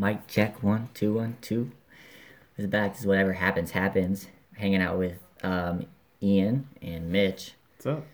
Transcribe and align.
Mic 0.00 0.26
check 0.26 0.62
one, 0.62 0.88
two, 0.94 1.12
one, 1.12 1.36
two. 1.42 1.72
This 2.56 2.64
is 2.64 2.70
back. 2.70 2.92
This 2.92 3.02
is 3.02 3.06
whatever 3.06 3.34
happens, 3.34 3.72
happens. 3.72 4.28
Hanging 4.56 4.80
out 4.80 4.96
with 4.96 5.18
um, 5.42 5.84
Ian 6.22 6.68
and 6.80 7.12
Mitch. 7.12 7.52
What's 7.76 7.86
up? 7.86 8.06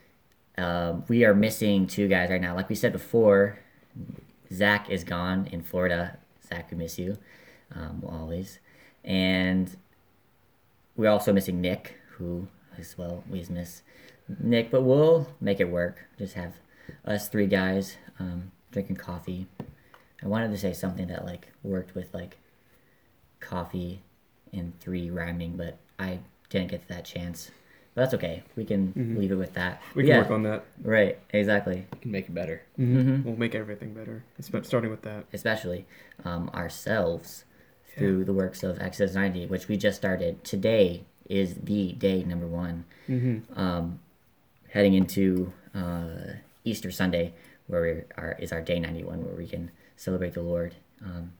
Um, 0.59 1.04
we 1.07 1.25
are 1.25 1.33
missing 1.33 1.87
two 1.87 2.09
guys 2.09 2.29
right 2.29 2.41
now. 2.41 2.57
Like 2.57 2.69
we 2.69 2.75
said 2.75 2.91
before, 2.91 3.61
Zach 4.53 4.91
is 4.91 5.04
gone 5.04 5.46
in 5.53 5.62
Florida. 5.62 6.19
Zach, 6.49 6.72
we 6.72 6.77
miss 6.77 6.99
you 6.99 7.19
um, 7.72 8.03
always. 8.05 8.59
And 9.05 9.77
we're 10.97 11.11
also 11.11 11.33
missing 11.33 11.61
Nick, 11.61 12.01
who 12.17 12.49
as 12.77 12.99
well 12.99 13.23
we 13.31 13.47
miss 13.49 13.83
Nick, 14.41 14.73
but 14.73 14.83
we'll 14.83 15.29
make 15.41 15.61
it 15.61 15.71
work. 15.71 16.05
Just 16.19 16.34
have 16.34 16.55
us 17.05 17.29
three 17.29 17.47
guys 17.47 17.97
um, 18.19 18.51
drinking 18.73 18.97
coffee. 18.97 19.47
I 20.23 20.28
wanted 20.28 20.51
to 20.51 20.59
say 20.59 20.73
something 20.73 21.06
that 21.09 21.24
like 21.24 21.48
worked 21.62 21.95
with 21.95 22.12
like 22.14 22.37
coffee 23.41 24.02
and 24.52 24.79
three 24.80 25.11
rhyming, 25.11 25.57
but 25.57 25.77
I 25.98 26.20
didn't 26.51 26.69
get 26.70 26.88
that 26.88 27.05
chance. 27.05 27.51
But 27.95 28.02
that's 28.02 28.15
okay. 28.15 28.43
We 28.57 28.65
can 28.65 28.93
leave 29.19 29.33
it 29.33 29.37
with 29.37 29.55
that. 29.55 29.80
We 29.95 30.02
can 30.02 30.10
yeah, 30.10 30.19
work 30.21 30.30
on 30.30 30.43
that. 30.43 30.65
right. 30.83 31.19
Exactly. 31.30 31.87
We 31.93 31.98
can 32.01 32.10
make 32.10 32.27
it 32.29 32.34
better. 32.34 32.62
Mm-hmm. 32.79 33.23
We'll 33.24 33.37
make 33.38 33.55
everything 33.55 33.95
better. 33.95 34.23
Espe- 34.41 34.66
Starting 34.66 34.91
with 34.91 35.02
that. 35.02 35.24
especially 35.33 35.87
um, 36.24 36.51
ourselves 36.55 37.45
through 37.96 38.24
the 38.24 38.35
works 38.35 38.62
of 38.62 38.79
Exodus 38.80 39.15
90, 39.15 39.46
which 39.46 39.69
we 39.69 39.79
just 39.79 39.96
started. 39.96 40.45
Today 40.45 41.05
is 41.29 41.55
the 41.55 41.93
day 41.93 42.23
number 42.23 42.46
one, 42.46 42.85
Mm-hmm. 43.09 43.59
um, 43.59 44.01
heading 44.69 44.93
into 44.95 45.52
uh, 45.74 46.35
Easter 46.65 46.91
Sunday, 46.91 47.33
where 47.69 47.83
we 47.83 47.91
are, 48.23 48.37
is 48.38 48.52
our 48.52 48.60
day 48.60 48.79
91, 48.79 49.24
where 49.24 49.35
we 49.35 49.46
can 49.46 49.71
celebrate 49.97 50.35
the 50.35 50.43
Lord 50.43 50.75
um, 51.05 51.33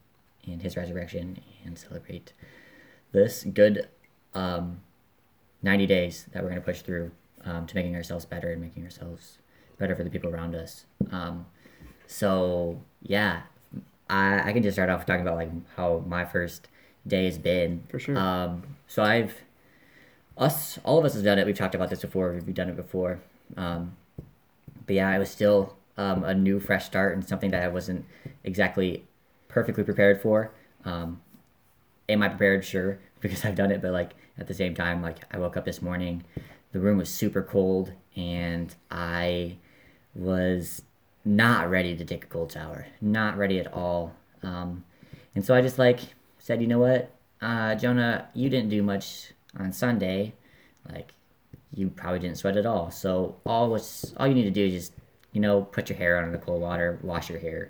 and 0.47 0.63
his 0.63 0.77
resurrection 0.77 1.39
and 1.65 1.79
celebrate 1.79 2.33
this 3.13 3.45
good 3.45 3.89
um, 4.35 4.81
90 5.63 5.87
days 5.87 6.27
that 6.33 6.43
we're 6.43 6.51
going 6.51 6.61
to 6.61 6.65
push 6.65 6.83
through 6.83 7.11
um, 7.45 7.67
to 7.67 7.75
making 7.75 7.95
ourselves 7.95 8.25
better 8.25 8.51
and 8.51 8.61
making 8.61 8.85
ourselves 8.85 9.39
better 9.79 9.95
for 9.95 10.05
the 10.05 10.11
people 10.11 10.31
around 10.31 10.55
us. 10.55 10.87
Um, 11.11 11.47
so 12.07 12.81
yeah, 13.03 13.43
I 14.09 14.51
I 14.51 14.53
can 14.53 14.63
just 14.63 14.77
start 14.77 14.91
off 14.91 15.07
talking 15.07 15.23
about 15.23 15.37
like 15.37 15.51
how 15.77 16.05
my 16.07 16.25
first 16.25 16.69
day 17.07 17.25
has 17.25 17.39
been. 17.39 17.85
For 17.89 17.99
sure. 17.99 18.17
Um, 18.17 18.63
so 18.87 19.03
I've 19.03 19.43
us 20.37 20.79
all 20.85 20.99
of 20.99 21.05
us 21.05 21.15
have 21.15 21.25
done 21.25 21.39
it. 21.39 21.47
We've 21.47 21.57
talked 21.57 21.75
about 21.75 21.91
this 21.91 22.01
before. 22.01 22.33
We've 22.33 22.55
done 22.55 22.69
it 22.69 22.77
before. 22.77 23.21
Um, 23.57 23.97
but 24.87 24.95
yeah, 24.95 25.09
I 25.09 25.19
was 25.19 25.31
still 25.31 25.76
um, 25.97 26.25
a 26.25 26.35
new 26.35 26.61
fresh 26.61 26.85
start 26.87 27.15
and 27.15 27.27
something 27.27 27.51
that 27.51 27.63
I 27.63 27.69
wasn't 27.69 28.05
exactly 28.45 29.05
perfectly 29.49 29.85
prepared 29.85 30.21
for. 30.21 30.53
Um, 30.85 31.21
am 32.09 32.23
I 32.23 32.29
prepared? 32.29 32.65
Sure, 32.65 32.99
because 33.21 33.45
I've 33.45 33.55
done 33.55 33.71
it. 33.71 33.83
But 33.83 33.93
like 33.93 34.13
at 34.39 34.47
the 34.47 34.55
same 34.55 34.75
time, 34.75 35.03
like 35.03 35.19
I 35.33 35.39
woke 35.39 35.57
up 35.57 35.65
this 35.65 35.83
morning, 35.83 36.25
the 36.73 36.81
room 36.81 36.99
was 36.99 37.09
super 37.09 37.43
cold, 37.43 37.93
and 38.15 38.75
I 38.91 39.57
was 40.15 40.83
not 41.25 41.69
ready 41.71 41.97
to 41.97 42.05
take 42.05 42.25
a 42.25 42.29
cold 42.29 42.53
shower. 42.53 42.87
Not 43.01 43.37
ready 43.37 43.59
at 43.59 43.73
all. 43.73 44.15
Um, 44.43 44.85
and 45.35 45.45
so 45.45 45.55
I 45.55 45.61
just 45.61 45.79
like 45.79 46.01
said, 46.39 46.61
you 46.61 46.69
know 46.69 46.79
what, 46.79 47.11
uh, 47.41 47.75
Jonah, 47.75 48.29
you 48.35 48.49
didn't 48.49 48.71
do 48.71 48.83
much 48.83 49.33
on 49.59 49.73
Sunday. 49.73 50.35
Like 50.91 51.13
you 51.73 51.91
probably 51.91 52.21
didn't 52.21 52.39
sweat 52.39 52.57
at 52.57 52.67
all. 52.67 52.91
So 52.91 53.37
all 53.45 53.71
what's 53.71 54.15
all 54.17 54.27
you 54.27 54.35
need 54.35 54.45
to 54.45 54.51
do 54.51 54.65
is 54.65 54.73
just 54.73 54.93
you 55.37 55.41
know 55.45 55.57
put 55.77 55.89
your 55.91 55.99
hair 55.99 56.17
under 56.19 56.33
the 56.33 56.43
cold 56.47 56.63
water, 56.63 56.99
wash 57.03 57.29
your 57.29 57.39
hair, 57.39 57.69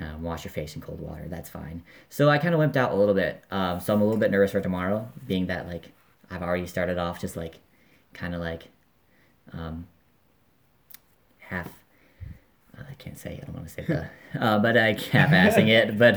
um, 0.00 0.22
wash 0.22 0.44
your 0.44 0.52
face 0.52 0.76
in 0.76 0.80
cold 0.80 1.00
water. 1.00 1.24
That's 1.28 1.50
fine. 1.50 1.82
So 2.08 2.28
I 2.30 2.38
kind 2.38 2.54
of 2.54 2.60
wimped 2.60 2.76
out 2.76 2.92
a 2.92 2.94
little 2.94 3.14
bit. 3.14 3.42
Um, 3.50 3.80
so 3.80 3.92
I'm 3.94 4.00
a 4.00 4.04
little 4.04 4.20
bit 4.20 4.30
nervous 4.30 4.52
for 4.52 4.60
tomorrow, 4.60 5.08
being 5.26 5.46
that 5.46 5.66
like 5.66 5.86
I've 6.30 6.42
already 6.42 6.66
started 6.66 6.96
off 6.98 7.20
just 7.20 7.36
like 7.36 7.54
kind 8.14 8.34
of 8.36 8.40
like 8.40 8.68
um, 9.52 9.86
half. 11.38 11.66
uh, 12.76 12.82
I 12.90 12.94
can't 12.94 13.18
say. 13.18 13.40
I 13.42 13.46
don't 13.46 13.54
want 13.56 13.68
to 13.68 13.74
say 13.74 13.84
the, 13.84 14.08
uh, 14.40 14.58
but 14.60 14.76
I 14.76 14.92
half-assing 14.92 15.68
it. 15.68 15.98
But 15.98 16.14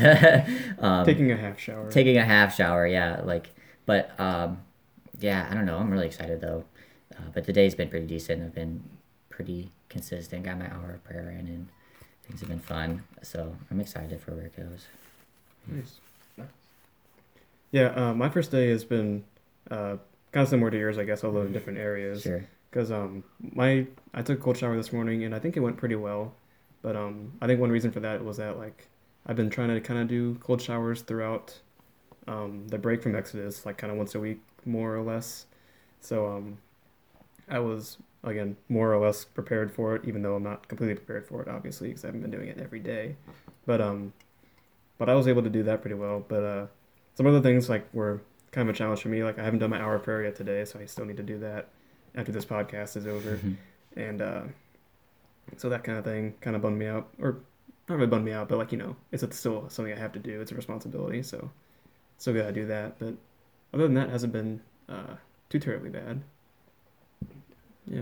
um, 0.84 1.06
Taking 1.06 1.32
a 1.32 1.38
half 1.38 1.60
shower. 1.60 1.90
taking 1.92 2.18
a 2.18 2.24
half 2.26 2.56
shower 2.56 2.86
yeah 2.88 3.22
like 3.24 3.50
but 3.86 4.12
um 4.20 4.60
yeah 5.20 5.48
i 5.50 5.54
don't 5.56 5.66
know 5.66 5.78
i'm 5.78 5.90
really 5.90 6.06
excited 6.06 6.40
though 6.42 6.64
uh, 7.18 7.22
but 7.34 7.46
the 7.46 7.54
day's 7.54 7.74
been 7.76 7.90
pretty 7.90 8.06
decent 8.06 8.44
i've 8.44 8.54
been 8.54 8.84
pretty 9.30 9.72
consistent 9.92 10.44
got 10.44 10.58
my 10.58 10.66
hour 10.74 10.94
of 10.94 11.04
prayer 11.04 11.30
in 11.30 11.48
and 11.48 11.68
things 12.24 12.40
have 12.40 12.50
been 12.50 12.60
fun 12.60 13.04
so 13.22 13.56
i'm 13.70 13.80
excited 13.80 14.20
for 14.22 14.32
where 14.34 14.46
it 14.46 14.56
goes 14.56 14.88
Nice. 15.68 16.00
Yeah, 17.72 17.88
uh, 17.96 18.14
my 18.14 18.30
first 18.30 18.52
day 18.52 18.70
has 18.70 18.84
been 18.84 19.24
uh, 19.70 19.98
kind 20.32 20.44
of 20.44 20.50
similar 20.50 20.72
to 20.72 20.78
yours, 20.78 20.98
I 20.98 21.06
guess, 21.06 21.24
although 21.24 21.42
in 21.42 21.54
different 21.54 21.80
areas. 21.80 22.22
sure 22.24 22.46
Because 22.70 22.92
um, 22.92 23.24
my 23.40 23.86
I 24.14 24.22
took 24.22 24.40
a 24.40 24.42
cold 24.42 24.58
shower 24.58 24.76
this 24.76 24.92
morning, 24.92 25.24
and 25.24 25.34
I 25.34 25.40
think 25.40 25.56
it 25.56 25.62
went 25.62 25.78
pretty 25.78 25.96
well. 25.96 26.34
But 26.82 26.96
um, 26.96 27.34
I 27.42 27.48
think 27.48 27.62
one 27.62 27.72
reason 27.72 27.92
for 27.92 28.00
that 28.02 28.24
was 28.26 28.38
that 28.38 28.58
like 28.58 28.88
I've 29.26 29.36
been 29.36 29.50
trying 29.50 29.70
to 29.70 29.80
kind 29.80 30.00
of 30.00 30.08
do 30.08 30.36
cold 30.42 30.62
showers 30.62 31.02
throughout 31.02 31.58
um, 32.28 32.68
the 32.68 32.78
break 32.78 33.04
from 33.04 33.16
Exodus, 33.16 33.66
like 33.66 33.78
kind 33.78 33.92
of 33.92 33.98
once 33.98 34.16
a 34.16 34.20
week, 34.20 34.42
more 34.66 34.96
or 34.96 35.02
less. 35.02 35.46
So 36.02 36.28
um, 36.28 36.58
I 37.48 37.60
was 37.60 37.98
again 38.24 38.58
more 38.70 38.94
or 38.94 39.04
less 39.04 39.26
prepared 39.26 39.74
for 39.74 39.96
it, 39.96 40.06
even 40.06 40.22
though 40.22 40.36
I'm 40.36 40.44
not 40.44 40.68
completely 40.68 40.96
prepared 40.96 41.28
for 41.28 41.42
it, 41.42 41.48
obviously, 41.48 41.90
because 41.90 42.04
I 42.04 42.08
haven't 42.08 42.22
been 42.22 42.32
doing 42.32 42.48
it 42.48 42.60
every 42.60 42.80
day. 42.80 43.16
But 43.66 43.82
um, 43.82 44.14
but 44.98 45.10
I 45.10 45.16
was 45.16 45.28
able 45.28 45.44
to 45.44 45.50
do 45.50 45.64
that 45.64 45.82
pretty 45.82 45.96
well. 45.96 46.24
But 46.28 46.44
uh, 46.44 46.68
some 47.16 47.26
other 47.26 47.42
things 47.42 47.70
like 47.70 47.92
were 47.94 48.22
kind 48.52 48.70
of 48.70 48.76
a 48.76 48.78
challenge 48.78 49.02
for 49.02 49.10
me. 49.10 49.24
Like 49.24 49.40
I 49.40 49.44
haven't 49.44 49.60
done 49.60 49.70
my 49.70 49.80
hour 49.82 49.96
of 49.96 50.04
prayer 50.04 50.24
yet 50.24 50.36
today, 50.36 50.66
so 50.66 50.80
I 50.80 50.86
still 50.86 51.06
need 51.06 51.18
to 51.18 51.24
do 51.24 51.40
that 51.40 51.70
after 52.16 52.32
this 52.32 52.46
podcast 52.46 52.98
is 52.98 53.08
over. 53.08 53.40
And 53.96 54.22
uh, 54.22 54.42
so 55.58 55.70
that 55.70 55.84
kind 55.84 55.98
of 55.98 56.06
thing 56.06 56.36
kind 56.40 56.56
of 56.56 56.62
bummed 56.62 56.80
me 56.80 56.86
out, 56.86 57.10
or 57.20 57.40
not 57.90 57.96
really 57.96 58.08
bummed 58.08 58.26
me 58.26 58.32
out, 58.32 58.48
but 58.48 58.58
like 58.58 58.72
you 58.72 58.78
know, 58.78 58.96
it's 59.12 59.24
still 59.38 59.68
something 59.70 59.94
I 59.94 59.98
have 59.98 60.14
to 60.14 60.20
do. 60.20 60.40
It's 60.40 60.52
a 60.52 60.56
responsibility, 60.56 61.24
so 61.24 61.52
still 62.18 62.34
gotta 62.34 62.54
do 62.54 62.66
that. 62.68 63.00
But 63.00 63.16
other 63.74 63.84
than 63.84 63.96
that, 63.96 64.08
it 64.08 64.12
hasn't 64.12 64.34
been 64.34 64.62
uh, 64.88 65.16
too 65.50 65.60
terribly 65.60 65.90
bad. 65.90 66.22
Yeah. 67.88 68.02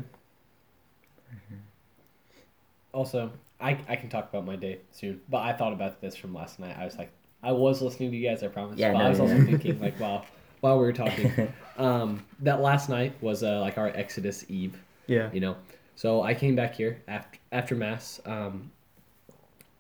Also, 2.92 3.32
I, 3.62 3.78
I 3.88 3.96
can 3.96 4.10
talk 4.10 4.30
about 4.30 4.46
my 4.46 4.56
day 4.56 4.80
soon, 4.92 5.22
but 5.30 5.40
I 5.40 5.54
thought 5.54 5.74
about 5.74 6.02
this 6.02 6.16
from 6.16 6.34
last 6.34 6.60
night. 6.60 6.76
I 6.78 6.86
was 6.86 6.98
like, 6.98 7.12
I 7.44 7.52
was 7.52 7.82
listening 7.82 8.12
to 8.12 8.18
you 8.18 8.28
guys, 8.28 8.44
I 8.44 8.48
promise. 8.48 8.80
Yeah, 8.80 8.92
but 8.92 9.00
no, 9.00 9.06
I 9.06 9.10
was 9.10 9.20
yeah. 9.20 9.26
also 9.26 9.46
thinking, 9.46 9.80
like, 9.80 10.00
wow, 10.00 10.26
while 10.62 10.78
we 10.78 10.86
were 10.86 10.94
talking, 10.94 11.32
um, 11.78 12.26
that 12.40 12.62
last 12.62 12.90
night 12.90 13.14
was 13.22 13.44
uh, 13.44 13.60
like 13.62 13.78
our 13.78 13.88
Exodus 13.90 14.46
Eve, 14.50 14.82
Yeah. 15.08 15.30
you 15.32 15.40
know. 15.40 15.56
So 15.96 16.24
I 16.24 16.34
came 16.34 16.56
back 16.56 16.76
here 16.76 17.02
after 17.08 17.40
after 17.52 17.76
mass, 17.76 18.22
um, 18.26 18.72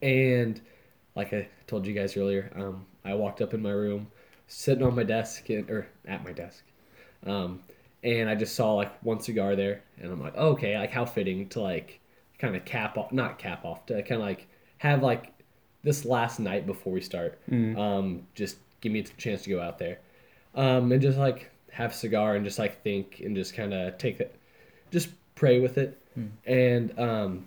and 0.02 0.60
like 1.16 1.34
I 1.34 1.48
told 1.68 1.86
you 1.88 1.94
guys 1.94 2.16
earlier, 2.18 2.52
um, 2.56 2.86
I 3.06 3.14
walked 3.14 3.42
up 3.42 3.54
in 3.54 3.62
my 3.62 3.72
room, 3.72 4.08
sitting 4.48 4.84
on 4.84 4.96
my 4.96 5.04
desk 5.04 5.50
and, 5.50 5.70
or 5.70 5.88
at 6.06 6.24
my 6.24 6.34
desk, 6.34 6.64
um, 7.26 7.62
and 8.04 8.30
I 8.30 8.36
just 8.36 8.56
saw 8.56 8.74
like 8.76 8.92
one 9.04 9.20
cigar 9.20 9.56
there, 9.56 9.84
and 10.00 10.12
I'm 10.12 10.22
like, 10.22 10.34
oh, 10.38 10.50
okay, 10.50 10.78
like 10.78 10.92
how 10.92 11.06
fitting 11.06 11.50
to 11.50 11.62
like 11.62 12.00
kind 12.38 12.56
of 12.56 12.64
cap 12.66 12.98
off, 12.98 13.12
not 13.12 13.38
cap 13.40 13.66
off, 13.66 13.86
to 13.88 14.02
kind 14.04 14.22
of 14.22 14.28
like 14.28 14.48
have 14.78 15.04
like 15.04 15.34
this 15.84 16.06
last 16.06 16.40
night 16.40 16.66
before 16.66 16.94
we 16.94 17.02
start, 17.02 17.40
um, 17.78 18.24
just 18.36 18.58
give 18.82 18.92
me 18.92 19.00
a 19.00 19.04
chance 19.04 19.44
to 19.44 19.50
go 19.50 19.62
out 19.62 19.78
there, 19.80 20.00
um, 20.56 20.92
and 20.92 21.02
just 21.02 21.18
like 21.18 21.50
have 21.72 21.92
a 21.92 21.94
cigar 21.94 22.36
and 22.36 22.46
just 22.46 22.58
like 22.60 22.82
think 22.84 23.22
and 23.24 23.36
just 23.36 23.54
kind 23.54 23.74
of 23.74 23.98
take 23.98 24.20
it, 24.20 24.36
just 24.92 25.10
pray 25.36 25.60
with 25.60 25.78
it, 25.78 25.98
and 26.46 26.98
um, 27.00 27.46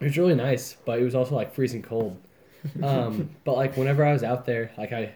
it 0.00 0.04
was 0.04 0.18
really 0.18 0.34
nice, 0.34 0.76
but 0.84 0.98
it 0.98 1.04
was 1.04 1.14
also 1.14 1.34
like 1.34 1.54
freezing 1.54 1.82
cold. 1.82 2.16
Um, 2.80 3.30
but 3.44 3.56
like 3.56 3.76
whenever 3.76 4.04
I 4.04 4.12
was 4.12 4.22
out 4.22 4.46
there, 4.46 4.70
like 4.78 4.92
I 4.92 5.12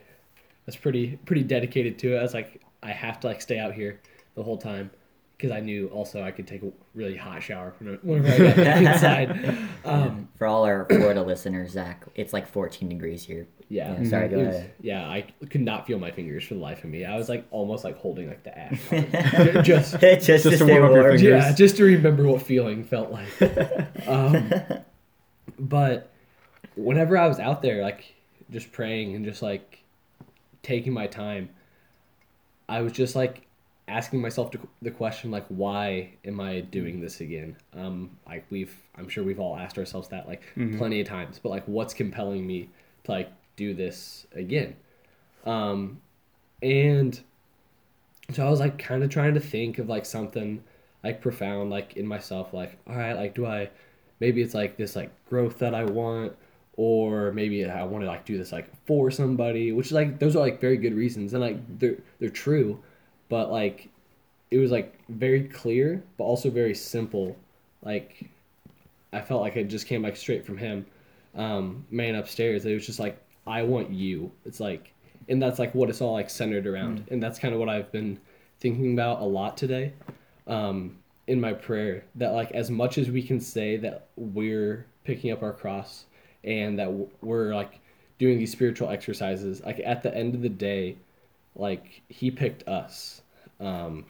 was 0.67 0.75
pretty 0.75 1.17
pretty 1.27 1.45
dedicated 1.45 1.97
to 2.01 2.17
it. 2.17 2.19
I 2.19 2.23
was 2.23 2.35
like, 2.35 2.61
I 2.83 2.91
have 2.91 3.21
to 3.21 3.29
like 3.29 3.41
stay 3.41 3.59
out 3.61 3.73
here 3.73 4.01
the 4.37 4.43
whole 4.45 4.57
time 4.59 4.91
because 5.37 5.51
I 5.51 5.61
knew 5.61 5.89
also 5.89 6.23
I 6.23 6.31
could 6.31 6.47
take 6.47 6.63
a 6.63 6.71
really 6.95 7.17
hot 7.17 7.43
shower 7.43 7.75
whenever 7.79 8.27
I 8.29 8.53
got 8.65 8.83
inside. 8.83 9.59
Um, 9.85 10.29
for 10.39 10.47
all 10.47 10.65
our 10.65 10.87
florida 10.87 11.23
listeners 11.23 11.73
zach 11.73 12.05
it's 12.15 12.33
like 12.33 12.47
14 12.47 12.89
degrees 12.89 13.23
here 13.25 13.47
yeah, 13.69 14.01
Yeah, 14.01 14.09
sorry, 14.09 14.29
go 14.29 14.39
was- 14.39 14.55
ahead. 14.55 14.73
yeah, 14.81 15.09
I 15.09 15.23
could 15.51 15.61
not 15.61 15.87
feel 15.89 15.99
my 15.99 16.11
fingers 16.13 16.45
for 16.45 16.55
the 16.55 16.61
life 16.61 16.85
of 16.85 16.91
me. 16.91 17.05
I 17.05 17.17
was 17.17 17.29
like 17.29 17.45
almost 17.51 17.83
like 17.83 17.99
holding 17.99 18.29
like 18.29 18.45
the 18.45 18.57
ash. 18.57 18.81
card. 18.89 19.65
just 19.65 19.99
just, 20.01 20.27
Just 20.27 20.45
to 20.45 20.57
to 20.59 20.65
warm 20.67 20.85
up 20.85 20.93
your 20.93 21.03
fingers. 21.17 21.21
yeah, 21.23 21.53
just 21.53 21.77
to 21.79 21.85
remember 21.85 22.23
what 22.29 22.43
feeling 22.43 22.85
felt 22.85 23.11
like. 23.11 24.07
um, 24.09 24.53
but 25.59 26.13
whenever 26.77 27.19
I 27.19 27.27
was 27.27 27.41
out 27.41 27.61
there, 27.63 27.83
like 27.83 28.15
just 28.51 28.71
praying 28.73 29.17
and 29.17 29.25
just 29.25 29.43
like 29.43 29.83
taking 30.63 30.93
my 30.93 31.07
time, 31.09 31.49
I 32.69 32.83
was 32.83 32.93
just 32.93 33.17
like 33.17 33.46
asking 33.89 34.21
myself 34.21 34.51
to, 34.53 34.59
the 34.83 34.91
question 34.91 35.31
like, 35.31 35.47
why 35.49 36.11
am 36.25 36.41
I 36.41 36.61
doing 36.61 37.01
this 37.01 37.21
again? 37.21 37.57
Um, 37.75 38.11
like 38.27 38.45
we've, 38.51 38.75
I'm 38.97 39.09
sure 39.09 39.23
we've 39.25 39.41
all 39.41 39.57
asked 39.57 39.79
ourselves 39.79 40.09
that 40.09 40.27
like 40.27 40.43
plenty 40.79 41.01
of 41.01 41.07
times. 41.07 41.39
But 41.43 41.51
like, 41.51 41.65
what's 41.67 41.95
compelling 41.95 42.47
me 42.47 42.69
to 43.05 43.11
like 43.13 43.33
do 43.57 43.75
this 43.75 44.27
again. 44.35 44.77
Um, 45.45 46.01
and 46.63 47.19
so 48.33 48.47
I 48.47 48.51
was 48.51 48.61
like 48.61 48.79
kind 48.79 49.03
of 49.03 49.11
trying 49.11 49.35
to 49.35 49.41
think 49.41 49.79
of 49.79 49.89
like 49.89 50.05
something 50.05 50.63
like 51.05 51.21
profound 51.21 51.71
like 51.71 51.97
in 51.97 52.07
myself 52.07 52.53
like 52.53 52.77
all 52.89 52.97
right 52.97 53.13
like 53.13 53.35
do 53.35 53.47
I 53.47 53.71
maybe 54.19 54.43
it's 54.43 54.55
like 54.55 54.77
this 54.77 54.97
like 54.97 55.11
growth 55.29 55.59
that 55.59 55.75
I 55.75 55.85
want 55.85 56.33
or 56.77 57.33
maybe 57.33 57.65
I 57.65 57.85
want 57.85 58.03
to 58.03 58.09
like 58.09 58.25
do 58.25 58.37
this 58.37 58.51
like 58.51 58.69
for 58.87 59.11
somebody 59.11 59.73
which 59.73 59.87
is 59.87 59.93
like 59.93 60.19
those 60.19 60.35
are 60.35 60.41
like 60.41 60.61
very 60.61 60.77
good 60.77 60.95
reasons 60.95 61.33
and 61.33 61.43
like 61.43 61.79
they're 61.79 61.99
they're 62.19 62.29
true 62.29 62.83
but 63.29 63.51
like 63.51 63.89
it 64.51 64.59
was 64.59 64.71
like 64.71 64.99
very 65.09 65.45
clear 65.45 66.03
but 66.17 66.25
also 66.25 66.51
very 66.51 66.75
simple. 66.75 67.37
Like 67.83 68.29
I 69.13 69.21
felt 69.21 69.41
like 69.41 69.57
it 69.57 69.65
just 69.65 69.87
came 69.87 70.03
like 70.03 70.17
straight 70.17 70.45
from 70.45 70.59
him 70.59 70.87
um 71.35 71.85
man 71.91 72.15
upstairs. 72.15 72.65
It 72.65 72.75
was 72.75 72.87
just 72.87 72.99
like 72.99 73.21
I 73.47 73.63
want 73.63 73.91
you. 73.91 74.31
It's 74.45 74.61
like 74.61 74.93
and 75.29 75.43
that's 75.43 75.59
like 75.59 75.75
what 75.75 75.91
it's 75.91 76.01
all 76.01 76.13
like 76.13 76.31
centered 76.31 76.67
around. 76.67 77.05
And 77.11 77.23
that's 77.23 77.39
kind 77.39 77.53
of 77.53 77.61
what 77.61 77.69
I've 77.69 77.91
been 77.91 78.19
thinking 78.61 78.93
about 78.93 79.21
a 79.21 79.25
lot 79.25 79.57
today 79.57 79.93
um, 80.47 80.97
in 81.27 81.41
my 81.41 81.53
prayer. 81.53 82.05
That 82.15 82.33
like 82.33 82.53
as 82.53 82.71
much 82.71 82.99
as 82.99 83.11
we 83.11 83.23
can 83.23 83.41
say 83.41 83.77
that 83.79 84.09
we're 84.17 84.87
picking 85.05 85.33
up 85.33 85.43
our 85.43 85.53
cross 85.53 86.05
and 86.45 86.79
that 86.79 86.91
we're 87.23 87.55
like 87.55 87.81
doing 88.19 88.39
these 88.39 88.51
spiritual 88.51 88.89
exercises 88.89 89.63
like 89.65 89.81
at 89.85 90.03
the 90.03 90.15
end 90.17 90.35
of 90.35 90.43
the 90.43 90.49
day 90.49 90.97
like 91.57 92.03
he 92.09 92.31
picked 92.31 92.67
us 92.69 93.23
um, 93.61 94.05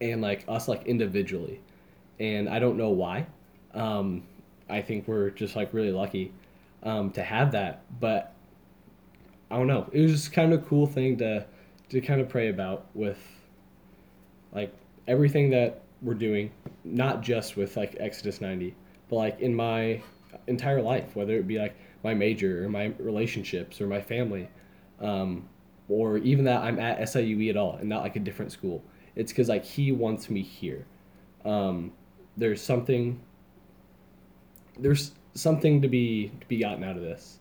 and 0.00 0.20
like 0.20 0.44
us 0.48 0.68
like 0.68 0.84
individually. 0.86 1.60
And 2.20 2.48
i 2.48 2.58
don't 2.58 2.76
know 2.76 2.90
why. 2.90 3.26
Um, 3.74 4.24
i 4.68 4.82
think 4.82 5.08
we're 5.08 5.30
just 5.30 5.56
like 5.56 5.72
really 5.72 5.92
lucky 5.92 6.32
um, 6.82 7.10
to 7.12 7.22
have 7.22 7.52
that 7.52 7.82
but 8.00 8.34
i 9.50 9.56
don't 9.56 9.66
know. 9.66 9.88
It 9.92 10.02
was 10.02 10.12
just 10.12 10.32
kind 10.32 10.52
of 10.52 10.62
a 10.62 10.66
cool 10.66 10.86
thing 10.86 11.16
to 11.18 11.46
to 11.90 12.00
kind 12.00 12.20
of 12.20 12.28
pray 12.28 12.48
about 12.48 12.86
with 12.94 13.18
like 14.52 14.72
everything 15.06 15.50
that 15.50 15.82
we're 16.02 16.14
doing, 16.14 16.50
not 16.84 17.22
just 17.22 17.56
with 17.56 17.76
like 17.76 17.96
Exodus 17.98 18.40
90, 18.40 18.74
but 19.08 19.16
like 19.16 19.40
in 19.40 19.54
my 19.54 20.02
entire 20.46 20.82
life, 20.82 21.16
whether 21.16 21.34
it 21.34 21.46
be 21.46 21.58
like 21.58 21.74
my 22.04 22.14
major 22.14 22.64
or 22.64 22.68
my 22.68 22.92
relationships 22.98 23.80
or 23.80 23.86
my 23.86 24.00
family, 24.00 24.48
um, 25.00 25.48
or 25.88 26.18
even 26.18 26.44
that 26.44 26.62
I'm 26.62 26.78
at 26.78 27.00
SIUE 27.00 27.50
at 27.50 27.56
all 27.56 27.76
and 27.76 27.88
not 27.88 28.02
like 28.02 28.16
a 28.16 28.20
different 28.20 28.52
school. 28.52 28.82
It's 29.16 29.32
because 29.32 29.48
like 29.48 29.64
he 29.64 29.90
wants 29.92 30.30
me 30.30 30.42
here. 30.42 30.86
Um, 31.44 31.92
there's 32.36 32.62
something. 32.62 33.20
There's 34.78 35.12
something 35.34 35.82
to 35.82 35.88
be 35.88 36.30
to 36.40 36.46
be 36.46 36.58
gotten 36.58 36.84
out 36.84 36.96
of 36.96 37.02
this, 37.02 37.40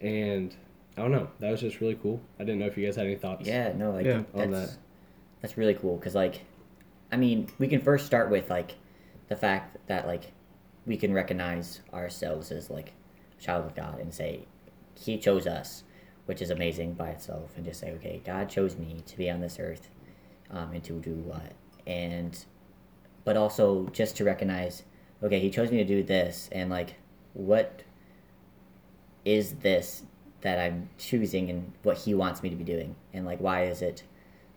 and 0.00 0.54
I 0.96 1.02
don't 1.02 1.12
know. 1.12 1.28
That 1.40 1.50
was 1.50 1.60
just 1.60 1.80
really 1.80 1.98
cool. 2.02 2.20
I 2.38 2.44
didn't 2.44 2.58
know 2.60 2.66
if 2.66 2.76
you 2.76 2.84
guys 2.84 2.96
had 2.96 3.06
any 3.06 3.16
thoughts. 3.16 3.46
Yeah, 3.46 3.72
no, 3.72 3.90
like 3.90 4.06
Yeah. 4.06 4.22
On 4.34 4.50
that's 4.50 4.72
that. 4.72 4.78
that's 5.40 5.56
really 5.56 5.74
cool 5.74 5.96
because 5.96 6.14
like, 6.14 6.42
I 7.10 7.16
mean, 7.16 7.48
we 7.58 7.68
can 7.68 7.80
first 7.80 8.06
start 8.06 8.30
with 8.30 8.50
like 8.50 8.74
the 9.28 9.36
fact 9.36 9.78
that 9.86 10.06
like 10.06 10.32
we 10.86 10.96
can 10.96 11.12
recognize 11.12 11.80
ourselves 11.92 12.50
as 12.52 12.70
like 12.70 12.92
a 13.38 13.42
child 13.42 13.64
of 13.64 13.74
God 13.74 13.98
and 13.98 14.12
say 14.12 14.46
He 14.94 15.18
chose 15.18 15.46
us, 15.46 15.84
which 16.26 16.40
is 16.42 16.50
amazing 16.50 16.94
by 16.94 17.10
itself, 17.10 17.52
and 17.56 17.64
just 17.64 17.80
say, 17.80 17.92
okay, 17.92 18.20
God 18.24 18.48
chose 18.48 18.76
me 18.76 19.02
to 19.06 19.16
be 19.16 19.30
on 19.30 19.40
this 19.40 19.58
earth, 19.58 19.88
um, 20.50 20.72
and 20.72 20.82
to 20.84 20.94
do 21.00 21.14
what, 21.14 21.52
and 21.86 22.44
but 23.24 23.36
also 23.36 23.86
just 23.92 24.16
to 24.16 24.24
recognize, 24.24 24.82
okay, 25.22 25.40
He 25.40 25.50
chose 25.50 25.70
me 25.70 25.78
to 25.78 25.84
do 25.84 26.02
this, 26.02 26.48
and 26.52 26.70
like, 26.70 26.96
what 27.34 27.82
is 29.24 29.54
this 29.56 30.02
that 30.42 30.58
I'm 30.58 30.90
choosing 30.98 31.48
and 31.48 31.72
what 31.82 31.96
he 31.96 32.14
wants 32.14 32.42
me 32.42 32.50
to 32.50 32.56
be 32.56 32.64
doing? 32.64 32.94
And 33.12 33.24
like 33.24 33.40
why 33.40 33.64
is 33.64 33.82
it 33.82 34.02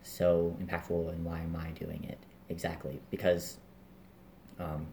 so 0.02 0.56
impactful 0.62 1.10
and 1.10 1.24
why 1.24 1.40
am 1.40 1.56
I 1.56 1.70
doing 1.70 2.04
it 2.04 2.18
exactly? 2.48 3.00
Because 3.10 3.56
um 4.58 4.86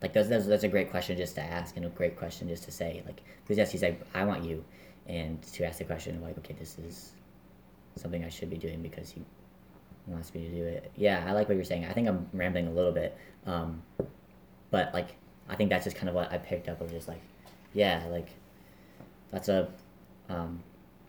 like 0.00 0.12
that's, 0.12 0.28
that's, 0.28 0.46
that's 0.46 0.64
a 0.64 0.68
great 0.68 0.90
question 0.90 1.16
just 1.16 1.34
to 1.36 1.42
ask 1.42 1.76
and 1.76 1.86
a 1.86 1.88
great 1.88 2.16
question 2.16 2.48
just 2.48 2.64
to 2.64 2.70
say 2.70 3.02
like 3.06 3.22
because 3.42 3.58
yes 3.58 3.72
he's 3.72 3.82
like 3.82 4.00
I 4.14 4.24
want 4.24 4.44
you 4.44 4.64
and 5.06 5.42
to 5.42 5.64
ask 5.64 5.78
the 5.78 5.84
question 5.84 6.16
of 6.16 6.22
like 6.22 6.36
okay 6.38 6.54
this 6.58 6.78
is 6.78 7.12
something 7.96 8.24
I 8.24 8.28
should 8.28 8.50
be 8.50 8.56
doing 8.56 8.82
because 8.82 9.10
he 9.10 9.22
wants 10.06 10.34
me 10.34 10.48
to 10.48 10.50
do 10.50 10.64
it 10.64 10.90
yeah 10.96 11.24
I 11.26 11.32
like 11.32 11.48
what 11.48 11.54
you're 11.54 11.64
saying 11.64 11.84
I 11.84 11.92
think 11.92 12.08
I'm 12.08 12.28
rambling 12.32 12.66
a 12.66 12.72
little 12.72 12.92
bit 12.92 13.16
um 13.46 13.82
but 14.70 14.92
like 14.92 15.16
I 15.48 15.56
think 15.56 15.70
that's 15.70 15.84
just 15.84 15.96
kind 15.96 16.08
of 16.08 16.14
what 16.14 16.32
I 16.32 16.38
picked 16.38 16.68
up 16.68 16.80
of 16.80 16.90
just 16.90 17.08
like 17.08 17.22
yeah 17.72 18.04
like 18.10 18.28
that's 19.30 19.48
a 19.48 19.68
um, 20.28 20.62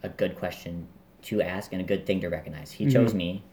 a 0.04 0.10
good 0.10 0.36
question 0.36 0.88
to 1.24 1.42
ask 1.42 1.72
and 1.74 1.82
a 1.82 1.86
good 1.86 2.06
thing 2.06 2.22
to 2.22 2.28
recognize. 2.28 2.72
He 2.72 2.90
chose 2.90 3.14
me, 3.14 3.44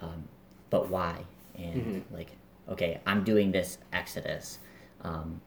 um, 0.00 0.24
but 0.70 0.88
why? 0.88 1.24
And 1.56 2.04
like, 2.10 2.32
okay, 2.68 3.00
I'm 3.06 3.24
doing 3.24 3.52
this 3.52 3.78
exodus 3.92 4.58
um, 5.02 5.40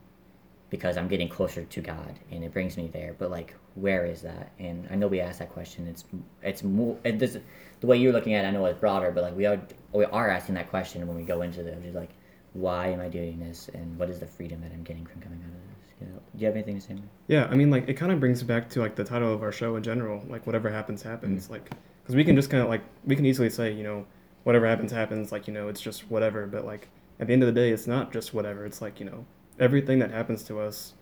because 0.70 0.96
I'm 0.96 1.08
getting 1.08 1.28
closer 1.28 1.64
to 1.64 1.80
God, 1.80 2.18
and 2.30 2.44
it 2.44 2.52
brings 2.52 2.76
me 2.76 2.88
there. 2.92 3.14
But 3.18 3.30
like, 3.30 3.54
where 3.80 4.04
is 4.04 4.22
that? 4.22 4.52
And 4.58 4.88
I 4.90 4.96
know 4.96 5.06
we 5.06 5.20
asked 5.20 5.38
that 5.38 5.50
question. 5.50 5.86
It's 5.86 6.04
it's 6.42 6.62
more 6.62 6.96
it 7.04 7.18
does, 7.18 7.38
the 7.80 7.86
way 7.86 7.96
you're 7.96 8.12
looking 8.12 8.34
at. 8.34 8.44
it, 8.44 8.48
I 8.48 8.50
know 8.50 8.64
it's 8.66 8.78
broader, 8.78 9.10
but 9.10 9.22
like 9.22 9.36
we 9.36 9.46
are 9.46 9.60
we 9.92 10.04
are 10.04 10.30
asking 10.30 10.56
that 10.56 10.70
question 10.70 11.06
when 11.06 11.16
we 11.16 11.22
go 11.22 11.42
into 11.42 11.62
the 11.62 11.72
just 11.72 11.94
like, 11.94 12.10
why 12.52 12.88
am 12.88 13.00
I 13.00 13.08
doing 13.08 13.38
this, 13.38 13.68
and 13.74 13.98
what 13.98 14.10
is 14.10 14.18
the 14.18 14.26
freedom 14.26 14.60
that 14.62 14.72
I'm 14.72 14.82
getting 14.82 15.06
from 15.06 15.20
coming 15.20 15.40
out 15.40 15.48
of 15.48 15.78
this? 15.78 15.92
You 16.00 16.06
know, 16.08 16.20
do 16.34 16.40
you 16.40 16.46
have 16.46 16.54
anything 16.54 16.76
to 16.76 16.80
say? 16.80 16.96
Yeah, 17.28 17.46
I 17.50 17.54
mean, 17.54 17.70
like 17.70 17.88
it 17.88 17.94
kind 17.94 18.12
of 18.12 18.20
brings 18.20 18.42
back 18.42 18.68
to 18.70 18.80
like 18.80 18.96
the 18.96 19.04
title 19.04 19.32
of 19.32 19.42
our 19.42 19.52
show 19.52 19.76
in 19.76 19.82
general. 19.82 20.24
Like 20.28 20.46
whatever 20.46 20.70
happens, 20.70 21.02
happens. 21.02 21.50
Like 21.50 21.70
because 22.02 22.16
we 22.16 22.24
can 22.24 22.36
just 22.36 22.50
kind 22.50 22.62
of 22.62 22.68
like 22.68 22.82
we 23.04 23.14
can 23.14 23.26
easily 23.26 23.50
say, 23.50 23.72
you 23.72 23.84
know, 23.84 24.06
whatever 24.44 24.66
happens, 24.66 24.90
happens. 24.90 25.30
Like 25.30 25.46
you 25.46 25.54
know, 25.54 25.68
it's 25.68 25.80
just 25.80 26.10
whatever. 26.10 26.46
But 26.46 26.64
like 26.64 26.88
at 27.20 27.28
the 27.28 27.32
end 27.32 27.42
of 27.42 27.46
the 27.46 27.60
day, 27.60 27.70
it's 27.70 27.86
not 27.86 28.12
just 28.12 28.34
whatever. 28.34 28.66
It's 28.66 28.80
like 28.80 28.98
you 28.98 29.06
know, 29.06 29.24
everything 29.60 29.98
that 30.00 30.10
happens 30.10 30.42
to 30.44 30.60
us, 30.60 30.94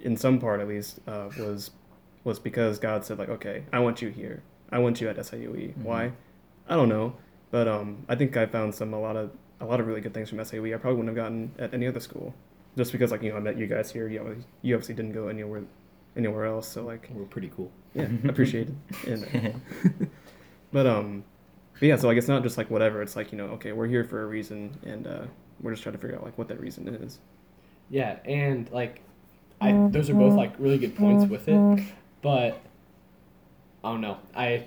in 0.00 0.16
some 0.16 0.38
part 0.38 0.60
at 0.60 0.68
least, 0.68 1.00
uh, 1.06 1.28
was 1.38 1.70
was 2.24 2.38
because 2.38 2.78
God 2.78 3.04
said 3.04 3.18
like, 3.18 3.28
okay, 3.28 3.64
I 3.72 3.80
want 3.80 4.02
you 4.02 4.08
here. 4.08 4.42
I 4.70 4.78
want 4.78 5.00
you 5.00 5.08
at 5.08 5.16
SIUE. 5.16 5.76
Why? 5.78 6.12
I 6.68 6.76
don't 6.76 6.88
know, 6.88 7.14
but 7.50 7.68
um, 7.68 8.04
I 8.08 8.14
think 8.14 8.36
I 8.36 8.46
found 8.46 8.74
some 8.74 8.94
a 8.94 9.00
lot 9.00 9.16
of 9.16 9.30
a 9.60 9.66
lot 9.66 9.80
of 9.80 9.86
really 9.86 10.00
good 10.00 10.14
things 10.14 10.28
from 10.28 10.38
SIUE. 10.38 10.74
I 10.74 10.78
probably 10.78 10.98
wouldn't 10.98 11.16
have 11.16 11.24
gotten 11.24 11.52
at 11.58 11.74
any 11.74 11.86
other 11.86 12.00
school, 12.00 12.34
just 12.76 12.92
because 12.92 13.10
like 13.10 13.22
you 13.22 13.30
know 13.30 13.36
I 13.36 13.40
met 13.40 13.58
you 13.58 13.66
guys 13.66 13.90
here. 13.90 14.08
You 14.08 14.20
obviously, 14.20 14.44
you 14.62 14.74
obviously 14.74 14.94
didn't 14.94 15.12
go 15.12 15.28
anywhere 15.28 15.62
anywhere 16.16 16.46
else, 16.46 16.68
so 16.68 16.84
like 16.84 17.08
We're 17.12 17.24
pretty 17.24 17.50
cool. 17.54 17.70
yeah, 17.94 18.08
appreciated. 18.28 18.76
And, 19.06 19.24
uh, 19.24 20.06
but 20.72 20.86
um, 20.86 21.24
but 21.74 21.86
yeah, 21.86 21.96
so 21.96 22.08
like 22.08 22.16
it's 22.16 22.28
not 22.28 22.42
just 22.42 22.56
like 22.56 22.70
whatever. 22.70 23.02
It's 23.02 23.16
like 23.16 23.32
you 23.32 23.38
know, 23.38 23.46
okay, 23.46 23.72
we're 23.72 23.88
here 23.88 24.04
for 24.04 24.22
a 24.22 24.26
reason, 24.26 24.78
and 24.84 25.06
uh, 25.06 25.22
we're 25.60 25.72
just 25.72 25.82
trying 25.82 25.94
to 25.94 26.00
figure 26.00 26.16
out 26.16 26.24
like 26.24 26.38
what 26.38 26.48
that 26.48 26.60
reason 26.60 26.88
is. 26.88 27.18
Yeah, 27.90 28.16
and 28.24 28.70
like, 28.70 29.02
I 29.60 29.72
those 29.90 30.08
are 30.08 30.14
both 30.14 30.34
like 30.34 30.54
really 30.58 30.78
good 30.78 30.96
points 30.96 31.26
with 31.26 31.48
it, 31.48 31.84
but 32.22 32.60
I 33.84 33.90
don't 33.90 34.00
know. 34.00 34.16
I 34.34 34.64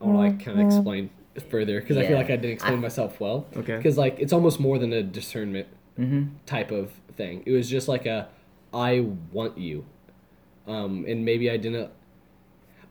I 0.00 0.04
want 0.04 0.16
to 0.16 0.18
like 0.36 0.44
kind 0.44 0.60
of 0.60 0.66
explain 0.66 1.10
further 1.50 1.80
because 1.80 1.96
I 1.96 2.02
feel 2.02 2.12
Yeah. 2.12 2.16
like 2.16 2.26
I 2.30 2.36
didn't 2.36 2.52
explain 2.52 2.74
I- 2.78 2.80
myself 2.80 3.20
well. 3.20 3.46
Okay. 3.56 3.76
Because 3.76 3.96
like 3.98 4.18
it's 4.18 4.32
almost 4.32 4.58
more 4.60 4.78
than 4.78 4.92
a 4.92 5.02
discernment 5.02 5.68
Mm-hmm. 5.98 6.24
type 6.44 6.70
of 6.72 6.90
thing. 7.16 7.42
It 7.46 7.52
was 7.52 7.70
just 7.70 7.88
like 7.88 8.04
a 8.04 8.28
I 8.74 9.00
want 9.32 9.56
you, 9.56 9.86
um, 10.66 11.06
and 11.08 11.24
maybe 11.24 11.50
I 11.50 11.56
didn't. 11.56 11.90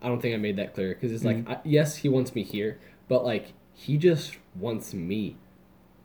I 0.01 0.07
don't 0.07 0.19
think 0.21 0.33
I 0.33 0.37
made 0.37 0.55
that 0.57 0.73
clear 0.73 0.89
because 0.95 1.11
it's 1.11 1.23
like 1.23 1.47
I, 1.47 1.59
yes, 1.63 1.97
he 1.97 2.09
wants 2.09 2.33
me 2.33 2.41
here, 2.41 2.79
but 3.07 3.23
like 3.23 3.53
he 3.73 3.97
just 3.97 4.37
wants 4.55 4.93
me, 4.95 5.35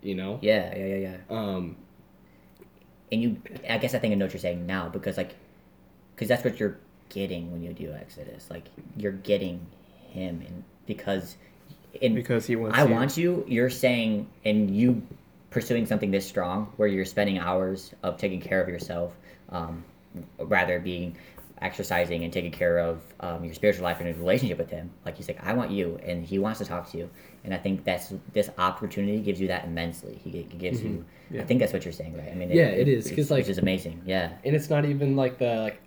you 0.03 0.15
know. 0.15 0.39
Yeah, 0.43 0.77
yeah, 0.77 0.85
yeah, 0.87 0.97
yeah. 0.97 1.17
Um, 1.31 1.77
And 3.11 3.23
you, 3.23 3.37
I 3.69 3.79
guess 3.79 3.95
I 3.95 3.99
think 3.99 4.13
I 4.13 4.17
know 4.17 4.27
what 4.27 4.33
you're 4.35 4.41
saying 4.41 4.67
now 4.67 4.89
because 4.91 5.17
like, 5.17 5.35
because 6.15 6.29
that's 6.29 6.45
what 6.45 6.61
you're 6.61 6.79
getting 7.11 7.53
when 7.53 7.63
you 7.63 7.73
do 7.75 7.93
Exodus. 7.93 8.49
Like 8.51 8.65
you're 8.97 9.13
getting 9.13 9.67
him, 10.09 10.43
and 10.47 10.65
because, 10.87 11.37
in 12.01 12.15
Because 12.15 12.47
he 12.47 12.57
wants 12.57 12.79
I 12.79 12.85
you. 12.87 12.91
want 12.95 13.17
you. 13.19 13.45
You're 13.47 13.69
saying, 13.71 14.27
and 14.45 14.75
you 14.75 15.03
pursuing 15.51 15.85
something 15.87 16.11
this 16.11 16.27
strong, 16.27 16.73
where 16.77 16.89
you're 16.89 17.05
spending 17.05 17.39
hours 17.39 17.93
of 18.03 18.17
taking 18.17 18.41
care 18.41 18.63
of 18.63 18.69
yourself, 18.69 19.13
um, 19.51 19.85
rather 20.39 20.79
being 20.81 21.17
exercising 21.63 22.25
and 22.25 22.33
taking 22.33 22.51
care 22.51 22.79
of 22.79 23.03
um, 23.21 23.45
your 23.45 23.53
spiritual 23.53 23.85
life 23.85 23.99
and 24.01 24.09
your 24.09 24.17
relationship 24.17 24.57
with 24.57 24.71
him. 24.71 24.91
Like 25.05 25.17
he's 25.19 25.29
like, 25.29 25.45
I 25.45 25.53
want 25.53 25.71
you, 25.71 25.99
and 26.05 26.25
he 26.25 26.39
wants 26.39 26.59
to 26.61 26.65
talk 26.65 26.91
to 26.93 26.99
you. 26.99 27.11
And 27.45 27.53
I 27.53 27.59
think 27.59 27.85
that's 27.85 28.13
this 28.33 28.49
opportunity 28.59 29.19
gives 29.21 29.41
you 29.41 29.49
that 29.49 29.65
immensely. 29.65 30.19
He, 30.25 30.31
gi- 30.31 30.47
he 30.51 30.57
gives 30.59 30.83
you. 30.83 31.05
I 31.39 31.43
think 31.43 31.61
that's 31.61 31.73
what 31.73 31.85
you're 31.85 31.93
saying, 31.93 32.17
right? 32.17 32.29
I 32.31 32.35
mean, 32.35 32.51
Yeah, 32.51 32.65
it 32.67 32.89
is, 32.89 33.05
'cause, 33.05 33.13
it's- 33.13 33.31
like- 33.31 33.41
which 33.43 33.49
is 33.51 33.59
amazing. 33.59 34.01
Yeah. 34.07 34.33
and 34.45 34.55
it's 34.57 34.71
not 34.71 34.85
even 34.85 35.17
like 35.17 35.39
the 35.39 35.57
like 35.57 35.81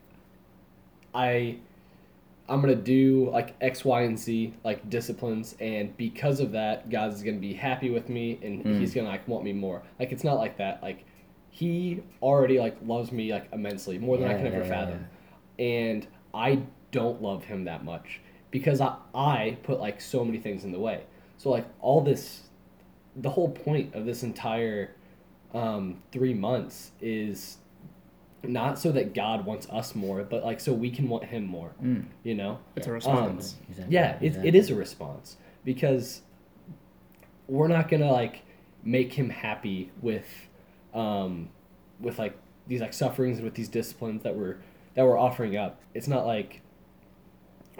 i 1.14 1.56
i'm 2.50 2.60
gonna 2.62 2.76
do 2.76 3.30
like 3.32 3.56
x 3.62 3.86
y 3.86 4.02
and 4.02 4.18
z 4.20 4.54
like 4.64 4.90
disciplines 4.90 5.56
and 5.60 5.96
because 5.98 6.40
of 6.40 6.52
that 6.52 6.90
god's 6.90 7.24
gonna 7.24 7.38
be 7.38 7.54
happy 7.54 7.90
with 7.90 8.10
me 8.10 8.40
and 8.44 8.64
Mm. 8.66 8.80
he's 8.80 8.94
gonna 8.94 9.08
like 9.08 9.28
want 9.28 9.44
me 9.44 9.54
more 9.54 9.82
like 10.00 10.12
it's 10.12 10.24
not 10.24 10.38
like 10.38 10.58
that 10.58 10.82
like 10.84 11.06
he 11.50 12.02
already 12.22 12.60
like 12.60 12.76
loves 12.86 13.12
me 13.12 13.32
like 13.32 13.48
immensely 13.54 13.98
more 13.98 14.18
than 14.18 14.28
i 14.30 14.34
can 14.34 14.48
ever 14.48 14.58
yeah, 14.58 14.64
yeah, 14.64 14.70
fathom 14.70 15.08
and 15.60 16.08
i 16.34 16.60
don't 16.92 17.22
love 17.22 17.44
him 17.46 17.64
that 17.66 17.84
much 17.84 18.20
because 18.52 18.80
I, 18.82 18.96
I 19.16 19.58
put 19.64 19.80
like 19.80 20.00
so 20.00 20.24
many 20.24 20.38
things 20.38 20.64
in 20.64 20.72
the 20.72 20.78
way. 20.78 21.06
So 21.40 21.50
like 21.50 21.66
all 21.82 22.02
this, 22.02 22.42
the 23.16 23.32
whole 23.32 23.50
point 23.50 23.96
of 23.96 24.06
this 24.06 24.22
entire 24.22 24.92
um, 25.56 26.04
three 26.12 26.36
months 26.36 26.92
is 27.02 27.58
not 28.44 28.78
so 28.78 28.92
that 28.92 29.14
God 29.14 29.46
wants 29.46 29.68
us 29.70 29.96
more, 29.96 30.24
but 30.24 30.44
like 30.44 30.60
so 30.60 30.74
we 30.74 30.90
can 30.92 31.08
want 31.08 31.26
Him 31.26 31.46
more. 31.46 31.72
Mm. 31.82 32.06
You 32.24 32.36
know, 32.36 32.60
It's 32.76 32.88
a 32.88 32.90
Yeah. 32.90 32.94
response. 32.96 33.56
Exactly. 33.70 33.94
yeah, 33.94 34.16
it, 34.18 34.24
exactly. 34.24 34.50
it 34.50 34.56
is 34.56 34.70
a 34.70 34.76
response 34.76 35.38
because 35.64 36.22
we're 37.48 37.68
not 37.68 37.90
gonna 37.90 38.12
like 38.12 38.42
make 38.84 39.14
Him 39.14 39.30
happy 39.30 39.92
with, 40.02 40.28
um, 40.94 41.50
with 42.00 42.20
like 42.20 42.36
these 42.68 42.82
like 42.82 42.94
sufferings 42.94 43.38
and 43.38 43.46
with 43.46 43.56
these 43.56 43.70
disciplines 43.70 44.24
that 44.24 44.36
we're 44.36 44.58
that 44.96 45.06
we're 45.06 45.18
offering 45.18 45.58
up. 45.58 45.80
It's 45.94 46.08
not 46.08 46.26
like, 46.26 46.62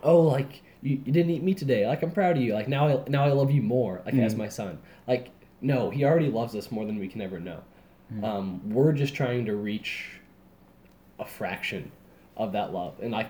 oh, 0.02 0.22
like 0.22 0.62
you, 0.82 1.02
you 1.06 1.12
didn't 1.12 1.30
eat 1.32 1.44
meat 1.44 1.58
today. 1.58 1.86
Like 1.88 2.04
I'm 2.04 2.12
proud 2.12 2.38
of 2.38 2.44
you. 2.44 2.54
Like 2.54 2.68
now 2.68 2.88
I 2.88 3.04
now 3.10 3.26
I 3.26 3.32
love 3.32 3.52
you 3.52 3.62
more. 3.62 4.02
Like 4.06 4.16
as 4.16 4.34
Mhm. 4.36 4.38
my 4.40 4.48
son. 4.50 4.80
Like 5.08 5.30
no, 5.62 5.90
He 5.90 6.04
already 6.04 6.28
loves 6.30 6.56
us 6.56 6.72
more 6.72 6.86
than 6.86 7.00
we 7.00 7.08
can 7.08 7.22
ever 7.22 7.40
know. 7.40 7.60
Um, 8.22 8.70
we're 8.70 8.92
just 8.94 9.16
trying 9.16 9.46
to 9.46 9.56
reach 9.56 10.20
a 11.20 11.26
fraction 11.26 11.92
of 12.38 12.52
that 12.54 12.74
love, 12.74 12.96
and 13.02 13.12
like 13.12 13.30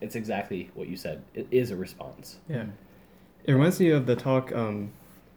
it's 0.00 0.14
exactly 0.14 0.70
what 0.74 0.88
you 0.88 0.96
said. 0.96 1.22
It 1.34 1.46
is 1.50 1.70
a 1.70 1.76
response. 1.76 2.38
Yeah. 2.48 2.66
It 3.44 3.52
reminds 3.52 3.78
me 3.78 3.90
of 3.90 4.06
the 4.06 4.16
talk 4.16 4.52
um, 4.54 4.92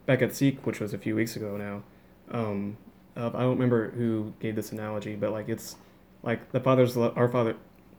back 0.06 0.22
at 0.22 0.34
Seek, 0.34 0.66
which 0.66 0.80
was 0.80 0.94
a 0.94 0.98
few 0.98 1.16
weeks 1.16 1.36
ago 1.36 1.58
now. 1.58 1.84
Um, 2.32 2.78
of, 3.16 3.36
I 3.36 3.42
don't 3.42 3.52
remember 3.52 3.92
who 3.92 4.34
gave 4.40 4.56
this 4.56 4.72
analogy, 4.72 5.16
but 5.16 5.32
like 5.32 5.50
it's 5.50 5.76
like 6.24 6.52
the 6.52 6.60
father's 6.60 6.96
lo- 6.96 7.14
our 7.16 7.28
father, 7.28 7.56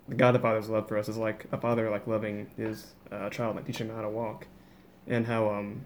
the 0.09 0.15
God 0.15 0.33
the 0.33 0.39
Father's 0.39 0.69
love 0.69 0.89
for 0.89 0.97
us 0.97 1.09
is 1.09 1.17
like 1.17 1.47
a 1.53 1.59
father 1.59 1.91
like 1.91 2.07
loving 2.07 2.51
his 2.57 2.95
uh, 3.13 3.29
child, 3.31 3.57
like 3.57 3.67
teaching 3.67 3.89
him 3.89 3.97
how 3.97 4.03
to 4.03 4.09
walk, 4.09 4.47
and 5.07 5.27
how 5.27 5.51
um, 5.51 5.85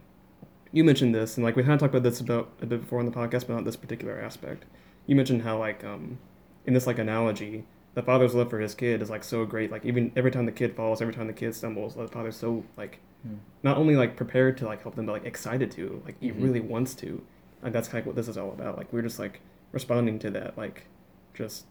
you 0.71 0.85
mentioned 0.85 1.15
this, 1.15 1.37
and 1.37 1.45
like 1.45 1.57
we 1.57 1.63
kind 1.63 1.75
of 1.75 1.81
talked 1.81 1.95
about 1.95 2.03
this 2.03 2.21
about 2.21 2.51
a 2.61 2.67
bit 2.67 2.81
before 2.81 3.01
in 3.01 3.07
the 3.07 3.13
podcast, 3.13 3.47
but 3.47 3.51
not 3.51 3.65
this 3.65 3.77
particular 3.77 4.21
aspect. 4.21 4.65
You 5.07 5.17
mentioned 5.17 5.43
how 5.43 5.59
like 5.59 5.83
um, 5.85 6.19
in 6.67 6.75
this 6.75 6.87
like 6.87 6.99
analogy, 6.99 7.65
the 7.95 8.03
father's 8.03 8.35
love 8.35 8.49
for 8.51 8.59
his 8.61 8.75
kid 8.75 9.03
is 9.03 9.11
like 9.11 9.23
so 9.25 9.45
great. 9.45 9.71
Like 9.71 9.85
even 9.85 10.13
every 10.17 10.31
time 10.31 10.47
the 10.47 10.53
kid 10.53 10.75
falls, 10.75 11.01
every 11.03 11.13
time 11.15 11.27
the 11.27 11.33
kid 11.33 11.55
stumbles, 11.55 11.95
the 11.95 12.09
father's 12.09 12.37
so 12.37 12.65
like 12.77 12.99
Hmm. 13.23 13.35
not 13.63 13.77
only 13.77 13.95
like 13.97 14.17
prepared 14.17 14.57
to 14.59 14.65
like 14.67 14.83
help 14.83 14.97
them, 14.97 15.07
but 15.07 15.13
like 15.13 15.25
excited 15.27 15.71
to. 15.73 16.03
Like 16.05 16.17
he 16.21 16.31
Mhm. 16.31 16.43
really 16.43 16.61
wants 16.61 16.95
to. 16.97 17.23
Like 17.63 17.73
that's 17.73 17.87
kind 17.89 18.01
of 18.01 18.07
what 18.07 18.17
this 18.17 18.27
is 18.29 18.37
all 18.37 18.51
about. 18.51 18.77
Like 18.77 18.93
we're 18.93 19.03
just 19.03 19.19
like 19.21 19.41
responding 19.73 20.19
to 20.21 20.31
that 20.31 20.57
like 20.59 20.87
just 21.35 21.67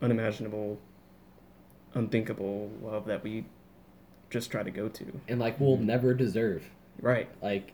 unimaginable, 0.00 0.78
unthinkable 1.94 2.70
love 2.82 3.06
that 3.06 3.22
we 3.22 3.44
just 4.30 4.50
try 4.50 4.62
to 4.62 4.70
go 4.70 4.88
to. 4.88 5.20
and 5.28 5.38
like 5.38 5.60
we'll 5.60 5.76
Mhm. 5.78 5.84
never 5.84 6.14
deserve 6.14 6.64
Right. 7.00 7.28
like 7.42 7.72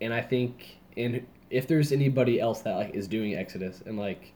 and 0.00 0.12
i 0.12 0.20
think 0.20 0.78
and 0.96 1.24
if 1.48 1.66
there's 1.66 1.90
anybody 1.92 2.38
else 2.40 2.60
that 2.62 2.74
like 2.76 2.94
is 2.94 3.08
doing 3.08 3.34
exodus 3.34 3.82
and 3.86 3.98
like 3.98 4.32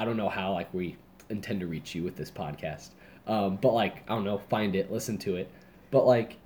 i 0.00 0.04
don't 0.04 0.16
know 0.16 0.28
how 0.28 0.52
like 0.52 0.72
we 0.72 0.96
intend 1.28 1.60
to 1.60 1.66
reach 1.66 1.94
you 1.94 2.02
with 2.02 2.16
this 2.16 2.30
podcast 2.30 2.90
um, 3.26 3.56
but 3.56 3.72
like 3.72 4.02
i 4.08 4.14
don't 4.14 4.24
know 4.24 4.38
find 4.38 4.74
it 4.74 4.90
listen 4.90 5.18
to 5.18 5.36
it. 5.36 5.50
But 5.90 6.06
like 6.06 6.36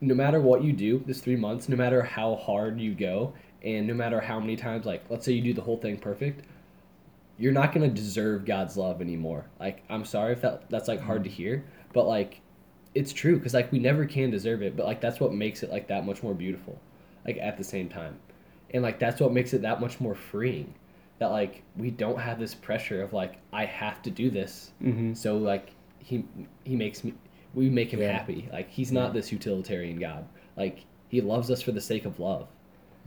no 0.00 0.14
matter 0.14 0.40
what 0.40 0.62
you 0.62 0.72
do 0.72 1.02
this 1.06 1.20
three 1.20 1.36
months 1.36 1.68
no 1.68 1.76
matter 1.76 2.02
how 2.02 2.36
hard 2.36 2.80
you 2.80 2.94
go 2.94 3.32
and 3.62 3.86
no 3.86 3.94
matter 3.94 4.20
how 4.20 4.38
many 4.38 4.56
times 4.56 4.84
like 4.86 5.04
let's 5.08 5.24
say 5.24 5.32
you 5.32 5.42
do 5.42 5.54
the 5.54 5.62
whole 5.62 5.78
thing 5.78 5.96
perfect 5.96 6.44
you're 7.38 7.52
not 7.52 7.72
going 7.72 7.88
to 7.88 7.94
deserve 7.94 8.44
god's 8.44 8.76
love 8.76 9.00
anymore. 9.00 9.46
Like 9.58 9.82
i'm 9.88 10.04
sorry 10.04 10.32
if 10.32 10.42
that 10.42 10.68
that's 10.70 10.88
like 10.88 11.00
hard 11.00 11.24
to 11.24 11.30
hear 11.30 11.64
but 11.92 12.06
like 12.06 12.40
it's 12.94 13.12
true 13.12 13.36
because 13.36 13.54
like 13.54 13.72
we 13.72 13.78
never 13.78 14.04
can 14.04 14.30
deserve 14.30 14.62
it 14.62 14.76
but 14.76 14.86
like 14.86 15.00
that's 15.00 15.18
what 15.18 15.32
makes 15.32 15.62
it 15.62 15.70
like 15.70 15.88
that 15.88 16.06
much 16.06 16.22
more 16.22 16.34
beautiful 16.34 16.78
like 17.24 17.38
at 17.38 17.56
the 17.56 17.64
same 17.64 17.88
time. 17.88 18.18
And 18.72 18.82
like 18.82 18.98
that's 18.98 19.20
what 19.20 19.32
makes 19.32 19.54
it 19.54 19.62
that 19.62 19.80
much 19.80 20.00
more 20.00 20.14
freeing 20.14 20.74
that 21.18 21.28
like 21.30 21.62
we 21.76 21.90
don't 21.90 22.18
have 22.20 22.38
this 22.38 22.54
pressure 22.54 23.02
of 23.02 23.12
like 23.12 23.36
i 23.52 23.64
have 23.64 24.02
to 24.02 24.10
do 24.10 24.30
this 24.30 24.72
Mm-hmm. 24.82 25.14
so 25.14 25.36
like 25.38 25.70
he 25.98 26.24
he 26.64 26.76
makes 26.76 27.04
me 27.04 27.14
we 27.54 27.70
make 27.70 27.92
him 27.92 28.00
Yeah. 28.00 28.12
happy 28.12 28.48
like 28.52 28.68
he's 28.70 28.90
not 28.92 29.12
this 29.12 29.30
utilitarian 29.32 29.98
god 29.98 30.26
like 30.56 30.84
he 31.08 31.20
loves 31.20 31.50
us 31.50 31.62
for 31.62 31.72
the 31.72 31.80
sake 31.80 32.04
of 32.04 32.18
love 32.20 32.48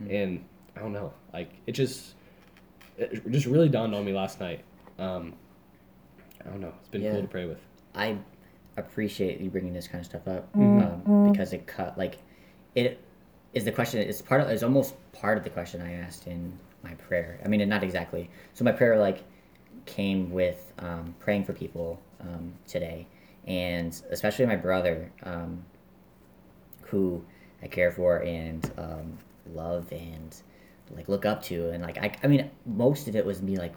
and 0.09 0.43
i 0.75 0.79
don't 0.79 0.93
know 0.93 1.11
like 1.33 1.49
it 1.65 1.73
just 1.73 2.13
it 2.97 3.29
just 3.31 3.45
really 3.45 3.69
dawned 3.69 3.93
on 3.93 4.05
me 4.05 4.13
last 4.13 4.39
night 4.39 4.63
um 4.99 5.33
i 6.45 6.49
don't 6.49 6.61
know 6.61 6.73
it's 6.79 6.89
been 6.89 7.01
Yeah. 7.01 7.11
cool 7.13 7.21
to 7.23 7.27
pray 7.27 7.45
with 7.45 7.59
I 7.95 8.15
appreciate 8.77 9.39
you 9.41 9.49
bringing 9.49 9.73
this 9.73 9.87
kind 9.87 9.99
of 10.01 10.05
stuff 10.05 10.27
up 10.27 10.53
Mhm. 10.55 11.07
um, 11.07 11.31
because 11.31 11.51
it 11.53 11.65
cut 11.65 11.97
like 11.97 12.19
it 12.75 12.99
is 13.53 13.63
the 13.65 13.71
question. 13.71 13.99
It's 14.01 14.21
part 14.21 14.41
of. 14.41 14.49
It's 14.49 14.61
almost 14.61 14.93
part 15.13 15.35
of 15.39 15.43
the 15.43 15.49
question 15.49 15.81
I 15.81 15.93
asked 15.93 16.27
in 16.27 16.53
my 16.87 16.95
prayer. 16.95 17.39
I 17.43 17.47
mean, 17.47 17.67
not 17.67 17.83
exactly. 17.83 18.29
So 18.53 18.63
my 18.63 18.71
prayer 18.71 18.97
like 18.97 19.23
came 19.85 20.31
with 20.31 20.73
um, 20.79 21.15
praying 21.19 21.45
for 21.45 21.53
people 21.53 21.99
um, 22.21 22.53
today, 22.67 23.07
and 23.45 23.99
especially 24.09 24.45
my 24.45 24.55
brother, 24.55 25.11
um, 25.23 25.63
who 26.81 27.23
I 27.61 27.67
care 27.67 27.91
for 27.91 28.23
and 28.23 28.69
um, 28.77 29.17
love 29.53 29.91
and 29.91 30.35
like 30.95 31.09
look 31.09 31.25
up 31.25 31.43
to, 31.43 31.69
and 31.71 31.83
like 31.83 31.97
I, 31.97 32.11
I 32.23 32.27
mean, 32.27 32.49
most 32.65 33.07
of 33.07 33.15
it 33.15 33.25
was 33.25 33.41
me 33.41 33.57
like 33.57 33.73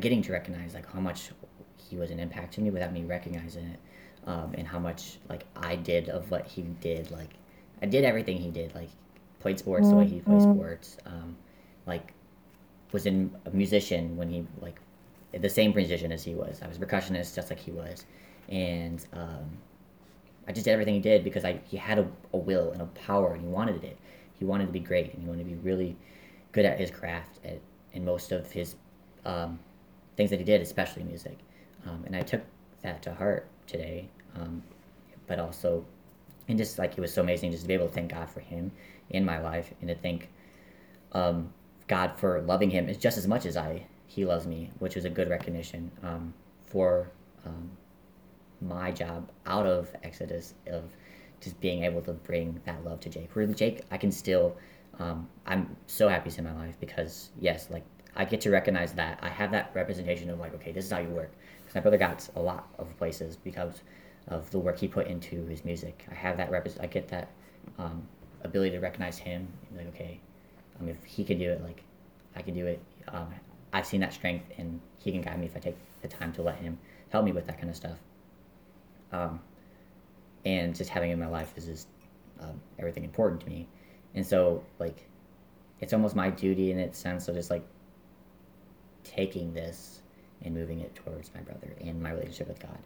getting 0.00 0.22
to 0.22 0.32
recognize 0.32 0.74
like 0.74 0.90
how 0.90 1.00
much 1.00 1.30
he 1.76 1.96
was 1.96 2.10
an 2.10 2.18
impact 2.18 2.54
to 2.54 2.60
me 2.60 2.70
without 2.70 2.92
me 2.92 3.04
recognizing 3.04 3.66
it, 3.66 3.80
um, 4.26 4.54
and 4.56 4.66
how 4.66 4.78
much 4.78 5.18
like 5.28 5.44
I 5.56 5.76
did 5.76 6.08
of 6.08 6.30
what 6.30 6.46
he 6.46 6.62
did. 6.62 7.10
Like 7.10 7.30
I 7.82 7.86
did 7.86 8.04
everything 8.04 8.38
he 8.38 8.50
did. 8.50 8.74
Like 8.74 8.90
played 9.40 9.58
sports 9.58 9.90
the 9.90 9.96
way 9.96 10.06
he 10.06 10.20
played 10.20 10.40
sports. 10.40 10.96
Um, 11.04 11.36
like 11.86 12.14
was 12.94 13.06
in 13.06 13.30
a 13.46 13.50
musician 13.50 14.16
when 14.16 14.30
he 14.30 14.46
like 14.62 14.80
the 15.32 15.50
same 15.50 15.74
musician 15.74 16.12
as 16.12 16.24
he 16.24 16.34
was. 16.34 16.62
I 16.62 16.68
was 16.68 16.78
a 16.78 16.80
percussionist 16.80 17.34
just 17.34 17.50
like 17.50 17.58
he 17.60 17.72
was, 17.72 18.06
and 18.48 19.04
um, 19.12 19.58
I 20.48 20.52
just 20.52 20.64
did 20.64 20.72
everything 20.72 20.94
he 20.94 21.00
did 21.00 21.24
because 21.24 21.44
I 21.44 21.60
he 21.66 21.76
had 21.76 21.98
a, 21.98 22.08
a 22.32 22.38
will 22.38 22.70
and 22.72 22.80
a 22.82 22.86
power 22.86 23.34
and 23.34 23.42
he 23.42 23.48
wanted 23.48 23.84
it. 23.84 23.98
He 24.38 24.44
wanted 24.46 24.66
to 24.66 24.72
be 24.72 24.80
great 24.80 25.12
and 25.12 25.22
he 25.22 25.28
wanted 25.28 25.44
to 25.44 25.50
be 25.50 25.56
really 25.56 25.96
good 26.52 26.64
at 26.64 26.78
his 26.78 26.90
craft 26.90 27.40
at, 27.44 27.60
in 27.92 28.04
most 28.04 28.32
of 28.32 28.50
his 28.52 28.76
um, 29.24 29.58
things 30.16 30.30
that 30.30 30.38
he 30.38 30.44
did, 30.44 30.62
especially 30.62 31.02
music. 31.04 31.38
Um, 31.86 32.04
and 32.06 32.16
I 32.16 32.22
took 32.22 32.42
that 32.82 33.02
to 33.02 33.14
heart 33.14 33.48
today, 33.66 34.08
um, 34.36 34.62
but 35.26 35.38
also, 35.40 35.84
and 36.48 36.58
just 36.58 36.78
like 36.78 36.92
it 36.96 37.00
was 37.00 37.12
so 37.12 37.22
amazing 37.22 37.50
just 37.50 37.62
to 37.62 37.68
be 37.68 37.74
able 37.74 37.88
to 37.88 37.92
thank 37.92 38.12
God 38.12 38.30
for 38.30 38.40
him 38.40 38.70
in 39.10 39.24
my 39.24 39.40
life 39.40 39.72
and 39.80 39.88
to 39.88 39.94
think. 39.96 40.28
um, 41.12 41.52
God 41.86 42.12
for 42.16 42.40
loving 42.42 42.70
him 42.70 42.88
as 42.88 42.96
just 42.96 43.18
as 43.18 43.26
much 43.26 43.46
as 43.46 43.56
I 43.56 43.86
he 44.06 44.24
loves 44.24 44.46
me, 44.46 44.70
which 44.78 44.94
was 44.94 45.04
a 45.04 45.10
good 45.10 45.28
recognition 45.28 45.90
um, 46.02 46.32
for 46.66 47.10
um, 47.44 47.70
my 48.60 48.90
job 48.90 49.28
out 49.46 49.66
of 49.66 49.94
Exodus 50.02 50.54
of 50.68 50.84
just 51.40 51.60
being 51.60 51.84
able 51.84 52.00
to 52.02 52.12
bring 52.12 52.60
that 52.64 52.84
love 52.84 53.00
to 53.00 53.08
Jake. 53.08 53.34
Really, 53.34 53.54
Jake, 53.54 53.82
I 53.90 53.96
can 53.96 54.12
still. 54.12 54.56
Um, 55.00 55.28
I'm 55.44 55.76
so 55.88 56.08
happy 56.08 56.30
he's 56.30 56.38
in 56.38 56.44
my 56.44 56.54
life 56.54 56.76
because 56.78 57.30
yes, 57.40 57.68
like 57.70 57.84
I 58.14 58.24
get 58.24 58.40
to 58.42 58.50
recognize 58.50 58.92
that 58.92 59.18
I 59.22 59.28
have 59.28 59.50
that 59.50 59.72
representation 59.74 60.30
of 60.30 60.38
like, 60.38 60.54
okay, 60.54 60.70
this 60.70 60.84
is 60.84 60.90
how 60.92 61.00
you 61.00 61.08
work. 61.08 61.32
Because 61.60 61.74
my 61.74 61.80
brother 61.80 61.98
got 61.98 62.28
a 62.36 62.40
lot 62.40 62.68
of 62.78 62.96
places 62.96 63.36
because 63.36 63.82
of 64.28 64.48
the 64.50 64.58
work 64.58 64.78
he 64.78 64.86
put 64.86 65.08
into 65.08 65.44
his 65.46 65.64
music. 65.64 66.06
I 66.10 66.14
have 66.14 66.36
that 66.36 66.50
rep. 66.50 66.68
I 66.80 66.86
get 66.86 67.08
that 67.08 67.30
um, 67.78 68.06
ability 68.42 68.70
to 68.72 68.80
recognize 68.80 69.18
him. 69.18 69.48
Like, 69.76 69.88
okay, 69.88 70.20
um, 70.80 70.88
if 70.88 71.02
he 71.04 71.24
can 71.24 71.38
do 71.38 71.50
it, 71.50 71.62
like 71.62 71.82
I 72.36 72.42
can 72.42 72.54
do 72.54 72.66
it. 72.66 72.80
Um, 73.08 73.28
I've 73.72 73.86
seen 73.86 74.00
that 74.00 74.12
strength, 74.12 74.46
and 74.58 74.80
he 74.98 75.12
can 75.12 75.20
guide 75.20 75.38
me 75.38 75.46
if 75.46 75.56
I 75.56 75.60
take 75.60 75.76
the 76.02 76.08
time 76.08 76.32
to 76.34 76.42
let 76.42 76.56
him 76.56 76.78
help 77.10 77.24
me 77.24 77.32
with 77.32 77.46
that 77.46 77.58
kind 77.58 77.70
of 77.70 77.76
stuff. 77.76 77.98
Um, 79.12 79.40
and 80.44 80.74
just 80.74 80.90
having 80.90 81.10
him 81.10 81.20
in 81.20 81.28
my 81.28 81.30
life 81.30 81.52
is 81.56 81.66
just 81.66 81.88
um, 82.40 82.60
everything 82.78 83.04
important 83.04 83.40
to 83.42 83.48
me. 83.48 83.68
And 84.14 84.26
so, 84.26 84.64
like, 84.78 85.08
it's 85.80 85.92
almost 85.92 86.14
my 86.14 86.30
duty 86.30 86.70
in 86.70 86.78
its 86.78 86.98
sense 86.98 87.28
of 87.28 87.34
just 87.34 87.50
like 87.50 87.64
taking 89.02 89.52
this 89.52 90.00
and 90.42 90.54
moving 90.54 90.80
it 90.80 90.94
towards 90.94 91.30
my 91.34 91.40
brother 91.40 91.74
and 91.80 92.02
my 92.02 92.10
relationship 92.10 92.48
with 92.48 92.60
God, 92.60 92.78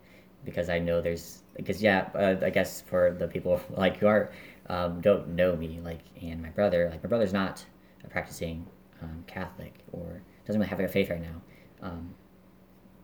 because 0.45 0.69
I 0.69 0.79
know 0.79 1.01
there's 1.01 1.43
because 1.55 1.83
yeah, 1.83 2.09
uh, 2.15 2.37
I 2.45 2.51
guess 2.51 2.81
for 2.83 3.15
the 3.19 3.29
people 3.29 3.61
like 3.77 3.99
who 3.99 4.07
are 4.07 4.31
um, 4.69 5.01
don't 5.01 5.29
know 5.29 5.57
me 5.57 5.81
like 5.83 6.01
and 6.23 6.43
my 6.43 6.51
brother 6.51 6.89
like 6.91 7.03
my 7.03 7.09
brother's 7.09 7.33
not 7.33 7.65
a 8.05 8.09
practicing 8.09 8.67
um, 9.03 9.25
Catholic 9.27 9.75
or 9.93 10.23
doesn't 10.47 10.61
really 10.61 10.69
have 10.71 10.81
a 10.81 10.89
faith 10.89 11.11
right 11.11 11.21
now, 11.23 11.41
um, 11.83 12.15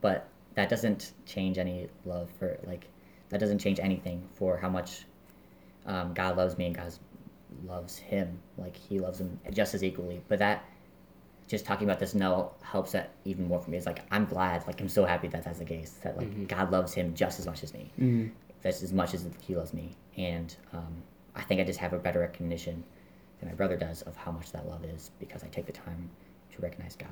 but 0.01 0.27
that 0.55 0.69
doesn't 0.69 1.11
change 1.25 1.57
any 1.57 1.87
love 2.05 2.29
for 2.39 2.57
like 2.65 2.87
that 3.29 3.39
doesn't 3.39 3.59
change 3.59 3.79
anything 3.79 4.27
for 4.35 4.57
how 4.57 4.69
much 4.69 5.05
um, 5.85 6.13
God 6.13 6.37
loves 6.37 6.57
me 6.57 6.67
and 6.67 6.75
God 6.75 6.93
loves 7.65 7.97
him. 7.97 8.39
Like 8.57 8.75
he 8.75 8.99
loves 8.99 9.19
him 9.19 9.39
just 9.51 9.73
as 9.73 9.83
equally. 9.83 10.21
But 10.27 10.39
that 10.39 10.63
just 11.47 11.65
talking 11.65 11.87
about 11.87 11.99
this 11.99 12.15
now 12.15 12.51
helps 12.61 12.91
that 12.93 13.11
even 13.23 13.47
more 13.47 13.59
for 13.61 13.69
me. 13.69 13.77
It's 13.77 13.85
like 13.85 14.01
I'm 14.11 14.25
glad, 14.25 14.65
like 14.67 14.81
I'm 14.81 14.89
so 14.89 15.05
happy 15.05 15.27
that 15.29 15.43
that's 15.43 15.59
the 15.59 15.65
case. 15.65 15.91
That 16.03 16.17
like 16.17 16.27
Mhm. 16.29 16.47
God 16.47 16.71
loves 16.71 16.93
him 16.93 17.13
just 17.13 17.39
as 17.39 17.45
much 17.45 17.63
as 17.63 17.73
me. 17.73 17.91
Mm-hmm. 17.99 18.27
that's 18.61 18.81
as 18.81 18.91
much 18.91 19.13
as 19.13 19.27
he 19.41 19.55
loves 19.55 19.73
me, 19.75 19.91
and 20.17 20.55
um, 20.73 21.03
I 21.35 21.41
think 21.43 21.61
I 21.61 21.63
just 21.63 21.79
have 21.79 21.93
a 21.93 21.99
better 21.99 22.19
recognition 22.21 22.83
than 23.45 23.53
my 23.53 23.55
brother 23.55 23.77
does 23.77 24.01
of 24.03 24.15
how 24.15 24.31
much 24.31 24.51
that 24.51 24.67
love 24.67 24.83
is 24.83 25.11
because 25.19 25.43
I 25.43 25.47
take 25.47 25.65
the 25.65 25.71
time 25.71 26.09
to 26.51 26.61
recognize 26.61 26.95
God. 26.95 27.09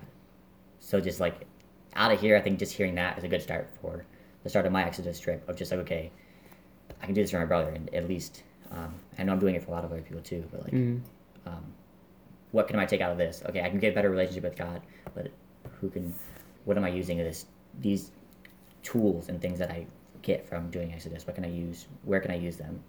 So 0.80 1.00
just 1.00 1.20
like 1.20 1.46
out 1.96 2.12
of 2.12 2.20
here, 2.20 2.36
I 2.36 2.42
think 2.42 2.60
just 2.60 2.74
hearing 2.74 2.96
that 2.96 3.18
is 3.18 3.24
a 3.24 3.28
good 3.28 3.42
start 3.42 3.70
for 3.82 4.06
the 4.44 4.50
start 4.50 4.66
of 4.66 4.72
my 4.72 4.84
Exodus 4.84 5.20
trip 5.20 5.48
of 5.48 5.56
just 5.56 5.72
like 5.72 5.82
okay, 5.82 6.12
I 7.02 7.06
can 7.06 7.13
do 7.13 7.22
this 7.22 7.32
for 7.32 7.40
my 7.40 7.46
brother, 7.46 7.70
and 7.72 7.94
at 7.94 8.08
least 8.08 8.44
um, 8.72 8.94
I 9.18 9.24
know 9.24 9.34
I'm 9.34 9.40
doing 9.40 9.56
it 9.56 9.63
for 9.63 9.72
a 9.72 9.74
lot 9.74 9.86
of 9.86 9.92
other 9.92 10.02
people 10.02 10.22
too, 10.22 10.44
but 10.52 10.63
like. 10.63 10.74
Mm. 10.74 11.02
Um, 11.46 11.74
what 12.54 12.68
can 12.68 12.80
I 12.80 12.86
take 12.86 13.02
out 13.02 13.12
of 13.12 13.18
this? 13.18 13.42
Okay, 13.50 13.62
I 13.62 13.70
can 13.70 13.80
get 13.80 13.92
a 13.92 13.96
better 13.96 14.12
relationship 14.12 14.44
with 14.44 14.56
God, 14.56 14.82
but 15.16 15.32
who 15.82 15.90
can? 15.90 16.13
What 16.66 16.78
am 16.78 16.86
I 16.86 16.90
using 16.90 17.18
this 17.18 17.48
these 17.80 18.12
tools 18.84 19.28
and 19.28 19.42
things 19.42 19.58
that 19.60 19.72
I 19.72 19.88
get 20.22 20.48
from 20.48 20.70
doing 20.70 20.94
Exodus? 20.94 21.25
What 21.25 21.36
can 21.36 21.46
I 21.46 21.50
use? 21.50 21.88
Where 22.04 22.20
can 22.20 22.32
I 22.32 22.36
use 22.36 22.56
them? 22.58 22.82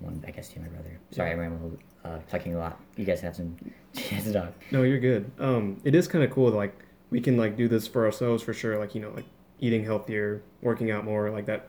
One, 0.00 0.22
I 0.26 0.30
guess, 0.30 0.50
to 0.50 0.60
my 0.60 0.68
brother. 0.68 0.98
Sorry, 1.10 1.32
I'm 1.32 1.80
uh, 2.04 2.18
talking 2.30 2.54
a 2.54 2.58
lot. 2.58 2.80
You 2.96 3.04
guys 3.04 3.20
have 3.20 3.36
some 3.36 3.56
chance 3.94 4.24
to 4.24 4.32
talk. 4.32 4.52
No, 4.70 4.82
you're 4.82 4.98
good. 5.00 5.30
Um, 5.38 5.80
it 5.84 5.94
is 5.94 6.08
kind 6.08 6.24
of 6.24 6.30
cool. 6.30 6.50
Like 6.50 6.74
we 7.10 7.20
can 7.20 7.36
like 7.36 7.56
do 7.56 7.68
this 7.68 7.86
for 7.86 8.04
ourselves 8.06 8.42
for 8.42 8.52
sure. 8.54 8.78
Like 8.78 8.94
you 8.94 9.00
know, 9.00 9.10
like 9.10 9.26
eating 9.60 9.84
healthier, 9.84 10.42
working 10.62 10.90
out 10.90 11.04
more. 11.04 11.30
Like 11.30 11.46
that 11.46 11.68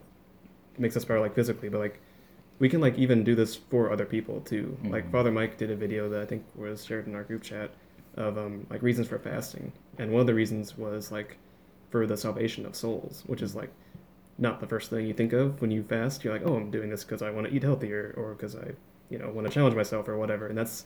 makes 0.78 0.96
us 0.96 1.04
better, 1.06 1.20
like 1.20 1.36
physically. 1.36 1.70
But 1.70 1.80
like 1.80 2.00
we 2.60 2.70
can 2.70 2.80
like 2.80 2.98
even 2.98 3.24
do 3.24 3.36
this 3.36 3.56
for 3.56 3.92
other 3.92 4.06
people 4.06 4.40
too. 4.42 4.78
Like 4.86 5.08
Mhm. 5.08 5.12
Father 5.12 5.32
Mike 5.32 5.58
did 5.58 5.72
a 5.72 5.76
video 5.76 6.10
that 6.10 6.22
I 6.22 6.26
think 6.26 6.44
was 6.56 6.86
shared 6.86 7.08
in 7.08 7.16
our 7.16 7.24
group 7.24 7.42
chat 7.44 7.72
of 8.16 8.38
um, 8.38 8.68
like 8.70 8.82
reasons 8.82 9.08
for 9.08 9.18
fasting, 9.20 9.72
and 9.98 10.12
one 10.12 10.22
of 10.22 10.28
the 10.28 10.34
reasons 10.34 10.78
was 10.78 11.12
like 11.12 11.38
for 11.90 12.06
the 12.06 12.16
salvation 12.18 12.66
of 12.66 12.76
souls, 12.76 13.24
which 13.26 13.42
is 13.42 13.56
like 13.56 13.72
not 14.38 14.60
the 14.60 14.68
first 14.68 14.90
thing 14.90 15.06
you 15.08 15.14
think 15.14 15.34
of 15.34 15.60
when 15.62 15.72
you 15.72 15.84
fast. 15.84 16.24
You're 16.24 16.34
like, 16.34 16.46
oh, 16.46 16.56
I'm 16.56 16.72
doing 16.72 16.90
this 16.90 17.04
because 17.04 17.22
I 17.22 17.32
want 17.32 17.48
to 17.48 17.54
eat 17.54 17.64
healthier, 17.64 18.14
or 18.18 18.34
because 18.34 18.56
I, 18.56 18.72
you 19.12 19.20
know, 19.20 19.30
want 19.30 19.46
to 19.46 19.53
challenge 19.53 19.75
myself 19.75 20.08
or 20.08 20.18
whatever, 20.18 20.48
and 20.48 20.58
that's 20.58 20.86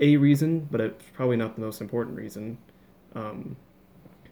a 0.00 0.16
reason, 0.16 0.68
but 0.70 0.80
it's 0.80 1.04
probably 1.12 1.36
not 1.36 1.54
the 1.54 1.60
most 1.60 1.80
important 1.80 2.16
reason. 2.16 2.58
Um, 3.14 3.56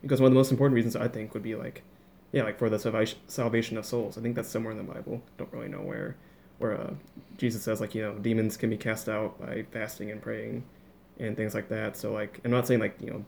because 0.03 0.21
one 0.21 0.27
of 0.27 0.33
the 0.33 0.39
most 0.39 0.51
important 0.51 0.75
reasons 0.75 0.97
I 0.97 1.07
think 1.07 1.33
would 1.33 1.45
be 1.45 1.55
like, 1.55 1.83
yeah, 2.33 2.43
like 2.43 2.59
for 2.59 2.69
the 2.69 3.15
salvation 3.29 3.79
of 3.79 3.87
souls. 3.87 4.19
I 4.19 4.21
think 4.21 4.35
that's 4.35 4.49
somewhere 4.49 4.73
in 4.73 4.79
the 4.79 4.93
Bible. 4.93 5.23
Don't 5.39 5.53
really 5.53 5.69
know 5.69 5.83
where, 5.83 6.17
where 6.59 6.81
uh, 6.81 6.95
Jesus 7.37 7.63
says 7.63 7.81
like 7.81 7.95
you 7.95 8.03
know 8.03 8.15
demons 8.15 8.57
can 8.57 8.71
be 8.71 8.77
cast 8.77 9.09
out 9.09 9.41
by 9.41 9.65
fasting 9.71 10.11
and 10.11 10.21
praying, 10.21 10.65
and 11.21 11.37
things 11.37 11.55
like 11.55 11.69
that. 11.69 11.97
So 11.97 12.13
like 12.13 12.41
I'm 12.45 12.51
not 12.51 12.67
saying 12.67 12.81
like 12.81 12.97
you 13.01 13.11
know, 13.11 13.25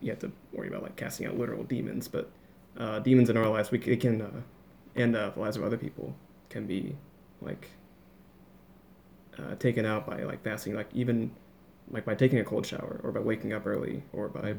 you 0.00 0.10
have 0.10 0.20
to 0.20 0.32
worry 0.52 0.68
about 0.68 0.82
like 0.82 0.96
casting 0.96 1.26
out 1.26 1.36
literal 1.36 1.64
demons, 1.64 2.08
but 2.08 2.30
uh, 2.78 3.00
demons 3.00 3.28
in 3.28 3.36
our 3.36 3.48
lives 3.48 3.70
we 3.70 3.78
can, 3.78 4.22
uh, 4.22 4.30
and 4.94 5.14
uh, 5.14 5.30
the 5.30 5.40
lives 5.40 5.56
of 5.56 5.64
other 5.64 5.76
people 5.76 6.14
can 6.48 6.66
be 6.66 6.96
like 7.42 7.68
uh, 9.38 9.54
taken 9.56 9.84
out 9.84 10.06
by 10.06 10.22
like 10.24 10.42
fasting, 10.42 10.74
like 10.74 10.88
even 10.94 11.30
like 11.90 12.04
by 12.04 12.14
taking 12.14 12.38
a 12.38 12.44
cold 12.44 12.66
shower 12.66 13.00
or 13.02 13.12
by 13.12 13.20
waking 13.20 13.52
up 13.52 13.66
early 13.66 14.02
or 14.12 14.28
by 14.28 14.54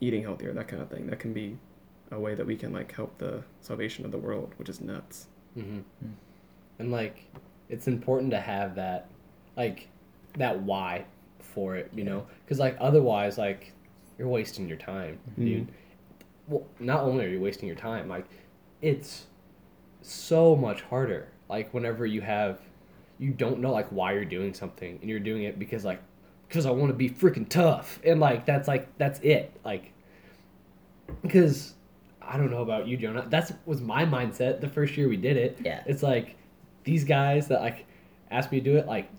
eating 0.00 0.22
healthier, 0.22 0.52
that 0.52 0.68
kind 0.68 0.82
of 0.82 0.90
thing. 0.90 1.06
That 1.06 1.18
can 1.18 1.32
be 1.32 1.58
a 2.10 2.18
way 2.18 2.34
that 2.34 2.46
we 2.46 2.56
can 2.56 2.72
like 2.72 2.92
help 2.92 3.18
the 3.18 3.42
salvation 3.60 4.04
of 4.04 4.10
the 4.12 4.18
world, 4.18 4.54
which 4.56 4.68
is 4.68 4.80
nuts. 4.80 5.26
hmm 5.54 5.80
And 6.78 6.90
like, 6.92 7.24
it's 7.68 7.86
important 7.88 8.30
to 8.30 8.40
have 8.40 8.74
that, 8.76 9.08
like, 9.56 9.88
that 10.36 10.60
why 10.60 11.04
for 11.40 11.76
it, 11.76 11.90
you 11.94 12.04
know? 12.04 12.26
Because 12.44 12.58
like 12.58 12.76
otherwise, 12.80 13.38
like, 13.38 13.72
you're 14.18 14.28
wasting 14.28 14.68
your 14.68 14.78
time, 14.78 15.18
dude. 15.38 15.68
Well, 16.48 16.66
not 16.78 17.02
only 17.02 17.24
are 17.24 17.28
you 17.28 17.40
wasting 17.40 17.66
your 17.68 17.76
time, 17.76 18.08
like, 18.08 18.24
it's 18.80 19.26
so 20.02 20.56
much 20.56 20.82
harder. 20.82 21.28
Like 21.48 21.72
whenever 21.74 22.06
you 22.06 22.20
have, 22.20 22.60
you 23.18 23.30
don't 23.30 23.60
know 23.60 23.72
like 23.72 23.88
why 23.88 24.12
you're 24.12 24.24
doing 24.24 24.54
something, 24.54 24.98
and 25.00 25.10
you're 25.10 25.20
doing 25.20 25.42
it 25.42 25.58
because 25.58 25.84
like, 25.84 26.00
because 26.48 26.66
I 26.66 26.70
want 26.70 26.90
to 26.90 26.94
be 26.94 27.10
freaking 27.10 27.48
tough, 27.48 27.98
and 28.04 28.20
like 28.20 28.46
that's 28.46 28.68
like 28.68 28.96
that's 28.98 29.20
it, 29.20 29.52
like, 29.64 29.92
because 31.22 31.74
I 32.22 32.36
don't 32.36 32.50
know 32.50 32.62
about 32.62 32.86
you, 32.86 32.96
Jonah. 32.96 33.26
That's 33.28 33.52
was 33.66 33.80
my 33.80 34.04
mindset 34.04 34.60
the 34.60 34.68
first 34.68 34.96
year 34.96 35.08
we 35.08 35.16
did 35.16 35.36
it. 35.36 35.58
Yeah. 35.64 35.82
It's 35.86 36.02
like 36.02 36.36
these 36.84 37.04
guys 37.04 37.48
that 37.48 37.60
like 37.60 37.86
asked 38.30 38.52
me 38.52 38.60
to 38.60 38.64
do 38.64 38.76
it, 38.76 38.86
like 38.86 39.10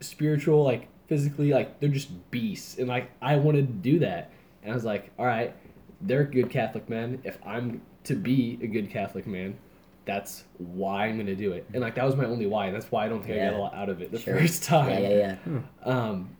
spiritual, 0.00 0.62
like 0.62 0.88
physically, 1.08 1.52
like 1.52 1.80
they're 1.80 1.88
just 1.88 2.30
beasts, 2.30 2.78
and 2.78 2.88
like 2.88 3.10
I 3.20 3.36
wanted 3.36 3.66
to 3.66 3.72
do 3.72 3.98
that, 4.00 4.30
and 4.62 4.72
I 4.72 4.74
was 4.74 4.84
like, 4.84 5.10
all 5.18 5.26
right, 5.26 5.54
they're 6.00 6.24
good 6.24 6.50
Catholic 6.50 6.88
men. 6.88 7.20
If 7.24 7.38
I'm 7.44 7.82
to 8.04 8.14
be 8.14 8.58
a 8.62 8.66
good 8.66 8.90
Catholic 8.90 9.26
man, 9.26 9.56
that's 10.04 10.44
why 10.58 11.06
I'm 11.06 11.16
gonna 11.16 11.34
do 11.36 11.52
it, 11.52 11.66
and 11.72 11.80
like 11.82 11.94
that 11.94 12.04
was 12.04 12.16
my 12.16 12.24
only 12.24 12.46
why, 12.46 12.70
that's 12.70 12.90
why 12.90 13.06
I 13.06 13.08
don't 13.08 13.22
think 13.24 13.40
I 13.40 13.44
got 13.50 13.54
a 13.54 13.58
lot 13.58 13.74
out 13.74 13.88
of 13.88 14.02
it 14.02 14.10
the 14.12 14.18
Sure. 14.18 14.38
first 14.38 14.64
time. 14.64 14.90
Yeah, 14.90 15.08
yeah, 15.08 15.36
yeah. 15.46 15.60
Um, 15.84 16.36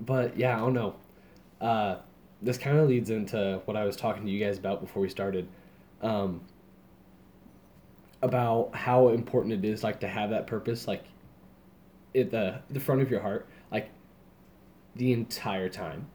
but 0.00 0.36
yeah, 0.36 0.56
I 0.56 0.60
don't 0.60 0.74
know. 0.74 0.94
Uh, 1.60 1.96
this 2.42 2.56
kind 2.58 2.78
of 2.78 2.88
leads 2.88 3.10
into 3.10 3.60
what 3.64 3.76
I 3.76 3.84
was 3.84 3.96
talking 3.96 4.24
to 4.26 4.30
you 4.30 4.44
guys 4.44 4.58
about 4.58 4.80
before 4.80 5.02
we 5.02 5.08
started, 5.08 5.48
um, 6.02 6.40
about 8.22 8.74
how 8.74 9.08
important 9.08 9.54
it 9.54 9.64
is 9.68 9.82
like 9.82 10.00
to 10.00 10.08
have 10.08 10.30
that 10.30 10.46
purpose 10.46 10.86
like 10.86 11.04
at 12.14 12.30
the 12.30 12.60
the 12.70 12.80
front 12.80 13.00
of 13.00 13.10
your 13.10 13.20
heart 13.20 13.46
like 13.70 13.90
the 14.96 15.12
entire 15.12 15.68
time, 15.68 16.06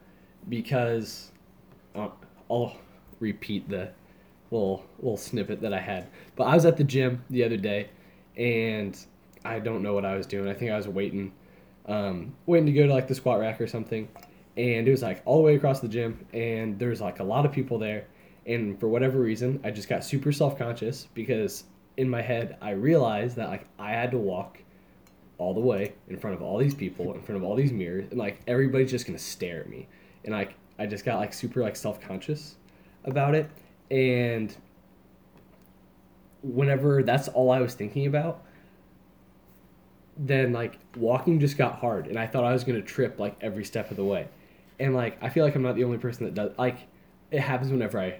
because 0.49 1.31
uh, 1.95 2.09
I'll 2.49 2.75
repeat 3.19 3.69
the 3.69 3.89
little 4.53 4.85
little 4.99 5.17
snippet 5.17 5.61
that 5.61 5.73
I 5.73 5.79
had. 5.79 6.07
But 6.35 6.45
I 6.45 6.55
was 6.55 6.65
at 6.65 6.77
the 6.77 6.83
gym 6.83 7.23
the 7.29 7.43
other 7.43 7.57
day, 7.57 7.89
and 8.37 8.97
I 9.43 9.59
don't 9.59 9.81
know 9.81 9.93
what 9.93 10.05
I 10.05 10.15
was 10.15 10.25
doing. 10.25 10.47
I 10.47 10.53
think 10.53 10.71
I 10.71 10.77
was 10.77 10.87
waiting, 10.87 11.33
um, 11.87 12.35
waiting 12.45 12.67
to 12.67 12.71
go 12.71 12.87
to 12.87 12.93
like 12.93 13.07
the 13.07 13.15
squat 13.15 13.39
rack 13.39 13.59
or 13.59 13.67
something, 13.67 14.07
and 14.55 14.87
it 14.87 14.91
was 14.91 15.01
like 15.01 15.21
all 15.25 15.37
the 15.37 15.43
way 15.43 15.55
across 15.55 15.79
the 15.79 15.87
gym, 15.87 16.25
and 16.33 16.79
there 16.79 16.89
was 16.89 17.01
like 17.01 17.19
a 17.19 17.23
lot 17.23 17.45
of 17.45 17.51
people 17.51 17.77
there, 17.77 18.07
and 18.45 18.79
for 18.79 18.87
whatever 18.87 19.19
reason, 19.19 19.59
I 19.63 19.71
just 19.71 19.89
got 19.89 20.03
super 20.03 20.31
self 20.31 20.57
conscious 20.57 21.07
because 21.13 21.65
in 21.97 22.09
my 22.09 22.21
head 22.21 22.57
I 22.61 22.71
realized 22.71 23.35
that 23.37 23.49
like 23.49 23.67
I 23.77 23.91
had 23.91 24.11
to 24.11 24.17
walk 24.17 24.59
all 25.37 25.53
the 25.53 25.59
way 25.59 25.93
in 26.07 26.17
front 26.17 26.35
of 26.35 26.41
all 26.41 26.57
these 26.57 26.73
people, 26.73 27.13
in 27.13 27.21
front 27.21 27.41
of 27.41 27.43
all 27.43 27.55
these 27.55 27.71
mirrors, 27.71 28.05
and 28.09 28.19
like 28.19 28.39
everybody's 28.47 28.91
just 28.91 29.05
gonna 29.05 29.19
stare 29.19 29.61
at 29.61 29.69
me, 29.69 29.87
and 30.23 30.33
like 30.33 30.53
I 30.79 30.85
just 30.85 31.05
got 31.05 31.19
like 31.19 31.33
super 31.33 31.61
like 31.61 31.75
self 31.75 31.99
conscious 32.01 32.55
about 33.05 33.35
it, 33.35 33.49
and 33.93 34.55
whenever 36.41 37.03
that's 37.03 37.27
all 37.27 37.51
I 37.51 37.61
was 37.61 37.75
thinking 37.75 38.07
about, 38.07 38.43
then 40.17 40.51
like 40.51 40.79
walking 40.97 41.39
just 41.39 41.57
got 41.57 41.75
hard, 41.75 42.07
and 42.07 42.17
I 42.17 42.25
thought 42.25 42.43
I 42.43 42.51
was 42.51 42.63
gonna 42.63 42.81
trip 42.81 43.19
like 43.19 43.35
every 43.39 43.63
step 43.63 43.91
of 43.91 43.97
the 43.97 44.03
way, 44.03 44.27
and 44.79 44.95
like 44.95 45.17
I 45.21 45.29
feel 45.29 45.45
like 45.45 45.53
I'm 45.55 45.61
not 45.61 45.75
the 45.75 45.83
only 45.83 45.99
person 45.99 46.25
that 46.25 46.33
does 46.33 46.51
like 46.57 46.79
it 47.29 47.39
happens 47.39 47.71
whenever 47.71 47.99
I 47.99 48.19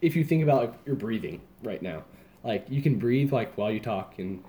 if 0.00 0.16
you 0.16 0.24
think 0.24 0.42
about 0.42 0.62
like 0.64 0.74
your 0.84 0.96
breathing 0.96 1.40
right 1.62 1.80
now 1.80 2.04
like 2.42 2.66
you 2.68 2.82
can 2.82 2.98
breathe 2.98 3.32
like 3.32 3.56
while 3.56 3.70
you 3.70 3.80
talk 3.80 4.18
and 4.18 4.42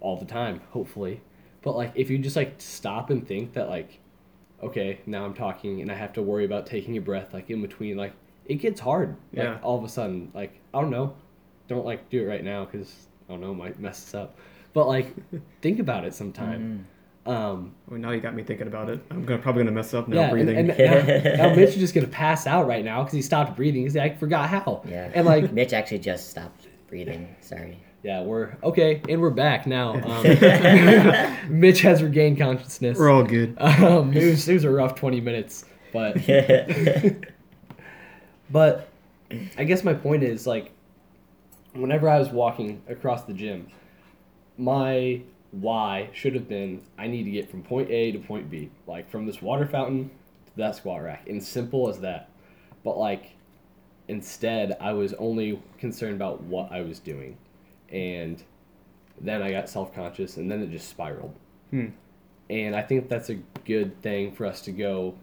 all 0.00 0.16
the 0.16 0.26
time 0.26 0.60
hopefully. 0.70 1.20
But 1.62 1.76
like 1.76 1.92
if 1.94 2.10
you 2.10 2.18
just 2.18 2.36
like 2.36 2.56
stop 2.58 3.08
and 3.08 3.26
think 3.26 3.54
that 3.54 3.70
like 3.70 4.00
okay 4.62 5.00
now 5.06 5.24
i'm 5.24 5.34
talking 5.34 5.80
and 5.80 5.90
i 5.90 5.94
have 5.94 6.12
to 6.12 6.22
worry 6.22 6.44
about 6.44 6.64
taking 6.64 6.96
a 6.96 7.00
breath 7.00 7.34
like 7.34 7.50
in 7.50 7.60
between 7.60 7.96
like 7.96 8.12
it 8.46 8.56
gets 8.56 8.80
hard 8.80 9.10
like 9.32 9.44
Yeah. 9.44 9.58
all 9.62 9.78
of 9.78 9.84
a 9.84 9.88
sudden 9.88 10.30
like 10.34 10.52
i 10.72 10.80
don't 10.80 10.90
know 10.90 11.14
don't 11.68 11.84
like 11.86 12.08
do 12.10 12.22
it 12.22 12.26
right 12.26 12.44
now 12.44 12.64
because 12.64 13.06
i 13.28 13.32
don't 13.32 13.40
know 13.40 13.54
might 13.54 13.78
mess 13.80 14.02
us 14.04 14.14
up 14.14 14.38
but 14.72 14.86
like 14.86 15.14
think 15.62 15.78
about 15.78 16.04
it 16.04 16.14
sometime 16.14 16.86
um 17.26 17.74
Well, 17.88 17.98
now 17.98 18.10
you 18.10 18.20
got 18.20 18.34
me 18.34 18.42
thinking 18.42 18.66
about 18.66 18.90
it. 18.90 19.00
I'm 19.10 19.24
gonna, 19.24 19.40
probably 19.40 19.62
gonna 19.62 19.74
mess 19.74 19.94
up 19.94 20.08
now 20.08 20.16
yeah, 20.16 20.22
and, 20.24 20.30
breathing. 20.32 20.56
and 20.58 20.68
now, 20.68 21.36
now 21.48 21.54
Mitch 21.54 21.70
is 21.70 21.76
just 21.76 21.94
gonna 21.94 22.06
pass 22.06 22.46
out 22.46 22.66
right 22.66 22.84
now 22.84 23.02
because 23.02 23.14
he 23.14 23.22
stopped 23.22 23.56
breathing. 23.56 23.80
He's 23.80 23.96
like, 23.96 24.12
I 24.12 24.16
forgot 24.16 24.50
how. 24.50 24.82
Yeah. 24.86 25.10
And 25.14 25.24
like, 25.24 25.50
Mitch 25.58 25.72
actually 25.72 26.00
just 26.00 26.28
stopped 26.28 26.68
breathing. 26.86 27.34
Sorry. 27.40 27.78
yeah, 28.02 28.20
we're 28.22 28.54
okay, 28.62 29.00
and 29.08 29.22
we're 29.22 29.30
back 29.30 29.66
now. 29.66 29.94
Um, 29.94 31.58
Mitch 31.60 31.80
has 31.80 32.02
regained 32.02 32.36
consciousness. 32.36 32.98
We're 32.98 33.10
all 33.10 33.24
good. 33.24 33.56
Um, 33.58 34.12
it 34.12 34.26
was 34.26 34.46
it 34.46 34.52
was 34.52 34.64
a 34.64 34.70
rough 34.70 34.94
twenty 34.94 35.22
minutes, 35.22 35.64
but 35.94 36.18
but 38.54 38.88
I 39.58 39.64
guess 39.64 39.82
my 39.82 39.94
point 39.94 40.22
is 40.22 40.46
like, 40.46 40.70
whenever 41.72 42.08
I 42.08 42.20
was 42.20 42.28
walking 42.28 42.84
across 42.88 43.24
the 43.24 43.32
gym, 43.32 43.66
my 44.56 45.22
why 45.50 46.08
should 46.12 46.36
have 46.36 46.48
been 46.48 46.80
I 46.96 47.08
need 47.08 47.24
to 47.24 47.32
get 47.32 47.50
from 47.50 47.64
point 47.64 47.90
A 47.90 48.12
to 48.12 48.20
point 48.20 48.48
B, 48.48 48.70
like 48.86 49.10
from 49.10 49.26
this 49.26 49.42
water 49.42 49.66
fountain 49.66 50.08
to 50.46 50.52
that 50.58 50.76
squat 50.76 51.02
rack, 51.02 51.28
and 51.28 51.42
simple 51.42 51.88
as 51.88 51.98
that. 51.98 52.30
But 52.84 52.96
like, 52.96 53.32
instead, 54.06 54.76
I 54.80 54.92
was 54.92 55.14
only 55.14 55.60
concerned 55.78 56.14
about 56.14 56.40
what 56.44 56.70
I 56.70 56.82
was 56.82 57.00
doing, 57.00 57.36
and 57.88 58.40
then 59.20 59.42
I 59.42 59.50
got 59.50 59.68
self 59.68 59.92
conscious, 59.92 60.36
and 60.36 60.48
then 60.48 60.62
it 60.62 60.70
just 60.70 60.88
spiraled. 60.88 61.34
Hmm. 61.70 61.88
And 62.48 62.76
I 62.76 62.82
think 62.82 63.08
that's 63.08 63.30
a 63.30 63.34
good 63.64 64.00
thing 64.00 64.30
for 64.30 64.46
us 64.46 64.60
to 64.60 64.70
go 64.70 65.16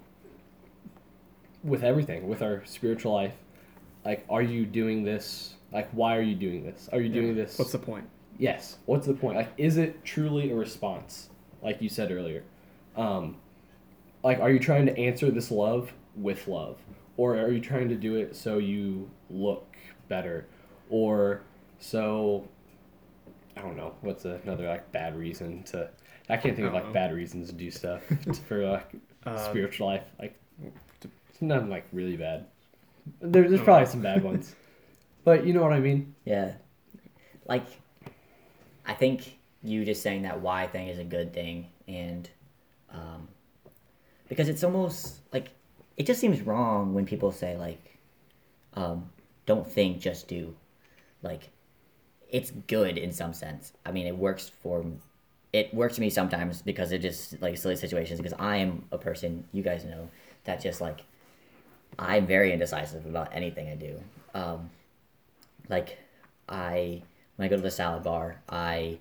with 1.63 1.83
everything, 1.83 2.27
with 2.27 2.41
our 2.41 2.63
spiritual 2.65 3.13
life. 3.13 3.33
Like, 4.05 4.25
are 4.29 4.41
you 4.41 4.65
doing 4.65 5.03
this 5.03 5.55
Like, 5.71 5.89
why 5.91 6.17
are 6.17 6.21
you 6.21 6.35
doing 6.35 6.63
this? 6.63 6.89
Are 6.91 6.99
you 6.99 7.09
doing 7.09 7.35
this? 7.35 7.57
What's 7.57 7.71
the 7.71 7.79
point? 7.79 8.05
yes. 8.37 8.77
What's 8.85 9.05
the 9.07 9.13
point? 9.13 9.37
Like, 9.37 9.51
is 9.57 9.77
it 9.77 10.03
truly 10.03 10.51
a 10.51 10.55
response? 10.55 11.29
Like 11.61 11.81
you 11.81 11.89
said 11.89 12.11
earlier, 12.11 12.43
um, 12.97 13.37
like, 14.23 14.39
are 14.39 14.49
you 14.51 14.59
trying 14.59 14.85
to 14.87 14.97
answer 14.97 15.29
this 15.29 15.51
love 15.51 15.93
with 16.15 16.47
love, 16.47 16.77
or 17.17 17.37
are 17.37 17.51
you 17.51 17.59
trying 17.61 17.87
to 17.89 17.95
do 17.95 18.15
it 18.15 18.35
so 18.35 18.57
you 18.57 19.09
look 19.29 19.75
better, 20.09 20.47
or 20.89 21.41
so? 21.79 22.47
I 23.55 23.61
don't 23.61 23.77
know. 23.77 23.93
What's 24.01 24.25
another 24.25 24.67
like 24.67 24.91
bad 24.91 25.15
reason 25.15 25.63
to? 25.65 25.89
I 26.29 26.37
can't 26.37 26.55
think 26.55 26.67
of 26.67 26.73
like 26.73 26.91
bad 26.93 27.13
reasons 27.13 27.49
to 27.49 27.53
do 27.53 27.69
stuff 27.69 28.01
for 28.47 28.65
like 28.65 28.91
Uh, 29.25 29.37
spiritual 29.37 29.87
life. 29.87 30.03
Like, 30.19 30.39
none 31.41 31.69
like 31.69 31.85
really 31.91 32.17
bad. 32.17 32.45
There, 33.19 33.49
there's 33.49 33.61
probably 33.61 33.87
some 33.87 34.01
bad 34.01 34.23
ones, 34.23 34.55
but 35.23 35.45
you 35.45 35.53
know 35.53 35.61
what 35.61 35.73
I 35.73 35.79
mean. 35.79 36.15
Yeah. 36.25 36.53
Like, 37.47 37.65
I 38.85 38.93
think 38.93 39.37
you 39.63 39.83
just 39.83 40.01
saying 40.01 40.23
that 40.23 40.41
why 40.41 40.67
thing 40.67 40.87
is 40.87 40.99
a 40.99 41.03
good 41.03 41.33
thing, 41.33 41.67
and 41.87 42.29
um, 42.91 43.27
because 44.29 44.47
it's 44.47 44.63
almost 44.63 45.19
like 45.33 45.49
it 45.97 46.05
just 46.05 46.21
seems 46.21 46.41
wrong 46.41 46.93
when 46.93 47.05
people 47.05 47.31
say 47.31 47.57
like, 47.57 47.99
um, 48.75 49.09
don't 49.45 49.69
think, 49.69 49.99
just 49.99 50.27
do. 50.27 50.55
Like, 51.21 51.49
it's 52.29 52.51
good 52.51 52.97
in 52.97 53.11
some 53.11 53.33
sense. 53.33 53.73
I 53.85 53.91
mean, 53.91 54.07
it 54.07 54.17
works 54.17 54.49
for. 54.61 54.85
It 55.53 55.73
works 55.73 55.95
for 55.95 56.01
me 56.01 56.09
sometimes 56.09 56.61
because 56.61 56.93
it 56.93 56.99
just 56.99 57.41
like 57.41 57.57
silly 57.57 57.75
situations. 57.75 58.21
Because 58.21 58.37
I 58.39 58.57
am 58.57 58.85
a 58.91 58.97
person 58.97 59.43
you 59.51 59.61
guys 59.61 59.83
know 59.83 60.09
that 60.45 60.61
just 60.61 60.79
like 60.79 61.01
I'm 61.99 62.25
very 62.25 62.53
indecisive 62.53 63.05
about 63.05 63.29
anything 63.33 63.69
I 63.69 63.75
do. 63.75 64.01
Um, 64.33 64.69
like 65.69 65.97
I 66.47 67.01
when 67.35 67.45
I 67.45 67.49
go 67.49 67.55
to 67.55 67.61
the 67.61 67.71
salad 67.71 68.03
bar, 68.03 68.41
I 68.49 68.99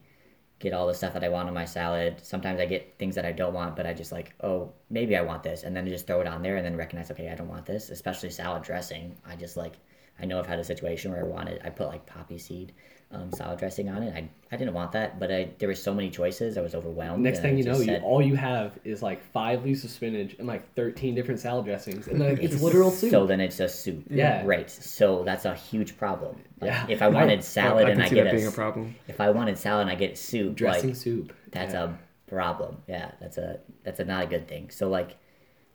get 0.61 0.72
all 0.72 0.87
the 0.87 0.94
stuff 0.94 1.14
that 1.14 1.24
I 1.24 1.29
want 1.29 1.48
on 1.48 1.55
my 1.55 1.64
salad. 1.64 2.16
Sometimes 2.22 2.61
I 2.61 2.66
get 2.66 2.98
things 2.98 3.14
that 3.14 3.24
I 3.24 3.33
don't 3.33 3.55
want, 3.55 3.76
but 3.76 3.87
I 3.87 3.94
just 3.94 4.12
like, 4.12 4.35
oh, 4.42 4.72
maybe 4.90 5.16
I 5.16 5.22
want 5.22 5.42
this, 5.42 5.62
and 5.62 5.74
then 5.74 5.87
I 5.87 5.88
just 5.88 6.07
throw 6.07 6.20
it 6.20 6.26
on 6.26 6.42
there, 6.42 6.57
and 6.57 6.64
then 6.64 6.76
recognize, 6.76 7.11
okay, 7.11 7.31
I 7.31 7.35
don't 7.35 7.48
want 7.48 7.66
this. 7.66 7.90
Especially 7.90 8.31
salad 8.31 8.62
dressing, 8.62 9.16
I 9.26 9.37
just 9.37 9.57
like, 9.57 9.79
I 10.22 10.26
know 10.26 10.38
I've 10.38 10.46
had 10.46 10.59
a 10.59 10.64
situation 10.64 11.11
where 11.12 11.20
I 11.20 11.24
wanted, 11.24 11.61
I 11.64 11.70
put 11.70 11.88
like 11.88 12.04
poppy 12.06 12.38
seed 12.38 12.72
um, 13.12 13.33
salad 13.33 13.59
dressing 13.59 13.88
on 13.88 14.02
it. 14.04 14.14
I, 14.14 14.28
I 14.52 14.56
didn't 14.56 14.72
want 14.74 14.92
that, 14.92 15.18
but 15.18 15.33
I 15.33 15.48
there 15.59 15.68
were 15.68 15.74
so 15.74 15.92
many 15.92 16.11
choices, 16.11 16.56
I 16.56 16.61
was 16.61 16.74
overwhelmed. 16.76 17.22
Next 17.24 17.38
and 17.38 17.46
I 17.46 17.50
thing 17.50 17.59
you 17.59 17.64
know, 17.64 17.74
just 17.74 17.87
you 17.88 17.96
all 17.98 18.22
you 18.22 18.37
have 18.37 18.78
is 18.85 19.02
like 19.02 19.20
five 19.33 19.64
leaves 19.64 19.83
of 19.85 19.90
spinach 19.90 20.37
and 20.38 20.46
like 20.46 20.72
thirteen 20.74 21.14
different 21.16 21.40
salad 21.40 21.64
dressings, 21.64 22.06
and 22.06 22.20
then 22.20 22.38
it's 22.40 22.62
literal 22.62 22.90
soup. 22.92 23.11
So 23.11 23.26
then 23.26 23.40
it's 23.40 23.56
just 23.56 23.80
soup. 23.83 24.04
Yeah. 24.09 24.42
Right. 24.46 24.70
So 24.70 25.24
that's 25.24 25.44
a 25.44 25.54
huge 25.56 25.96
problem. 25.98 26.37
Like, 26.61 26.70
Yeah. 26.70 26.87
If 26.88 27.02
I 27.02 27.09
wanted 27.09 27.42
salad 27.59 27.87
I 27.87 27.90
and 27.90 28.02
I 28.02 28.09
get 28.09 28.24
that 28.24 28.26
a, 28.28 28.37
being 28.37 28.44
a 28.44 28.48
s- 28.50 28.54
problem. 28.54 28.94
if 29.09 29.20
I 29.20 29.30
wanted 29.30 29.59
salad 29.59 29.83
and 29.83 29.90
I 29.90 29.96
get 29.96 30.16
soup, 30.16 30.54
dressing 30.54 30.90
like 30.90 30.96
soup. 30.96 31.33
that's 31.50 31.74
Yeah. 31.74 31.85
a 31.85 32.30
problem. 32.30 32.76
Yeah, 32.87 33.11
that's 33.20 33.38
a 33.38 33.59
that's 33.83 33.98
a 33.98 34.04
not 34.04 34.22
a 34.22 34.26
good 34.28 34.46
thing. 34.46 34.70
So 34.70 34.88
like 34.88 35.16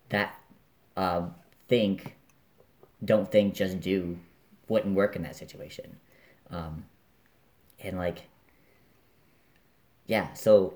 that 0.08 0.40
um, 0.96 1.36
think, 1.68 2.16
don't 3.04 3.30
think, 3.30 3.56
just 3.56 3.82
do 3.82 4.18
wouldn't 4.68 4.96
work 4.96 5.16
in 5.16 5.24
that 5.24 5.36
situation. 5.36 5.98
Um, 6.50 6.86
and 7.84 7.98
like 7.98 8.24
yeah, 10.08 10.34
so 10.34 10.76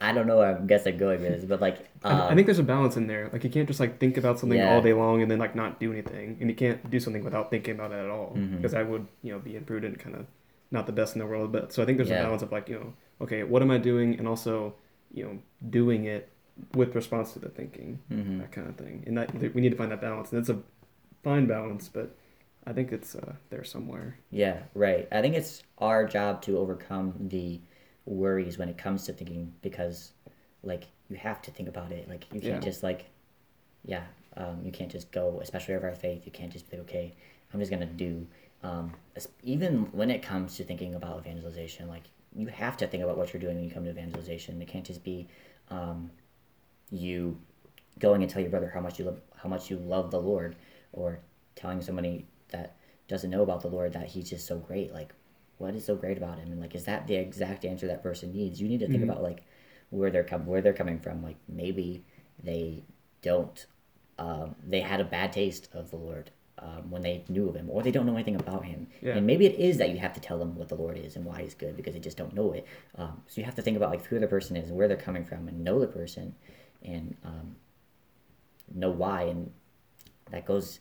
I 0.00 0.12
don't 0.12 0.26
know. 0.26 0.40
I 0.42 0.54
guess 0.54 0.86
I'm 0.86 0.96
going 0.96 1.20
with 1.22 1.30
this, 1.32 1.44
but 1.44 1.60
like 1.60 1.86
I- 2.04 2.10
um, 2.12 2.20
I 2.32 2.34
think 2.34 2.46
there's 2.46 2.58
a 2.58 2.62
balance 2.64 2.96
in 2.96 3.06
there. 3.06 3.28
Like 3.32 3.42
you 3.44 3.50
can't 3.50 3.66
just 3.66 3.80
like 3.80 3.98
think 3.98 4.16
about 4.16 4.38
something 4.38 4.58
Yeah. 4.58 4.74
all 4.74 4.82
day 4.82 4.92
long 4.92 5.22
and 5.22 5.30
then 5.30 5.38
like 5.38 5.54
not 5.54 5.80
do 5.80 5.92
anything, 5.92 6.36
and 6.40 6.48
you 6.50 6.54
can't 6.56 6.88
do 6.90 7.00
something 7.00 7.24
without 7.24 7.50
thinking 7.50 7.74
about 7.74 7.92
it 7.92 7.96
at 8.04 8.10
all 8.10 8.36
because 8.56 8.72
that 8.72 8.88
would 8.88 9.06
you 9.22 9.32
know 9.32 9.38
be 9.38 9.56
imprudent, 9.56 9.98
kind 9.98 10.14
of 10.14 10.26
not 10.70 10.86
the 10.86 10.92
best 10.92 11.14
in 11.14 11.18
the 11.20 11.26
world. 11.26 11.50
But 11.52 11.72
so 11.72 11.82
I 11.82 11.86
think 11.86 11.96
there's 11.98 12.10
Yeah. 12.10 12.20
a 12.20 12.24
balance 12.24 12.42
of 12.42 12.52
like 12.52 12.68
you 12.68 12.76
know 12.78 12.92
okay, 13.20 13.42
what 13.42 13.62
am 13.62 13.70
I 13.70 13.78
doing, 13.78 14.18
and 14.18 14.28
also 14.28 14.74
you 15.12 15.24
know 15.24 15.38
doing 15.70 16.04
it 16.04 16.28
with 16.74 16.94
response 16.94 17.32
to 17.32 17.38
the 17.38 17.48
thinking, 17.48 17.98
mhm. 18.10 18.40
that 18.40 18.52
kind 18.52 18.68
of 18.68 18.76
thing. 18.76 19.02
And 19.06 19.16
that 19.16 19.32
we 19.54 19.60
need 19.60 19.70
to 19.70 19.76
find 19.76 19.90
that 19.92 20.00
balance, 20.00 20.30
and 20.32 20.38
it's 20.40 20.48
a 20.50 20.58
fine 21.24 21.46
balance, 21.46 21.88
but 21.88 22.14
I 22.68 22.72
think 22.74 22.92
it's 22.92 23.14
uh, 23.14 23.32
there 23.48 23.64
somewhere. 23.64 24.18
Yeah, 24.30 24.58
right. 24.74 25.08
I 25.10 25.22
think 25.22 25.34
it's 25.34 25.62
our 25.78 26.06
job 26.06 26.42
to 26.42 26.58
overcome 26.58 27.14
the 27.18 27.60
worries 28.04 28.58
when 28.58 28.68
it 28.68 28.76
comes 28.76 29.06
to 29.06 29.14
thinking 29.14 29.54
because, 29.62 30.12
like, 30.62 30.84
you 31.08 31.16
have 31.16 31.40
to 31.42 31.50
think 31.50 31.68
about 31.68 31.92
it. 31.92 32.08
Like, 32.08 32.26
you 32.32 32.40
can't 32.40 32.62
Yeah. 32.62 32.70
just, 32.70 32.82
like, 32.82 33.06
yeah, 33.86 34.04
um, 34.36 34.60
you 34.62 34.70
can't 34.70 34.92
just 34.92 35.10
go, 35.12 35.40
especially 35.40 35.76
over 35.76 35.88
our 35.88 35.94
faith, 35.94 36.26
you 36.26 36.32
can't 36.32 36.52
just 36.52 36.70
be, 36.70 36.76
okay, 36.78 37.14
I'm 37.54 37.60
just 37.60 37.70
going 37.70 37.86
to 37.88 37.94
do. 37.94 38.26
Um, 38.62 38.92
even 39.42 39.90
when 39.92 40.10
it 40.10 40.22
comes 40.22 40.56
to 40.56 40.64
thinking 40.64 40.94
about 40.94 41.20
evangelization, 41.20 41.88
like, 41.88 42.04
you 42.36 42.48
have 42.48 42.76
to 42.78 42.86
think 42.86 43.02
about 43.02 43.16
what 43.16 43.32
you're 43.32 43.40
doing 43.40 43.56
when 43.56 43.64
you 43.64 43.70
come 43.70 43.84
to 43.84 43.90
evangelization. 43.90 44.60
It 44.60 44.68
can't 44.68 44.84
just 44.84 45.02
be 45.02 45.26
um, 45.70 46.10
you 46.90 47.38
going 47.98 48.22
and 48.22 48.30
tell 48.30 48.42
your 48.42 48.50
brother 48.50 48.70
how 48.72 48.80
much 48.80 48.98
you 48.98 49.06
love 49.06 49.20
how 49.36 49.48
much 49.48 49.70
you 49.70 49.76
love 49.78 50.10
the 50.10 50.20
Lord, 50.20 50.56
or 50.92 51.20
telling 51.54 51.80
somebody 51.80 52.26
that 52.50 52.76
doesn't 53.08 53.30
know 53.30 53.42
about 53.42 53.62
the 53.62 53.68
Lord 53.68 53.92
that 53.94 54.06
He's 54.08 54.30
just 54.30 54.46
so 54.46 54.58
great. 54.58 54.92
Like, 54.92 55.12
what 55.58 55.74
is 55.74 55.84
so 55.84 55.96
great 55.96 56.16
about 56.18 56.38
Him? 56.38 56.52
And 56.52 56.60
like, 56.60 56.74
is 56.74 56.84
that 56.84 57.06
the 57.06 57.16
exact 57.16 57.64
answer 57.64 57.86
that 57.86 58.02
person 58.02 58.32
needs? 58.32 58.60
You 58.60 58.68
need 58.68 58.80
to 58.80 58.86
think 58.86 59.00
Mhm. 59.00 59.10
about 59.10 59.22
like 59.22 59.42
where 59.90 60.10
they're 60.10 60.24
where 60.44 60.60
they're 60.60 60.72
coming 60.72 60.98
from. 60.98 61.22
Like, 61.22 61.36
maybe 61.48 62.04
they 62.42 62.84
don't. 63.22 63.66
Um, 64.18 64.56
they 64.66 64.80
had 64.80 65.00
a 65.00 65.04
bad 65.04 65.32
taste 65.32 65.68
of 65.72 65.90
the 65.90 65.96
Lord 65.96 66.30
um, 66.58 66.90
when 66.90 67.02
they 67.02 67.24
knew 67.28 67.48
of 67.48 67.54
Him, 67.54 67.70
or 67.70 67.82
they 67.82 67.92
don't 67.92 68.04
know 68.04 68.14
anything 68.14 68.34
about 68.34 68.64
Him. 68.64 68.88
Yeah. 69.00 69.16
And 69.16 69.26
maybe 69.26 69.46
it 69.46 69.54
is 69.54 69.78
that 69.78 69.90
you 69.90 69.98
have 69.98 70.12
to 70.14 70.20
tell 70.20 70.38
them 70.40 70.56
what 70.56 70.68
the 70.68 70.74
Lord 70.74 70.98
is 70.98 71.14
and 71.16 71.24
why 71.24 71.42
He's 71.42 71.54
good 71.54 71.76
because 71.76 71.94
they 71.94 72.00
just 72.00 72.16
don't 72.16 72.34
know 72.34 72.52
it. 72.52 72.66
Um, 72.96 73.22
so 73.28 73.40
you 73.40 73.44
have 73.44 73.54
to 73.54 73.62
think 73.62 73.76
about 73.76 73.90
like 73.90 74.04
who 74.06 74.18
the 74.18 74.26
person 74.26 74.56
is, 74.56 74.68
and 74.68 74.76
where 74.76 74.88
they're 74.88 74.96
coming 74.96 75.24
from, 75.24 75.46
and 75.48 75.62
know 75.64 75.78
the 75.78 75.86
person, 75.86 76.34
and 76.82 77.16
um, 77.24 77.56
know 78.74 78.90
why. 78.90 79.22
And 79.22 79.52
that 80.30 80.44
goes, 80.44 80.80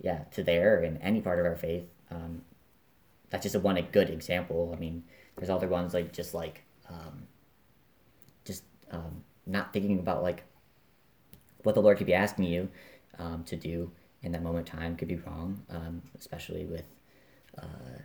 yeah, 0.00 0.18
to 0.32 0.42
there 0.42 0.82
and 0.82 0.98
any 1.02 1.20
part 1.20 1.38
of 1.38 1.46
our 1.46 1.56
faith. 1.56 1.84
Um, 2.10 2.42
that's 3.30 3.42
just 3.42 3.54
a 3.54 3.60
one 3.60 3.76
a 3.76 3.82
good 3.82 4.10
example. 4.10 4.72
I 4.74 4.78
mean, 4.80 5.04
there's 5.36 5.50
other 5.50 5.68
ones 5.68 5.94
like 5.94 6.12
just 6.12 6.34
like 6.34 6.62
um, 6.88 7.26
just 8.44 8.64
um, 8.90 9.22
not 9.46 9.72
thinking 9.72 9.98
about 9.98 10.22
like 10.22 10.44
what 11.64 11.74
the 11.74 11.82
Lord 11.82 11.98
could 11.98 12.06
be 12.06 12.14
asking 12.14 12.44
you 12.44 12.68
um, 13.18 13.44
to 13.44 13.56
do 13.56 13.90
in 14.22 14.32
that 14.32 14.42
moment 14.42 14.68
in 14.68 14.78
time 14.78 14.96
could 14.96 15.08
be 15.08 15.16
wrong, 15.16 15.62
um, 15.70 16.02
especially 16.18 16.64
with 16.64 16.84
uh, 17.58 17.98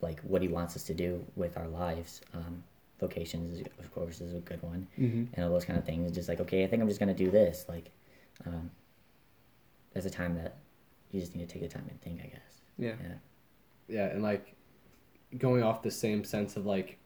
like 0.00 0.20
what 0.22 0.42
He 0.42 0.48
wants 0.48 0.74
us 0.76 0.82
to 0.84 0.94
do 0.94 1.24
with 1.36 1.56
our 1.56 1.68
lives. 1.68 2.20
Um, 2.34 2.62
vocations, 2.98 3.66
of 3.78 3.94
course, 3.94 4.20
is 4.20 4.34
a 4.34 4.40
good 4.40 4.62
one, 4.62 4.86
Mm-hmm. 4.98 5.32
and 5.34 5.44
all 5.44 5.50
those 5.50 5.64
kind 5.64 5.78
of 5.78 5.84
things. 5.86 6.12
Just 6.12 6.28
like, 6.28 6.40
okay, 6.40 6.64
I 6.64 6.66
think 6.66 6.82
I'm 6.82 6.88
just 6.88 7.00
gonna 7.00 7.14
do 7.14 7.30
this. 7.30 7.64
Like, 7.68 7.90
um, 8.46 8.70
there's 9.92 10.06
a 10.06 10.10
time 10.10 10.34
that 10.36 10.56
you 11.10 11.20
just 11.20 11.34
need 11.34 11.48
to 11.48 11.52
take 11.52 11.62
the 11.62 11.68
time 11.68 11.86
and 11.88 12.00
think. 12.00 12.20
I 12.20 12.28
guess. 12.28 12.60
Yeah. 12.78 12.94
Yeah. 13.02 13.14
yeah, 13.88 14.06
and 14.06 14.22
like 14.22 14.54
going 15.38 15.62
off 15.62 15.82
the 15.82 15.90
same 15.90 16.24
sense 16.24 16.56
of 16.56 16.66
like 16.66 16.98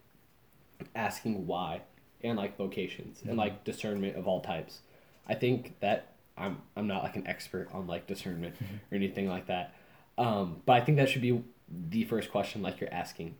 asking 0.95 1.47
why 1.47 1.81
and 2.23 2.37
like 2.37 2.57
vocations 2.57 3.21
and 3.27 3.37
like 3.37 3.63
discernment 3.63 4.15
of 4.15 4.27
all 4.27 4.41
types. 4.41 4.79
I 5.27 5.35
think 5.35 5.79
that 5.79 6.13
I'm 6.37 6.61
I'm 6.75 6.87
not 6.87 7.03
like 7.03 7.15
an 7.15 7.27
expert 7.27 7.69
on 7.73 7.87
like 7.87 8.07
discernment 8.07 8.55
or 8.91 8.95
anything 8.95 9.27
like 9.27 9.47
that. 9.47 9.75
Um, 10.17 10.61
but 10.65 10.73
I 10.73 10.81
think 10.81 10.97
that 10.97 11.09
should 11.09 11.21
be 11.21 11.43
the 11.89 12.03
first 12.05 12.31
question 12.31 12.61
like 12.61 12.79
you're 12.79 12.93
asking. 12.93 13.35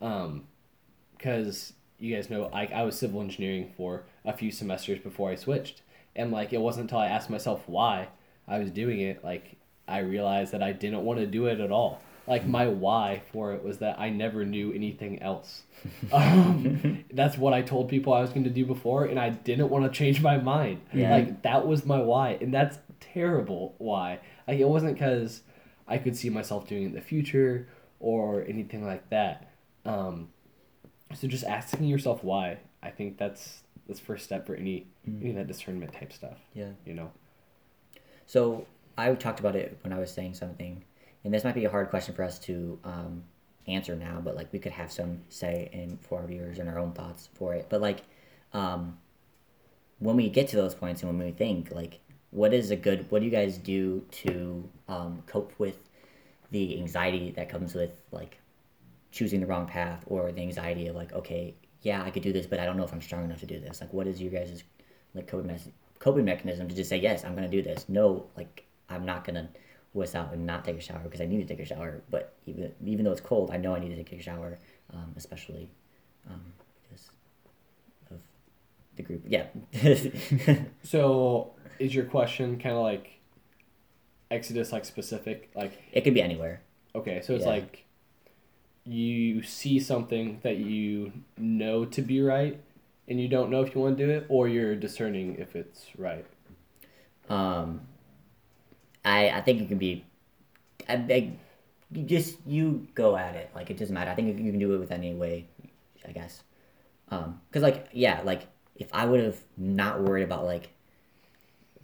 Um, 0.00 0.44
because 1.16 1.72
you 1.98 2.14
guys 2.14 2.28
know 2.28 2.48
like 2.52 2.72
I 2.72 2.82
was 2.82 2.98
civil 2.98 3.20
engineering 3.20 3.72
for 3.76 4.04
a 4.24 4.32
few 4.32 4.50
semesters 4.50 4.98
before 4.98 5.30
I 5.30 5.34
switched. 5.34 5.82
And 6.14 6.30
like 6.32 6.52
it 6.52 6.60
wasn't 6.60 6.84
until 6.84 6.98
I 6.98 7.06
asked 7.06 7.30
myself 7.30 7.62
why 7.66 8.08
I 8.48 8.58
was 8.58 8.70
doing 8.70 9.00
it, 9.00 9.24
like 9.24 9.56
I 9.88 9.98
realized 9.98 10.52
that 10.52 10.62
I 10.62 10.72
didn't 10.72 11.04
want 11.04 11.20
to 11.20 11.26
do 11.26 11.46
it 11.46 11.60
at 11.60 11.70
all. 11.70 12.00
Like 12.26 12.44
my 12.46 12.66
why 12.66 13.22
for 13.32 13.52
it 13.52 13.62
was 13.62 13.78
that 13.78 14.00
I 14.00 14.10
never 14.10 14.44
knew 14.44 14.72
anything 14.72 15.22
else. 15.22 15.62
Um, 16.12 17.04
that's 17.12 17.38
what 17.38 17.52
I 17.52 17.62
told 17.62 17.88
people 17.88 18.12
I 18.12 18.20
was 18.20 18.30
going 18.30 18.44
to 18.44 18.50
do 18.50 18.64
before, 18.64 19.04
and 19.04 19.20
I 19.20 19.30
didn't 19.30 19.68
want 19.68 19.84
to 19.84 19.96
change 19.96 20.20
my 20.20 20.36
mind. 20.38 20.80
Yeah. 20.92 21.14
Like 21.14 21.42
that 21.42 21.66
was 21.66 21.84
my 21.84 22.00
why, 22.00 22.38
and 22.40 22.52
that's 22.52 22.78
terrible. 22.98 23.74
Why? 23.78 24.18
Like 24.48 24.58
it 24.58 24.68
wasn't 24.68 24.94
because 24.94 25.42
I 25.86 25.98
could 25.98 26.16
see 26.16 26.30
myself 26.30 26.66
doing 26.66 26.82
it 26.82 26.86
in 26.86 26.94
the 26.94 27.00
future 27.00 27.68
or 28.00 28.44
anything 28.48 28.84
like 28.84 29.08
that. 29.10 29.50
Um, 29.84 30.28
so 31.14 31.28
just 31.28 31.44
asking 31.44 31.86
yourself 31.86 32.24
why, 32.24 32.58
I 32.82 32.90
think 32.90 33.18
that's 33.18 33.62
that's 33.86 34.00
first 34.00 34.24
step 34.24 34.46
for 34.46 34.54
any 34.54 34.86
any 35.06 35.30
of 35.30 35.36
that 35.36 35.46
discernment 35.46 35.92
type 35.92 36.12
stuff. 36.12 36.38
Yeah. 36.54 36.70
You 36.84 36.94
know. 36.94 37.12
So 38.26 38.66
I 38.96 39.12
talked 39.14 39.40
about 39.40 39.56
it 39.56 39.78
when 39.82 39.92
I 39.92 39.98
was 39.98 40.10
saying 40.10 40.34
something, 40.34 40.84
and 41.24 41.32
this 41.32 41.44
might 41.44 41.54
be 41.54 41.64
a 41.64 41.70
hard 41.70 41.90
question 41.90 42.14
for 42.14 42.22
us 42.22 42.38
to 42.40 42.78
um, 42.84 43.24
answer 43.66 43.94
now, 43.96 44.20
but 44.22 44.36
like 44.36 44.52
we 44.52 44.58
could 44.58 44.72
have 44.72 44.90
some 44.90 45.20
say 45.28 45.68
in 45.72 45.98
for 45.98 46.20
our 46.20 46.26
viewers 46.26 46.58
and 46.58 46.68
our 46.68 46.78
own 46.78 46.92
thoughts 46.92 47.28
for 47.34 47.54
it. 47.54 47.66
But 47.68 47.80
like, 47.80 48.02
um, 48.52 48.98
when 49.98 50.16
we 50.16 50.28
get 50.28 50.48
to 50.48 50.56
those 50.56 50.74
points 50.74 51.02
and 51.02 51.10
when 51.10 51.26
we 51.26 51.32
think 51.32 51.70
like, 51.72 52.00
what 52.30 52.52
is 52.52 52.70
a 52.70 52.76
good? 52.76 53.10
What 53.10 53.20
do 53.20 53.24
you 53.24 53.30
guys 53.30 53.58
do 53.58 54.04
to 54.10 54.68
um, 54.88 55.22
cope 55.26 55.52
with 55.58 55.78
the 56.50 56.78
anxiety 56.78 57.32
that 57.32 57.48
comes 57.48 57.74
with 57.74 58.02
like 58.12 58.38
choosing 59.10 59.40
the 59.40 59.46
wrong 59.46 59.66
path 59.66 60.04
or 60.06 60.30
the 60.32 60.40
anxiety 60.40 60.86
of 60.88 60.96
like 60.96 61.12
okay 61.12 61.54
yeah 61.82 62.02
i 62.02 62.10
could 62.10 62.22
do 62.22 62.32
this 62.32 62.46
but 62.46 62.60
i 62.60 62.64
don't 62.64 62.76
know 62.76 62.84
if 62.84 62.92
i'm 62.92 63.00
strong 63.00 63.24
enough 63.24 63.40
to 63.40 63.46
do 63.46 63.58
this 63.58 63.80
like 63.80 63.92
what 63.92 64.06
is 64.06 64.20
your 64.20 64.30
guys' 64.30 64.62
like 65.14 65.26
coping, 65.26 65.58
coping 65.98 66.24
mechanism 66.24 66.68
to 66.68 66.74
just 66.74 66.90
say 66.90 66.98
yes 66.98 67.24
i'm 67.24 67.34
gonna 67.34 67.48
do 67.48 67.62
this 67.62 67.88
no 67.88 68.26
like 68.36 68.64
i'm 68.88 69.04
not 69.04 69.24
gonna 69.24 69.48
wuss 69.94 70.14
out 70.14 70.32
and 70.32 70.44
not 70.46 70.64
take 70.64 70.76
a 70.76 70.80
shower 70.80 71.00
because 71.04 71.20
i 71.20 71.26
need 71.26 71.38
to 71.38 71.44
take 71.46 71.60
a 71.60 71.64
shower 71.64 72.02
but 72.10 72.34
even 72.46 72.72
even 72.84 73.04
though 73.04 73.12
it's 73.12 73.20
cold 73.20 73.50
i 73.52 73.56
know 73.56 73.74
i 73.74 73.78
need 73.78 73.88
to 73.88 73.96
take 73.96 74.12
a 74.12 74.22
shower 74.22 74.58
um, 74.92 75.12
especially 75.16 75.68
um, 76.30 76.40
because 76.82 77.10
of 78.10 78.18
the 78.96 79.02
group 79.02 79.22
yeah 79.26 79.46
So 80.82 81.52
is 81.78 81.94
your 81.94 82.04
question 82.04 82.58
kind 82.58 82.74
of 82.74 82.82
like 82.82 83.10
Exodus 84.30 84.72
like 84.72 84.84
specific? 84.84 85.50
Like 85.54 85.72
it 85.92 86.02
could 86.02 86.14
be 86.14 86.22
anywhere 86.22 86.60
okay, 86.94 87.20
so 87.22 87.34
it's 87.34 87.44
Yeah. 87.44 87.50
like 87.52 87.84
you 88.84 89.42
see 89.42 89.78
something 89.80 90.38
that 90.42 90.56
you 90.58 91.12
know 91.36 91.84
to 91.84 92.00
be 92.02 92.20
right 92.20 92.58
and 93.08 93.20
you 93.20 93.28
don't 93.28 93.50
know 93.50 93.60
if 93.62 93.74
you 93.74 93.80
want 93.80 93.98
to 93.98 94.06
do 94.06 94.10
it 94.10 94.26
or 94.28 94.48
you're 94.48 94.74
discerning 94.76 95.36
if 95.38 95.54
it's 95.56 95.86
right. 95.98 96.24
Um, 97.28 97.82
I 99.06 99.30
I 99.30 99.40
think 99.40 99.62
it 99.62 99.68
can 99.68 99.78
be, 99.78 100.04
I 100.88 100.96
beg, 100.96 101.38
just 102.04 102.36
you 102.44 102.86
go 102.94 103.16
at 103.16 103.36
it 103.36 103.50
like 103.54 103.70
it 103.70 103.78
doesn't 103.78 103.94
matter. 103.94 104.10
I 104.10 104.14
think 104.14 104.38
you 104.38 104.50
can 104.50 104.58
do 104.58 104.74
it 104.74 104.78
with 104.78 104.90
any 104.90 105.14
way, 105.14 105.46
I 106.06 106.12
guess. 106.12 106.42
Um, 107.10 107.40
cause 107.52 107.62
like 107.62 107.88
yeah, 107.92 108.20
like 108.24 108.48
if 108.74 108.88
I 108.92 109.06
would 109.06 109.20
have 109.20 109.40
not 109.56 110.02
worried 110.02 110.24
about 110.24 110.44
like 110.44 110.70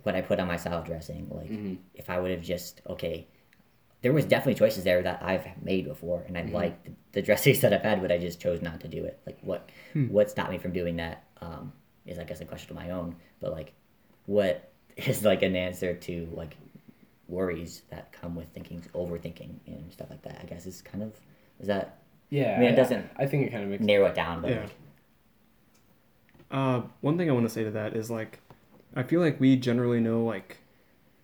what 0.03 0.17
I 0.17 0.21
put 0.21 0.41
on 0.41 0.49
my 0.49 0.57
salad 0.57 0.85
dressing, 0.85 1.29
like 1.31 1.49
if 1.95 2.11
I 2.11 2.19
would 2.19 2.33
have 2.33 2.43
just 2.43 2.83
okay, 2.89 3.29
there 4.03 4.13
was 4.13 4.25
definitely 4.25 4.55
choices 4.59 4.83
there 4.83 5.01
that 5.03 5.23
I've 5.23 5.47
made 5.63 5.87
before, 5.87 6.25
and 6.27 6.37
I 6.37 6.43
like 6.43 6.83
the, 6.85 6.91
the 7.13 7.23
dressings 7.23 7.61
that 7.63 7.73
I've 7.73 7.83
had, 7.83 8.03
but 8.03 8.11
I 8.11 8.19
just 8.19 8.41
chose 8.41 8.61
not 8.61 8.81
to 8.81 8.89
do 8.89 9.05
it. 9.05 9.21
Like 9.25 9.39
what 9.43 9.71
what 10.11 10.29
stopped 10.29 10.51
me 10.51 10.59
from 10.59 10.73
doing 10.73 10.97
that 10.97 11.23
um, 11.41 11.73
is 12.05 12.19
I 12.19 12.25
guess 12.25 12.41
a 12.41 12.45
question 12.45 12.77
of 12.77 12.83
my 12.83 12.91
own, 12.91 13.15
but 13.41 13.53
like 13.53 13.73
what 14.27 14.73
is 14.97 15.25
like 15.25 15.43
an 15.43 15.55
answer 15.55 15.95
to 15.95 16.29
like 16.35 16.57
worries 17.29 17.83
that 17.91 18.13
come 18.13 18.35
with 18.35 18.49
thinking 18.49 18.83
overthinking 18.95 19.51
and 19.67 19.93
stuff 19.93 20.11
like 20.11 20.23
that 20.23 20.39
i 20.43 20.45
guess 20.47 20.67
is 20.67 20.83
kind 20.83 21.03
of 21.03 21.13
is 21.61 21.67
that 21.69 21.99
Yeah. 22.31 22.55
I 22.57 22.61
mean, 22.61 22.71
it 22.73 22.77
doesn't- 22.77 23.09
I 23.17 23.27
think 23.27 23.47
it 23.47 23.51
kind 23.51 23.63
of 23.65 23.71
makes 23.71 23.83
narrow 23.85 24.07
it 24.07 24.15
down 24.15 24.41
but 24.43 24.51
Yeah. 24.51 24.61
like 24.63 24.71
Uh, 26.51 26.83
one 27.01 27.17
thing 27.17 27.31
I 27.31 27.33
want 27.33 27.47
to 27.47 27.53
say 27.53 27.65
to 27.65 27.71
that 27.71 27.97
is 27.97 28.11
like, 28.11 28.41
I 28.95 29.03
feel 29.03 29.21
like 29.21 29.41
we 29.41 29.57
generally 29.57 30.01
know 30.01 30.23
like, 30.25 30.59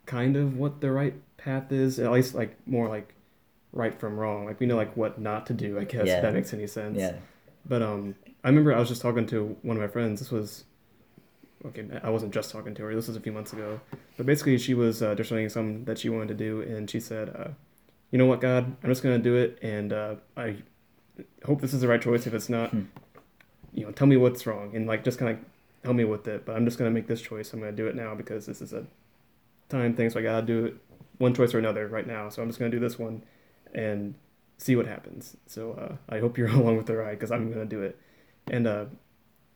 kind 0.06 0.36
of 0.36 0.56
what 0.56 0.80
the 0.80 0.90
right 0.90 1.14
path 1.36 1.70
is. 1.70 1.98
At 1.98 2.10
least 2.12 2.34
like 2.34 2.56
more 2.66 2.88
like, 2.88 3.14
right 3.72 3.98
from 3.98 4.18
wrong. 4.18 4.46
Like 4.46 4.58
we 4.60 4.64
know 4.66 4.76
like 4.76 4.96
what 4.96 5.20
not 5.20 5.46
to 5.48 5.52
do. 5.54 5.78
I 5.78 5.84
guess 5.84 6.06
Yeah. 6.06 6.16
if 6.16 6.22
that 6.22 6.32
makes 6.32 6.54
any 6.54 6.66
sense. 6.66 6.96
yeah 6.98 7.16
But 7.66 7.82
um, 7.82 8.14
I 8.42 8.48
remember 8.48 8.74
I 8.74 8.78
was 8.78 8.88
just 8.88 9.02
talking 9.02 9.26
to 9.26 9.56
one 9.62 9.76
of 9.76 9.82
my 9.82 9.88
friends. 9.88 10.20
This 10.20 10.30
was, 10.30 10.64
okay, 11.66 11.86
I 12.02 12.10
wasn't 12.10 12.32
just 12.32 12.50
talking 12.50 12.74
to 12.74 12.82
her. 12.84 12.94
This 12.94 13.08
was 13.08 13.16
a 13.16 13.20
few 13.20 13.32
months 13.32 13.52
ago. 13.52 13.80
But 14.16 14.26
basically, 14.26 14.58
she 14.58 14.74
was 14.74 15.02
uh, 15.02 15.14
discerning 15.14 15.48
something 15.48 15.84
that 15.84 15.98
she 15.98 16.08
wanted 16.08 16.28
to 16.28 16.34
do, 16.34 16.60
and 16.62 16.88
she 16.90 17.00
said, 17.00 17.28
uh, 17.30 17.48
"You 18.10 18.18
know 18.18 18.26
what, 18.26 18.40
God, 18.40 18.76
I'm 18.82 18.90
just 18.90 19.02
gonna 19.02 19.18
do 19.18 19.36
it, 19.36 19.58
and 19.62 19.92
uh, 19.92 20.14
I 20.36 20.56
hope 21.44 21.60
this 21.60 21.74
is 21.74 21.80
the 21.80 21.88
right 21.88 22.00
choice. 22.02 22.26
If 22.26 22.34
it's 22.34 22.48
not, 22.48 22.70
Hmm. 22.70 22.82
you 23.74 23.84
know, 23.84 23.92
tell 23.92 24.06
me 24.06 24.16
what's 24.16 24.46
wrong, 24.46 24.74
and 24.74 24.86
like 24.86 25.04
just 25.04 25.18
kind 25.18 25.32
of 25.32 25.44
help 25.84 25.96
me 25.96 26.04
with 26.04 26.26
it. 26.28 26.44
But 26.44 26.56
I'm 26.56 26.64
just 26.64 26.78
gonna 26.78 26.90
make 26.90 27.06
this 27.06 27.20
choice. 27.20 27.52
I'm 27.52 27.60
gonna 27.60 27.72
do 27.72 27.86
it 27.86 27.94
now 27.94 28.14
because 28.14 28.46
this 28.46 28.60
is 28.62 28.72
a 28.72 28.84
time 29.68 29.94
thing. 29.94 30.10
So 30.10 30.20
I 30.20 30.22
gotta 30.22 30.46
do 30.46 30.64
it 30.66 30.76
one 31.18 31.34
choice 31.34 31.52
or 31.54 31.58
another 31.58 31.86
right 31.88 32.06
now. 32.06 32.28
So 32.28 32.42
I'm 32.42 32.48
just 32.48 32.58
gonna 32.58 32.70
do 32.70 32.80
this 32.80 32.98
one, 32.98 33.22
and 33.74 34.14
see 34.58 34.74
what 34.74 34.86
happens. 34.86 35.36
So 35.46 35.72
uh, 35.72 35.96
I 36.08 36.18
hope 36.20 36.36
you're 36.38 36.48
along 36.60 36.76
with 36.76 36.86
the 36.86 36.96
ride 36.96 37.12
because 37.18 37.30
I'm 37.30 37.50
gonna 37.52 37.64
do 37.66 37.82
it. 37.82 37.98
And 38.50 38.66
uh, 38.66 38.86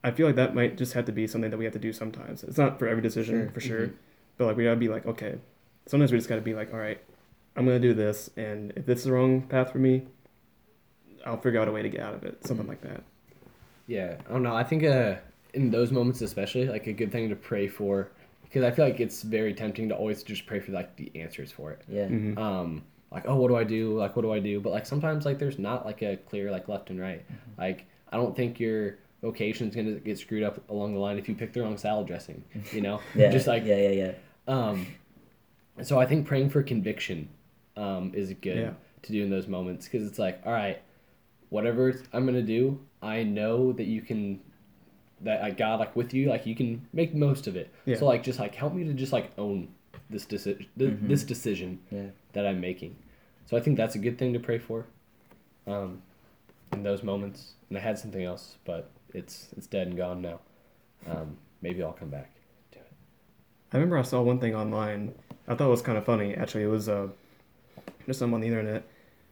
I 0.04 0.10
feel 0.10 0.26
like 0.26 0.36
that 0.36 0.54
might 0.54 0.76
just 0.76 0.94
have 0.94 1.04
to 1.06 1.12
be 1.12 1.26
something 1.26 1.50
that 1.50 1.56
we 1.58 1.64
have 1.64 1.72
to 1.74 1.78
do 1.78 1.92
sometimes. 1.92 2.42
It's 2.44 2.58
not 2.58 2.78
for 2.78 2.88
every 2.88 3.02
decision 3.02 3.42
Sure. 3.44 3.50
for 3.50 3.60
sure, 3.60 3.90
but 4.36 4.46
like 4.46 4.56
we 4.56 4.64
gotta 4.64 4.76
be 4.76 4.88
like, 4.88 5.06
okay, 5.06 5.36
sometimes 5.86 6.10
we 6.12 6.18
just 6.18 6.28
gotta 6.28 6.40
be 6.40 6.54
like, 6.54 6.72
all 6.72 6.80
right, 6.80 7.00
I'm 7.56 7.64
gonna 7.66 7.78
do 7.78 7.94
this, 7.94 8.30
and 8.36 8.72
if 8.76 8.86
this 8.86 9.00
is 9.00 9.04
the 9.04 9.12
wrong 9.12 9.42
path 9.42 9.70
for 9.70 9.78
me, 9.78 10.02
I'll 11.24 11.36
figure 11.40 11.60
out 11.60 11.68
a 11.68 11.72
way 11.72 11.82
to 11.82 11.88
get 11.88 12.00
out 12.00 12.14
of 12.14 12.24
it. 12.24 12.44
Something 12.44 12.66
Mhm. 12.66 12.70
like 12.70 12.80
that. 12.82 13.02
Yeah, 13.86 14.16
I 14.28 14.32
don't 14.32 14.42
know. 14.42 14.56
I 14.56 14.64
think 14.64 14.84
uh, 14.84 15.16
in 15.54 15.70
those 15.70 15.92
moments, 15.92 16.20
especially, 16.22 16.66
like 16.66 16.86
a 16.86 16.92
good 16.92 17.12
thing 17.12 17.28
to 17.28 17.36
pray 17.36 17.68
for, 17.68 18.08
because 18.42 18.64
I 18.64 18.70
feel 18.70 18.84
like 18.84 19.00
it's 19.00 19.22
very 19.22 19.54
tempting 19.54 19.88
to 19.90 19.94
always 19.96 20.22
just 20.22 20.46
pray 20.46 20.58
for 20.60 20.72
like 20.72 20.96
the 20.96 21.10
answers 21.14 21.52
for 21.52 21.70
it. 21.72 21.82
yeah 21.88 22.06
hmm 22.08 22.36
Um, 22.38 22.82
like, 23.10 23.24
oh, 23.28 23.36
what 23.36 23.48
do 23.48 23.56
I 23.56 23.64
do? 23.64 23.96
Like, 23.98 24.16
what 24.16 24.22
do 24.22 24.32
I 24.32 24.40
do? 24.40 24.58
But 24.60 24.70
like 24.70 24.86
sometimes, 24.86 25.26
like, 25.26 25.38
there's 25.38 25.58
not 25.58 25.84
like 25.84 26.00
a 26.02 26.16
clear 26.16 26.50
like 26.50 26.68
left 26.68 26.90
and 26.90 26.98
right. 26.98 27.22
Like, 27.58 27.84
I 28.10 28.16
don't 28.16 28.34
think 28.34 28.58
your 29.22 29.32
is 29.36 29.74
gonna 29.74 29.92
get 30.00 30.18
screwed 30.18 30.42
up 30.42 30.68
along 30.68 30.94
the 30.94 30.98
line 31.00 31.18
if 31.18 31.28
you 31.28 31.34
pick 31.34 31.52
the 31.52 31.62
wrong 31.62 31.78
salad 31.78 32.06
dressing. 32.06 32.42
You 32.72 32.80
know, 32.80 33.00
yeah 33.14 33.30
just 33.30 33.46
like 33.46 33.64
yeah 33.64 33.76
yeah 33.76 33.90
yeah 33.90 34.12
um, 34.48 34.86
so 35.82 35.98
I 36.00 36.06
think 36.06 36.26
praying 36.26 36.50
for 36.50 36.62
conviction 36.62 37.28
um, 37.76 38.12
is 38.14 38.32
good 38.40 38.56
Yeah. 38.56 38.70
to 39.02 39.12
do 39.12 39.22
in 39.22 39.30
those 39.30 39.46
moments 39.46 39.86
because 39.86 40.06
it's 40.06 40.18
like, 40.18 40.40
all 40.44 40.52
right, 40.52 40.82
whatever 41.50 41.94
I'm 42.12 42.26
gonna 42.26 42.42
do, 42.42 42.80
I 43.00 43.22
know 43.22 43.72
that 43.72 43.84
you 43.86 44.02
can, 44.02 44.40
that 45.20 45.42
I 45.42 45.50
got 45.50 45.78
like 45.78 45.94
with 45.94 46.12
you, 46.12 46.28
like 46.28 46.44
you 46.46 46.56
can 46.56 46.86
make 46.92 47.14
most 47.14 47.46
of 47.46 47.54
it. 47.56 47.72
Yeah. 47.86 47.96
So 47.96 48.06
like, 48.06 48.22
just 48.24 48.38
like 48.40 48.54
help 48.56 48.74
me 48.74 48.82
to 48.84 48.92
just 48.92 49.12
like 49.12 49.30
own 49.38 49.68
this 50.10 50.26
decision, 50.26 50.66
Mhm. 50.78 51.08
this 51.08 51.22
decision 51.24 51.78
yeah 51.90 52.06
that 52.32 52.44
I'm 52.46 52.60
making. 52.60 52.96
So 53.46 53.56
I 53.56 53.60
think 53.60 53.76
that's 53.76 53.94
a 53.94 53.98
good 53.98 54.18
thing 54.18 54.32
to 54.32 54.40
pray 54.40 54.58
for, 54.58 54.86
um, 55.66 56.02
in 56.72 56.82
those 56.82 57.02
moments. 57.02 57.52
And 57.68 57.78
I 57.78 57.80
had 57.80 57.98
something 57.98 58.22
else, 58.24 58.56
but 58.64 58.90
it's 59.14 59.48
it's 59.56 59.66
dead 59.66 59.86
and 59.88 59.96
gone 59.96 60.22
now. 60.22 60.40
Um, 61.08 61.36
maybe 61.60 61.82
I'll 61.82 61.92
come 61.92 62.08
back 62.10 62.30
to 62.72 62.78
it. 62.78 62.92
I 63.72 63.76
remember 63.76 63.98
I 63.98 64.02
saw 64.02 64.22
one 64.22 64.38
thing 64.38 64.54
online. 64.54 65.14
I 65.48 65.54
thought 65.54 65.66
it 65.66 65.70
was 65.70 65.82
kind 65.82 65.98
of 65.98 66.04
funny. 66.04 66.34
Actually, 66.34 66.64
it 66.64 66.68
was 66.68 66.88
uh, 66.88 67.08
just 68.06 68.18
something 68.18 68.34
on 68.34 68.40
the 68.40 68.46
internet 68.46 68.84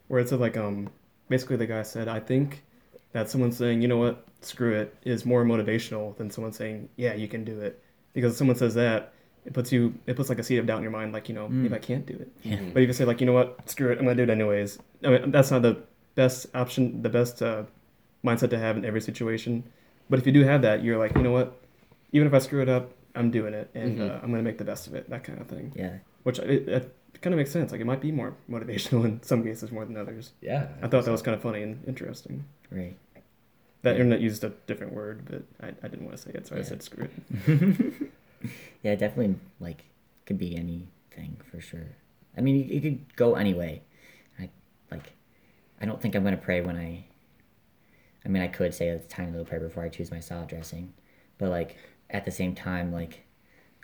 where 0.09 0.21
it 0.21 0.29
said 0.29 0.41
like 0.41 0.57
um, 0.57 0.91
basically 1.29 1.57
the 1.57 1.67
guy 1.67 1.83
said, 1.83 2.09
I 2.09 2.21
think 2.21 2.65
that 3.13 3.31
someone 3.31 3.53
saying, 3.53 3.81
you 3.81 3.89
know 3.89 3.97
what, 3.97 4.27
screw 4.43 4.75
it, 4.75 4.95
is 5.05 5.25
more 5.25 5.45
motivational 5.45 6.17
than 6.17 6.31
someone 6.31 6.53
saying, 6.53 6.89
yeah, 6.97 7.15
you 7.15 7.29
can 7.29 7.45
do 7.45 7.61
it. 7.61 7.83
Because 8.13 8.33
if 8.33 8.39
someone 8.39 8.57
says 8.57 8.75
that, 8.75 9.13
it 9.47 9.53
puts 9.55 9.73
you, 9.73 9.95
it 10.07 10.17
puts 10.17 10.29
like 10.29 10.39
a 10.39 10.43
seed 10.43 10.59
of 10.59 10.67
doubt 10.67 10.79
in 10.79 10.83
your 10.83 10.93
mind, 10.93 11.13
like 11.13 11.29
you 11.29 11.35
know, 11.35 11.49
maybe 11.49 11.75
I 11.75 11.79
can't 11.79 12.05
do 12.05 12.15
it. 12.15 12.31
yeah 12.43 12.59
But 12.73 12.83
if 12.83 12.89
you 12.89 12.93
say 12.93 13.05
like, 13.05 13.21
you 13.21 13.27
know 13.27 13.33
what, 13.33 13.71
screw 13.71 13.91
it, 13.91 13.99
I'm 13.99 14.05
gonna 14.05 14.17
do 14.17 14.25
it 14.25 14.31
anyways. 14.31 14.79
I 15.05 15.09
mean, 15.09 15.31
that's 15.31 15.51
not 15.51 15.63
the 15.63 15.83
best 16.15 16.47
option, 16.55 17.03
the 17.03 17.09
best 17.09 17.41
uh, 17.41 17.63
mindset 18.25 18.51
to 18.51 18.59
have 18.59 18.77
in 18.77 18.85
every 18.85 19.01
situation. 19.01 19.65
But 20.09 20.19
if 20.19 20.27
you 20.27 20.33
do 20.33 20.43
have 20.45 20.63
that, 20.63 20.83
you're 20.83 20.99
like, 20.99 21.15
you 21.17 21.23
know 21.23 21.31
what, 21.33 21.61
even 22.13 22.27
if 22.27 22.35
I 22.35 22.39
screw 22.39 22.61
it 22.63 22.69
up, 22.69 22.93
I'm 23.15 23.31
doing 23.31 23.55
it, 23.55 23.71
and 23.75 23.99
Mhm. 23.99 24.11
uh, 24.11 24.21
I'm 24.23 24.31
gonna 24.31 24.43
make 24.43 24.59
the 24.59 24.65
best 24.65 24.87
of 24.87 24.95
it. 24.95 25.09
That 25.11 25.25
kind 25.25 25.41
of 25.41 25.47
thing. 25.49 25.73
yeah 25.75 25.99
Which 26.23 26.39
it, 26.39 26.69
it 26.69 26.95
kind 27.23 27.35
of 27.35 27.39
makes 27.39 27.51
sense. 27.51 27.73
Like 27.73 27.81
it 27.81 27.87
might 27.87 28.01
be 28.01 28.13
more 28.13 28.35
motivational 28.49 29.05
in 29.09 29.23
some 29.23 29.43
cases 29.43 29.73
more 29.73 29.85
than 29.85 29.97
others. 29.97 30.33
Yeah, 30.41 30.69
I 30.83 30.89
thought 30.89 31.05
that 31.05 31.11
was 31.11 31.23
kind 31.23 31.35
of 31.35 31.43
funny 31.43 31.63
and 31.63 31.83
interesting. 31.87 32.45
right 32.71 32.97
That 33.83 33.91
Yeah. 33.97 34.03
internet 34.03 34.21
used 34.21 34.45
a 34.45 34.51
different 34.67 34.93
word, 34.93 35.23
but 35.29 35.43
I, 35.61 35.69
I 35.83 35.89
didn't 35.89 36.05
want 36.05 36.17
to 36.19 36.23
say 36.23 36.31
it, 36.35 36.47
so 36.47 36.57
I 36.57 36.63
said 36.63 36.83
screw 36.83 37.09
it. 37.47 37.93
yeah 38.83 38.95
definitely 38.95 39.37
like 39.61 39.85
could 40.27 40.39
be 40.39 40.57
anything 40.57 41.37
for 41.51 41.61
sure 41.61 41.89
i 42.39 42.41
mean 42.41 42.57
it, 42.65 42.73
it 42.77 42.81
could 42.81 43.17
go 43.17 43.35
anyway 43.35 43.83
i 44.39 44.49
like 44.91 45.13
i 45.81 45.85
don't 45.85 46.01
think 46.01 46.15
i'm 46.15 46.25
gonna 46.25 46.37
pray 46.39 46.63
when 46.63 46.77
i 46.77 47.05
i 48.25 48.29
mean 48.29 48.43
i 48.43 48.49
could 48.49 48.75
say 48.75 48.89
a 48.89 48.99
tiny 48.99 49.31
little 49.31 49.47
prayer 49.47 49.61
before 49.61 49.83
i 49.83 49.89
choose 49.89 50.11
my 50.11 50.21
salad 50.21 50.49
dressing 50.49 50.93
but 51.39 51.51
like 51.51 51.77
at 52.11 52.25
the 52.25 52.31
same 52.31 52.55
time 52.55 52.93
like 52.93 53.25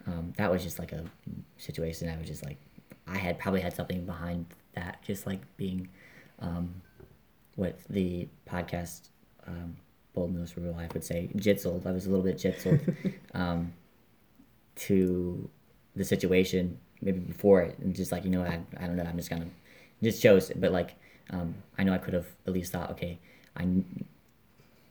um, 0.07 0.33
that 0.37 0.51
was 0.51 0.62
just 0.62 0.79
like 0.79 0.92
a 0.92 1.05
situation 1.57 2.09
i 2.09 2.16
was 2.16 2.27
just 2.29 2.44
like 2.44 2.59
i 3.07 3.16
had 3.16 3.38
probably 3.38 3.61
had 3.61 3.75
something 3.75 4.05
behind 4.05 4.46
that 4.75 5.03
just 5.03 5.27
like 5.27 5.40
being 5.57 5.88
um, 6.38 6.83
what 7.55 7.79
the 7.88 8.29
podcast 8.49 9.09
um, 9.46 9.77
bold 10.12 10.33
moves 10.33 10.53
for 10.53 10.61
real 10.61 10.72
life 10.72 10.92
would 10.92 11.05
say 11.05 11.31
jitsled. 11.37 11.87
I 11.87 11.92
was 11.92 12.07
a 12.07 12.11
little 12.11 12.25
bit 12.25 12.37
jitsled 12.37 13.14
um, 13.35 13.72
to 14.77 15.49
the 15.94 16.05
situation 16.05 16.79
maybe 17.01 17.18
before 17.18 17.62
it 17.62 17.79
and 17.79 17.94
just 17.94 18.12
like 18.12 18.25
you 18.25 18.31
know 18.31 18.42
I, 18.42 18.61
I 18.79 18.87
don't 18.87 18.96
know 18.96 19.05
i'm 19.05 19.16
just 19.16 19.31
gonna 19.31 19.49
just 20.03 20.22
chose 20.22 20.51
it 20.51 20.61
but 20.61 20.72
like 20.72 20.94
um, 21.31 21.55
i 21.79 21.85
know 21.85 21.92
i 21.92 21.99
could 21.99 22.14
have 22.14 22.27
at 22.46 22.53
least 22.53 22.72
thought 22.72 22.90
okay 22.92 23.18
i 23.57 23.66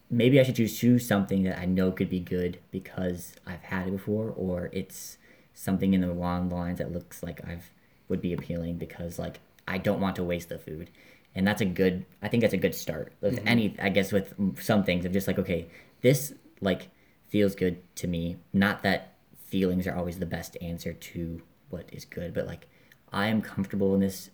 maybe 0.10 0.40
i 0.40 0.44
should 0.44 0.56
choose 0.56 0.78
choose 0.78 1.08
something 1.08 1.44
that 1.44 1.58
i 1.60 1.66
know 1.66 1.92
could 1.92 2.10
be 2.10 2.20
good 2.20 2.60
because 2.72 3.34
i've 3.48 3.64
had 3.64 3.88
it 3.88 3.92
before 3.92 4.34
or 4.36 4.70
it's 4.72 5.18
something 5.54 5.94
in 5.94 6.02
the 6.02 6.12
along 6.12 6.50
the 6.50 6.56
lines 6.56 6.78
that 6.78 6.92
looks 6.92 7.24
like 7.24 7.46
i've 7.48 7.72
would 8.08 8.22
be 8.22 8.34
appealing 8.34 8.78
because 8.78 9.18
like 9.18 9.40
i 9.68 9.78
don't 9.78 10.00
want 10.00 10.16
to 10.16 10.24
waste 10.24 10.50
the 10.50 10.60
food. 10.60 10.90
And 11.38 11.46
that's 11.46 11.62
a 11.62 11.66
good 11.66 12.06
i 12.22 12.28
think 12.28 12.42
that's 12.42 12.54
a 12.54 12.58
good 12.58 12.76
start. 12.76 13.14
With 13.22 13.38
mm-hmm. 13.38 13.48
any 13.48 13.76
i 13.82 13.90
guess 13.90 14.12
with 14.12 14.34
some 14.62 14.84
things 14.84 15.06
of 15.06 15.12
just 15.12 15.28
like 15.28 15.40
okay 15.40 15.68
this 16.02 16.34
like 16.62 16.90
feels 17.28 17.56
good 17.56 17.82
to 17.96 18.08
me. 18.08 18.38
Not 18.54 18.84
that 18.84 19.16
feelings 19.46 19.88
are 19.88 19.96
always 19.96 20.20
the 20.20 20.26
best 20.26 20.58
answer 20.62 20.94
to 20.94 21.42
what 21.70 21.86
is 21.92 22.06
good 22.06 22.34
but 22.34 22.46
like 22.46 22.68
i 23.12 23.28
am 23.28 23.42
comfortable 23.42 23.94
in 23.94 24.02
this 24.02 24.30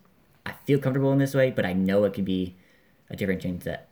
I 0.45 0.53
feel 0.65 0.79
comfortable 0.79 1.11
in 1.11 1.19
this 1.19 1.35
way, 1.35 1.51
but 1.51 1.65
I 1.65 1.73
know 1.73 2.03
it 2.05 2.13
could 2.13 2.25
be 2.25 2.55
a 3.09 3.15
different 3.15 3.41
change 3.41 3.63
that 3.63 3.89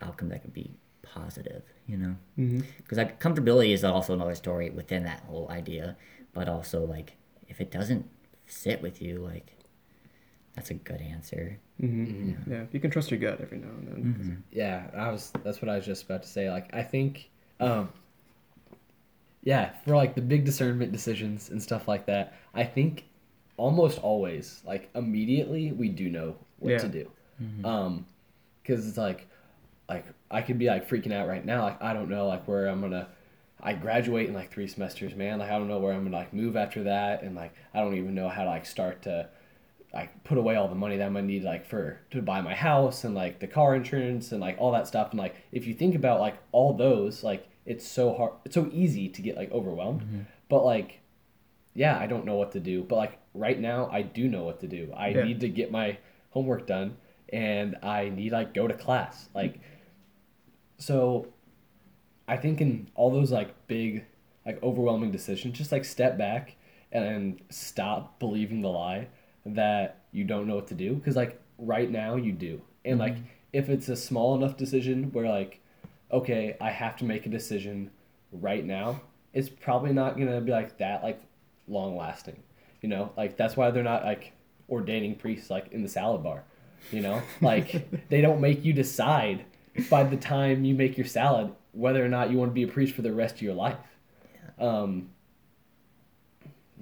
outcome 0.00 0.30
that 0.30 0.42
could 0.42 0.54
be 0.54 0.70
positive. 1.14 1.62
You 1.86 1.96
know, 1.96 2.16
Mm-hmm. 2.38 2.60
because 2.78 2.98
like 2.98 3.20
comfortability 3.20 3.72
is 3.72 3.82
also 3.84 4.14
another 4.14 4.34
story 4.34 4.70
within 4.70 5.04
that 5.04 5.20
whole 5.28 5.48
idea, 5.50 5.96
but 6.32 6.48
also 6.48 6.84
like 6.84 7.16
if 7.48 7.60
it 7.60 7.70
doesn't 7.70 8.08
sit 8.46 8.80
with 8.82 9.00
you, 9.02 9.18
like 9.18 9.56
that's 10.54 10.70
a 10.70 10.74
good 10.74 11.00
answer. 11.00 11.58
Mm-hmm. 11.80 12.50
Yeah, 12.52 12.64
you 12.72 12.80
can 12.80 12.90
trust 12.90 13.10
your 13.10 13.18
gut 13.20 13.40
every 13.40 13.58
now 13.58 13.68
and 13.68 13.88
then. 13.88 13.96
Mm-hmm. 14.04 14.34
Yeah, 14.52 14.86
I 14.96 15.10
was. 15.10 15.32
That's 15.44 15.60
what 15.62 15.68
I 15.68 15.76
was 15.76 15.86
just 15.86 16.04
about 16.04 16.22
to 16.22 16.28
say. 16.28 16.50
Like, 16.50 16.68
I 16.74 16.82
think, 16.82 17.30
um, 17.60 17.88
yeah, 19.42 19.70
for 19.84 19.96
like 19.96 20.14
the 20.14 20.20
big 20.20 20.44
discernment 20.44 20.92
decisions 20.92 21.50
and 21.50 21.62
stuff 21.62 21.88
like 21.88 22.06
that, 22.06 22.34
I 22.54 22.64
think 22.64 23.04
almost 23.56 23.98
always, 23.98 24.62
like 24.66 24.90
immediately, 24.94 25.72
we 25.72 25.88
do 25.88 26.10
know 26.10 26.36
what 26.58 26.70
Yeah. 26.72 26.78
to 26.78 26.88
do. 26.88 27.10
Um, 27.64 28.06
because 28.62 28.86
it's 28.86 28.98
like, 28.98 29.26
like 29.88 30.04
I 30.30 30.42
could 30.42 30.58
be 30.58 30.66
like 30.66 30.88
freaking 30.88 31.12
out 31.12 31.26
right 31.28 31.44
now. 31.44 31.62
Like 31.62 31.82
I 31.82 31.92
don't 31.92 32.08
know 32.08 32.26
like 32.26 32.46
where 32.46 32.66
I'm 32.66 32.80
gonna. 32.80 33.08
I 33.62 33.74
graduate 33.74 34.26
in 34.28 34.34
like 34.34 34.50
three 34.52 34.66
semesters, 34.68 35.14
man. 35.14 35.38
Like 35.38 35.50
I 35.50 35.58
don't 35.58 35.68
know 35.68 35.78
where 35.78 35.92
I'm 35.92 36.04
gonna 36.04 36.16
like 36.16 36.32
move 36.32 36.56
after 36.56 36.84
that, 36.84 37.22
and 37.22 37.34
like 37.34 37.52
I 37.74 37.80
don't 37.80 37.94
even 37.96 38.14
know 38.14 38.28
how 38.28 38.44
to 38.44 38.50
like 38.50 38.64
start 38.66 39.02
to 39.02 39.28
like 39.92 40.22
put 40.22 40.38
away 40.38 40.54
all 40.54 40.68
the 40.68 40.74
money 40.74 40.96
that 40.96 41.04
I'm 41.04 41.14
gonna 41.14 41.26
need 41.26 41.42
like 41.42 41.66
for 41.66 42.00
to 42.12 42.22
buy 42.22 42.40
my 42.40 42.54
house 42.54 43.02
and 43.04 43.14
like 43.14 43.40
the 43.40 43.46
car 43.48 43.74
insurance 43.74 44.30
and 44.32 44.40
like 44.40 44.56
all 44.58 44.72
that 44.72 44.86
stuff. 44.86 45.10
And 45.10 45.18
like 45.18 45.34
if 45.52 45.66
you 45.66 45.74
think 45.74 45.94
about 45.94 46.20
like 46.20 46.36
all 46.52 46.72
those, 46.74 47.22
like 47.24 47.48
it's 47.66 47.86
so 47.86 48.14
hard, 48.14 48.32
it's 48.44 48.54
so 48.54 48.68
easy 48.72 49.08
to 49.08 49.20
get 49.22 49.36
like 49.36 49.50
overwhelmed. 49.50 50.02
Mm-hmm. 50.02 50.20
But 50.48 50.64
like, 50.64 51.00
yeah, 51.74 51.98
I 51.98 52.06
don't 52.06 52.24
know 52.24 52.36
what 52.36 52.52
to 52.52 52.60
do. 52.60 52.82
But 52.84 52.96
like 52.96 53.18
right 53.34 53.58
now, 53.58 53.88
I 53.92 54.02
do 54.02 54.28
know 54.28 54.44
what 54.44 54.60
to 54.60 54.68
do. 54.68 54.92
I 54.96 55.08
Yeah. 55.08 55.24
need 55.24 55.40
to 55.40 55.48
get 55.48 55.70
my 55.70 55.98
homework 56.30 56.66
done, 56.66 56.96
and 57.32 57.76
I 57.82 58.08
need 58.08 58.32
like 58.32 58.54
go 58.54 58.66
to 58.68 58.74
class. 58.74 59.28
Like, 59.34 59.60
so 60.80 61.28
I 62.26 62.38
think 62.38 62.60
in 62.60 62.88
all 62.94 63.10
those 63.10 63.30
like 63.30 63.54
big, 63.66 64.04
like 64.46 64.60
overwhelming 64.62 65.10
decisions, 65.12 65.56
just 65.56 65.70
like 65.70 65.84
step 65.84 66.16
back 66.16 66.56
and 66.90 67.40
stop 67.50 68.18
believing 68.18 68.62
the 68.62 68.68
lie 68.68 69.08
that 69.44 70.00
you 70.10 70.24
don't 70.24 70.46
know 70.46 70.54
what 70.54 70.68
to 70.68 70.74
do. 70.74 70.94
Because 70.94 71.16
like 71.16 71.38
right 71.58 71.90
now 71.90 72.16
you 72.16 72.32
do, 72.32 72.62
and 72.84 72.98
like 72.98 73.14
mm-hmm. 73.14 73.24
if 73.52 73.68
it's 73.68 73.88
a 73.88 73.96
small 73.96 74.34
enough 74.34 74.56
decision 74.56 75.12
where 75.12 75.28
like, 75.28 75.60
okay, 76.10 76.56
I 76.60 76.70
have 76.70 76.96
to 76.96 77.04
make 77.04 77.26
a 77.26 77.28
decision 77.28 77.90
right 78.32 78.64
now, 78.64 79.02
it's 79.34 79.50
probably 79.50 79.92
not 79.92 80.16
gonna 80.16 80.40
be 80.40 80.50
like 80.50 80.78
that 80.78 81.02
like 81.02 81.20
long 81.68 81.94
lasting. 81.94 82.42
You 82.80 82.88
know, 82.88 83.12
like 83.18 83.36
that's 83.36 83.54
why 83.54 83.70
they're 83.70 83.82
not 83.82 84.04
like 84.04 84.32
ordaining 84.70 85.16
priests 85.16 85.50
like 85.50 85.72
in 85.72 85.82
the 85.82 85.88
salad 85.88 86.22
bar. 86.22 86.44
You 86.90 87.02
know, 87.02 87.22
like 87.42 88.08
they 88.08 88.22
don't 88.22 88.40
make 88.40 88.64
you 88.64 88.72
decide 88.72 89.44
by 89.88 90.02
the 90.04 90.16
time 90.16 90.64
you 90.64 90.74
make 90.74 90.96
your 90.98 91.06
salad 91.06 91.52
whether 91.72 92.04
or 92.04 92.08
not 92.08 92.30
you 92.30 92.38
want 92.38 92.50
to 92.50 92.54
be 92.54 92.62
a 92.64 92.68
priest 92.68 92.94
for 92.94 93.02
the 93.02 93.12
rest 93.12 93.36
of 93.36 93.42
your 93.42 93.54
life. 93.54 93.76
Um, 94.58 95.10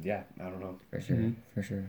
yeah, 0.03 0.23
I 0.41 0.45
don't 0.45 0.61
know. 0.61 0.79
For 0.91 1.01
sure, 1.01 1.17
Mhm. 1.17 1.35
for 1.55 1.63
sure. 1.63 1.85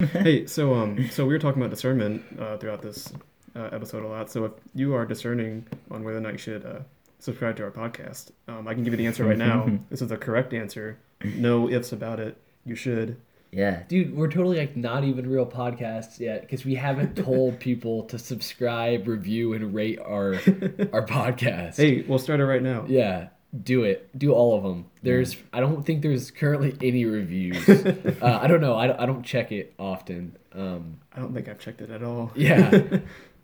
hey, 0.22 0.46
so 0.46 0.74
um, 0.74 1.08
so 1.10 1.24
we 1.26 1.32
were 1.32 1.38
talking 1.38 1.60
about 1.60 1.70
discernment 1.70 2.22
uh, 2.38 2.56
throughout 2.58 2.82
this 2.82 3.12
uh, 3.56 3.68
episode 3.72 4.04
a 4.04 4.08
lot. 4.08 4.30
So 4.30 4.44
if 4.44 4.52
you 4.74 4.94
are 4.94 5.04
discerning 5.06 5.66
on 5.90 6.04
whether 6.04 6.18
or 6.18 6.20
not 6.20 6.32
you 6.32 6.38
should 6.38 6.64
uh, 6.64 6.80
subscribe 7.18 7.56
to 7.56 7.64
our 7.64 7.70
podcast, 7.70 8.30
um, 8.46 8.68
I 8.68 8.74
can 8.74 8.84
give 8.84 8.92
you 8.92 8.98
the 8.98 9.06
answer 9.06 9.24
right 9.24 9.38
now. 9.38 9.78
this 9.90 10.02
is 10.02 10.08
the 10.08 10.16
correct 10.16 10.52
answer. 10.54 10.98
No 11.24 11.68
ifs 11.68 11.92
about 11.92 12.20
it. 12.20 12.36
You 12.64 12.74
should. 12.76 13.16
Yeah, 13.50 13.82
Dude, 13.88 14.14
we're 14.14 14.30
totally 14.30 14.58
like 14.58 14.76
not 14.76 15.04
even 15.04 15.28
real 15.28 15.46
podcasts 15.46 16.20
yet 16.20 16.42
because 16.42 16.64
we 16.64 16.74
haven't 16.74 17.16
told 17.16 17.58
people 17.60 18.02
to 18.04 18.18
subscribe, 18.18 19.08
review, 19.08 19.54
and 19.54 19.74
rate 19.74 19.98
our 19.98 20.34
our 20.92 21.06
podcast. 21.06 21.76
Hey, 21.76 22.02
we'll 22.02 22.18
start 22.18 22.40
it 22.40 22.44
right 22.44 22.62
now. 22.62 22.84
Yeah, 22.86 23.28
do 23.62 23.84
it. 23.84 24.16
Do 24.18 24.32
all 24.34 24.56
of 24.56 24.62
them. 24.62 24.86
There's, 25.02 25.36
I 25.52 25.60
don't 25.60 25.84
think 25.84 26.02
there's 26.02 26.30
currently 26.30 26.76
any 26.82 27.06
reviews. 27.06 27.66
uh, 27.68 28.38
I 28.42 28.46
don't 28.48 28.60
know. 28.60 28.76
I 28.76 28.86
don't, 28.88 29.00
I 29.00 29.06
don't 29.06 29.22
check 29.22 29.50
it 29.52 29.74
often. 29.78 30.36
Um, 30.52 30.98
I 31.14 31.20
don't 31.20 31.32
think 31.32 31.48
I've 31.48 31.58
checked 31.58 31.80
it 31.80 31.90
at 31.90 32.02
all. 32.02 32.30
yeah. 32.34 32.98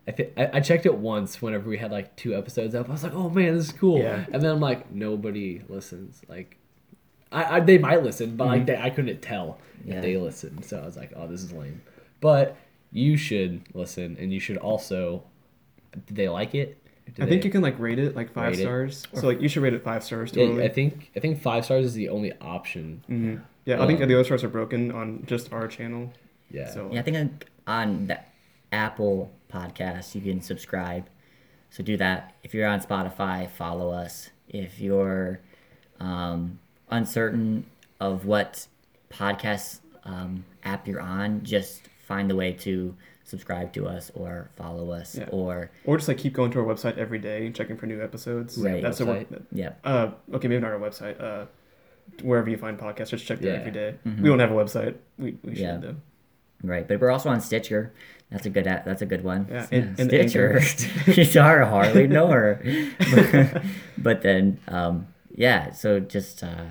I, 0.07 0.11
th- 0.11 0.33
I 0.37 0.51
I 0.55 0.61
checked 0.61 0.85
it 0.85 0.95
once 0.95 1.41
whenever 1.41 1.67
we 1.67 1.79
had 1.79 1.91
like 1.91 2.15
two 2.15 2.35
episodes 2.37 2.75
up. 2.75 2.91
I 2.91 2.93
was 2.93 3.03
like, 3.03 3.15
oh 3.15 3.31
man, 3.31 3.57
this 3.57 3.69
is 3.69 3.73
cool. 3.73 4.01
Yeah. 4.01 4.27
And 4.31 4.43
then 4.43 4.51
I'm 4.51 4.61
like, 4.61 4.93
nobody 4.93 5.63
listens. 5.67 6.21
Like, 6.29 6.59
I, 7.35 7.57
I 7.57 7.61
they 7.61 7.79
might 7.79 8.03
listen, 8.03 8.37
but 8.37 8.47
like 8.47 8.67
they, 8.67 8.77
I 8.77 8.91
couldn't 8.91 9.21
tell 9.21 9.59
Yeah. 9.85 9.97
if 9.97 10.03
they 10.03 10.17
listen. 10.17 10.63
So 10.63 10.79
I 10.81 10.87
was 10.87 10.97
like, 10.97 11.13
oh, 11.17 11.27
this 11.27 11.43
is 11.43 11.53
lame. 11.53 11.83
But 12.21 12.57
you 12.93 13.17
should 13.17 13.63
listen, 13.75 14.17
and 14.21 14.33
you 14.33 14.41
should 14.41 14.57
also. 14.57 15.25
Did 16.07 16.17
they 16.17 16.29
like 16.29 16.55
it? 16.55 16.79
Did 17.07 17.25
I 17.25 17.29
think 17.29 17.43
they- 17.43 17.47
you 17.49 17.53
can 17.53 17.61
like 17.63 17.79
rate 17.79 17.99
it 17.99 18.17
like 18.17 18.33
five 18.33 18.53
Rate 18.53 18.61
it. 18.61 18.63
stars. 18.63 19.07
So 19.15 19.27
like 19.27 19.41
you 19.41 19.49
should 19.49 19.63
rate 19.63 19.75
it 19.75 19.83
five 19.85 20.03
stars 20.05 20.33
Yeah, 20.35 20.45
totally. 20.47 20.65
I 20.65 20.69
think 20.69 21.11
I 21.17 21.21
think 21.21 21.41
five 21.43 21.65
stars 21.65 21.85
is 21.85 21.95
the 21.95 22.09
only 22.09 22.33
option. 22.41 23.05
hmm 23.07 23.37
Yeah, 23.65 23.83
I 23.83 23.87
think 23.87 24.01
Um, 24.01 24.09
the 24.09 24.15
other 24.15 24.25
stars 24.25 24.43
are 24.45 24.49
broken 24.49 24.91
on 24.91 25.25
just 25.27 25.53
our 25.53 25.69
channel. 25.69 26.13
Yeah. 26.51 26.71
So 26.71 26.91
yeah. 26.93 27.01
I 27.01 27.03
think 27.03 27.17
on- 27.17 27.39
on 27.67 28.07
the 28.09 28.19
Apple 28.73 29.31
podcast 29.53 30.15
you 30.15 30.21
can 30.21 30.41
subscribe. 30.41 31.07
So 31.71 31.83
do 31.83 31.97
that. 31.99 32.35
If 32.43 32.55
you're 32.55 32.67
on 32.69 32.81
Spotify, 32.81 33.51
follow 33.51 33.91
us. 33.91 34.31
If 34.49 34.81
you're 34.81 35.41
um, 36.01 36.59
uncertain 36.91 37.67
of 38.01 38.27
what 38.27 38.67
podcast 39.11 39.81
um, 40.05 40.45
app 40.65 40.87
you're 40.87 41.01
on, 41.01 41.43
just 41.43 41.83
find 42.07 42.29
the 42.31 42.37
way 42.37 42.53
to 42.53 42.95
subscribe 43.25 43.73
to 43.73 43.87
us 43.87 44.11
or 44.15 44.51
follow 44.57 44.91
us 44.91 45.17
Yeah. 45.17 45.25
or 45.31 45.71
or 45.87 45.97
just 45.97 46.09
like 46.09 46.19
keep 46.19 46.35
going 46.35 46.51
to 46.53 46.59
our 46.61 46.65
website 46.67 46.99
every 46.99 47.19
day, 47.19 47.51
checking 47.51 47.77
for 47.77 47.87
new 47.87 48.03
episodes. 48.03 48.59
Right. 48.59 48.83
That's 48.83 48.99
the 48.99 49.07
work. 49.07 49.31
Website. 49.31 49.43
yeah. 49.53 49.73
Uh, 49.83 50.11
okay, 50.35 50.49
maybe 50.49 50.61
not 50.61 50.73
our 50.73 50.79
website. 50.79 51.21
Uh, 51.21 51.47
wherever 52.23 52.51
you 52.51 52.59
find 52.59 52.79
podcasts, 52.79 53.09
just 53.09 53.25
check 53.27 53.41
there 53.41 53.55
Yeah. 53.55 53.61
every 53.61 53.73
day. 53.73 53.95
Mhm. 54.07 54.21
We 54.21 54.29
don't 54.29 54.39
have 54.41 54.51
a 54.51 54.55
website. 54.55 54.97
We, 55.19 55.39
we 55.43 55.55
should 55.55 55.63
Yeah. 55.63 55.77
though. 55.79 55.97
Right, 56.63 56.87
but 56.87 57.01
we're 57.01 57.11
also 57.11 57.29
on 57.31 57.41
Stitcher. 57.41 57.93
That's 58.31 58.47
a 58.47 58.51
good. 58.51 58.67
app- 58.67 58.85
That's 58.85 59.03
a 59.03 59.07
good 59.07 59.23
one. 59.25 59.47
Yeah, 59.51 59.67
and- 59.71 59.99
and 59.99 60.09
Stitcher. 60.11 60.61
Sorry, 61.25 61.67
hardly 61.67 62.07
know 62.07 62.29
her. 62.29 62.61
but, 63.15 63.63
but 63.99 64.23
then, 64.23 64.59
um, 64.69 65.07
yeah. 65.35 65.71
So 65.73 66.01
just 66.01 66.43
uh, 66.43 66.67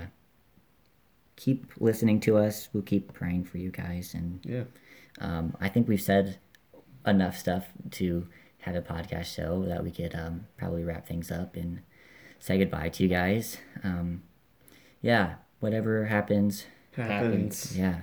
keep 1.36 1.72
listening 1.80 2.20
to 2.20 2.36
us. 2.38 2.68
We'll 2.72 2.82
keep 2.82 3.12
praying 3.12 3.44
for 3.44 3.58
you 3.58 3.70
guys, 3.70 4.14
and 4.14 4.40
Yeah. 4.44 4.64
um, 5.20 5.56
I 5.60 5.68
think 5.68 5.88
we've 5.88 6.00
said 6.00 6.38
enough 7.06 7.36
stuff 7.36 7.66
to 7.92 8.26
have 8.60 8.74
a 8.74 8.82
podcast 8.82 9.26
show 9.34 9.64
that 9.66 9.84
we 9.84 9.90
could 9.90 10.14
um, 10.14 10.46
probably 10.56 10.84
wrap 10.84 11.06
things 11.06 11.30
up 11.30 11.54
and 11.54 11.80
say 12.38 12.56
goodbye 12.58 12.88
to 12.88 13.02
you 13.02 13.08
guys. 13.08 13.58
Um, 13.82 14.22
yeah, 15.02 15.34
whatever 15.60 16.06
happens. 16.06 16.64
Happens. 16.96 17.12
Happens. 17.72 17.78
Yeah, 17.78 18.00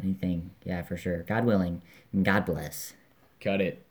anything. 0.00 0.50
Yeah, 0.64 0.82
for 0.82 0.96
sure. 0.96 1.22
God 1.24 1.44
willing, 1.44 1.82
and 2.12 2.24
God 2.24 2.44
bless. 2.46 2.92
Cut 3.40 3.60
it. 3.60 3.83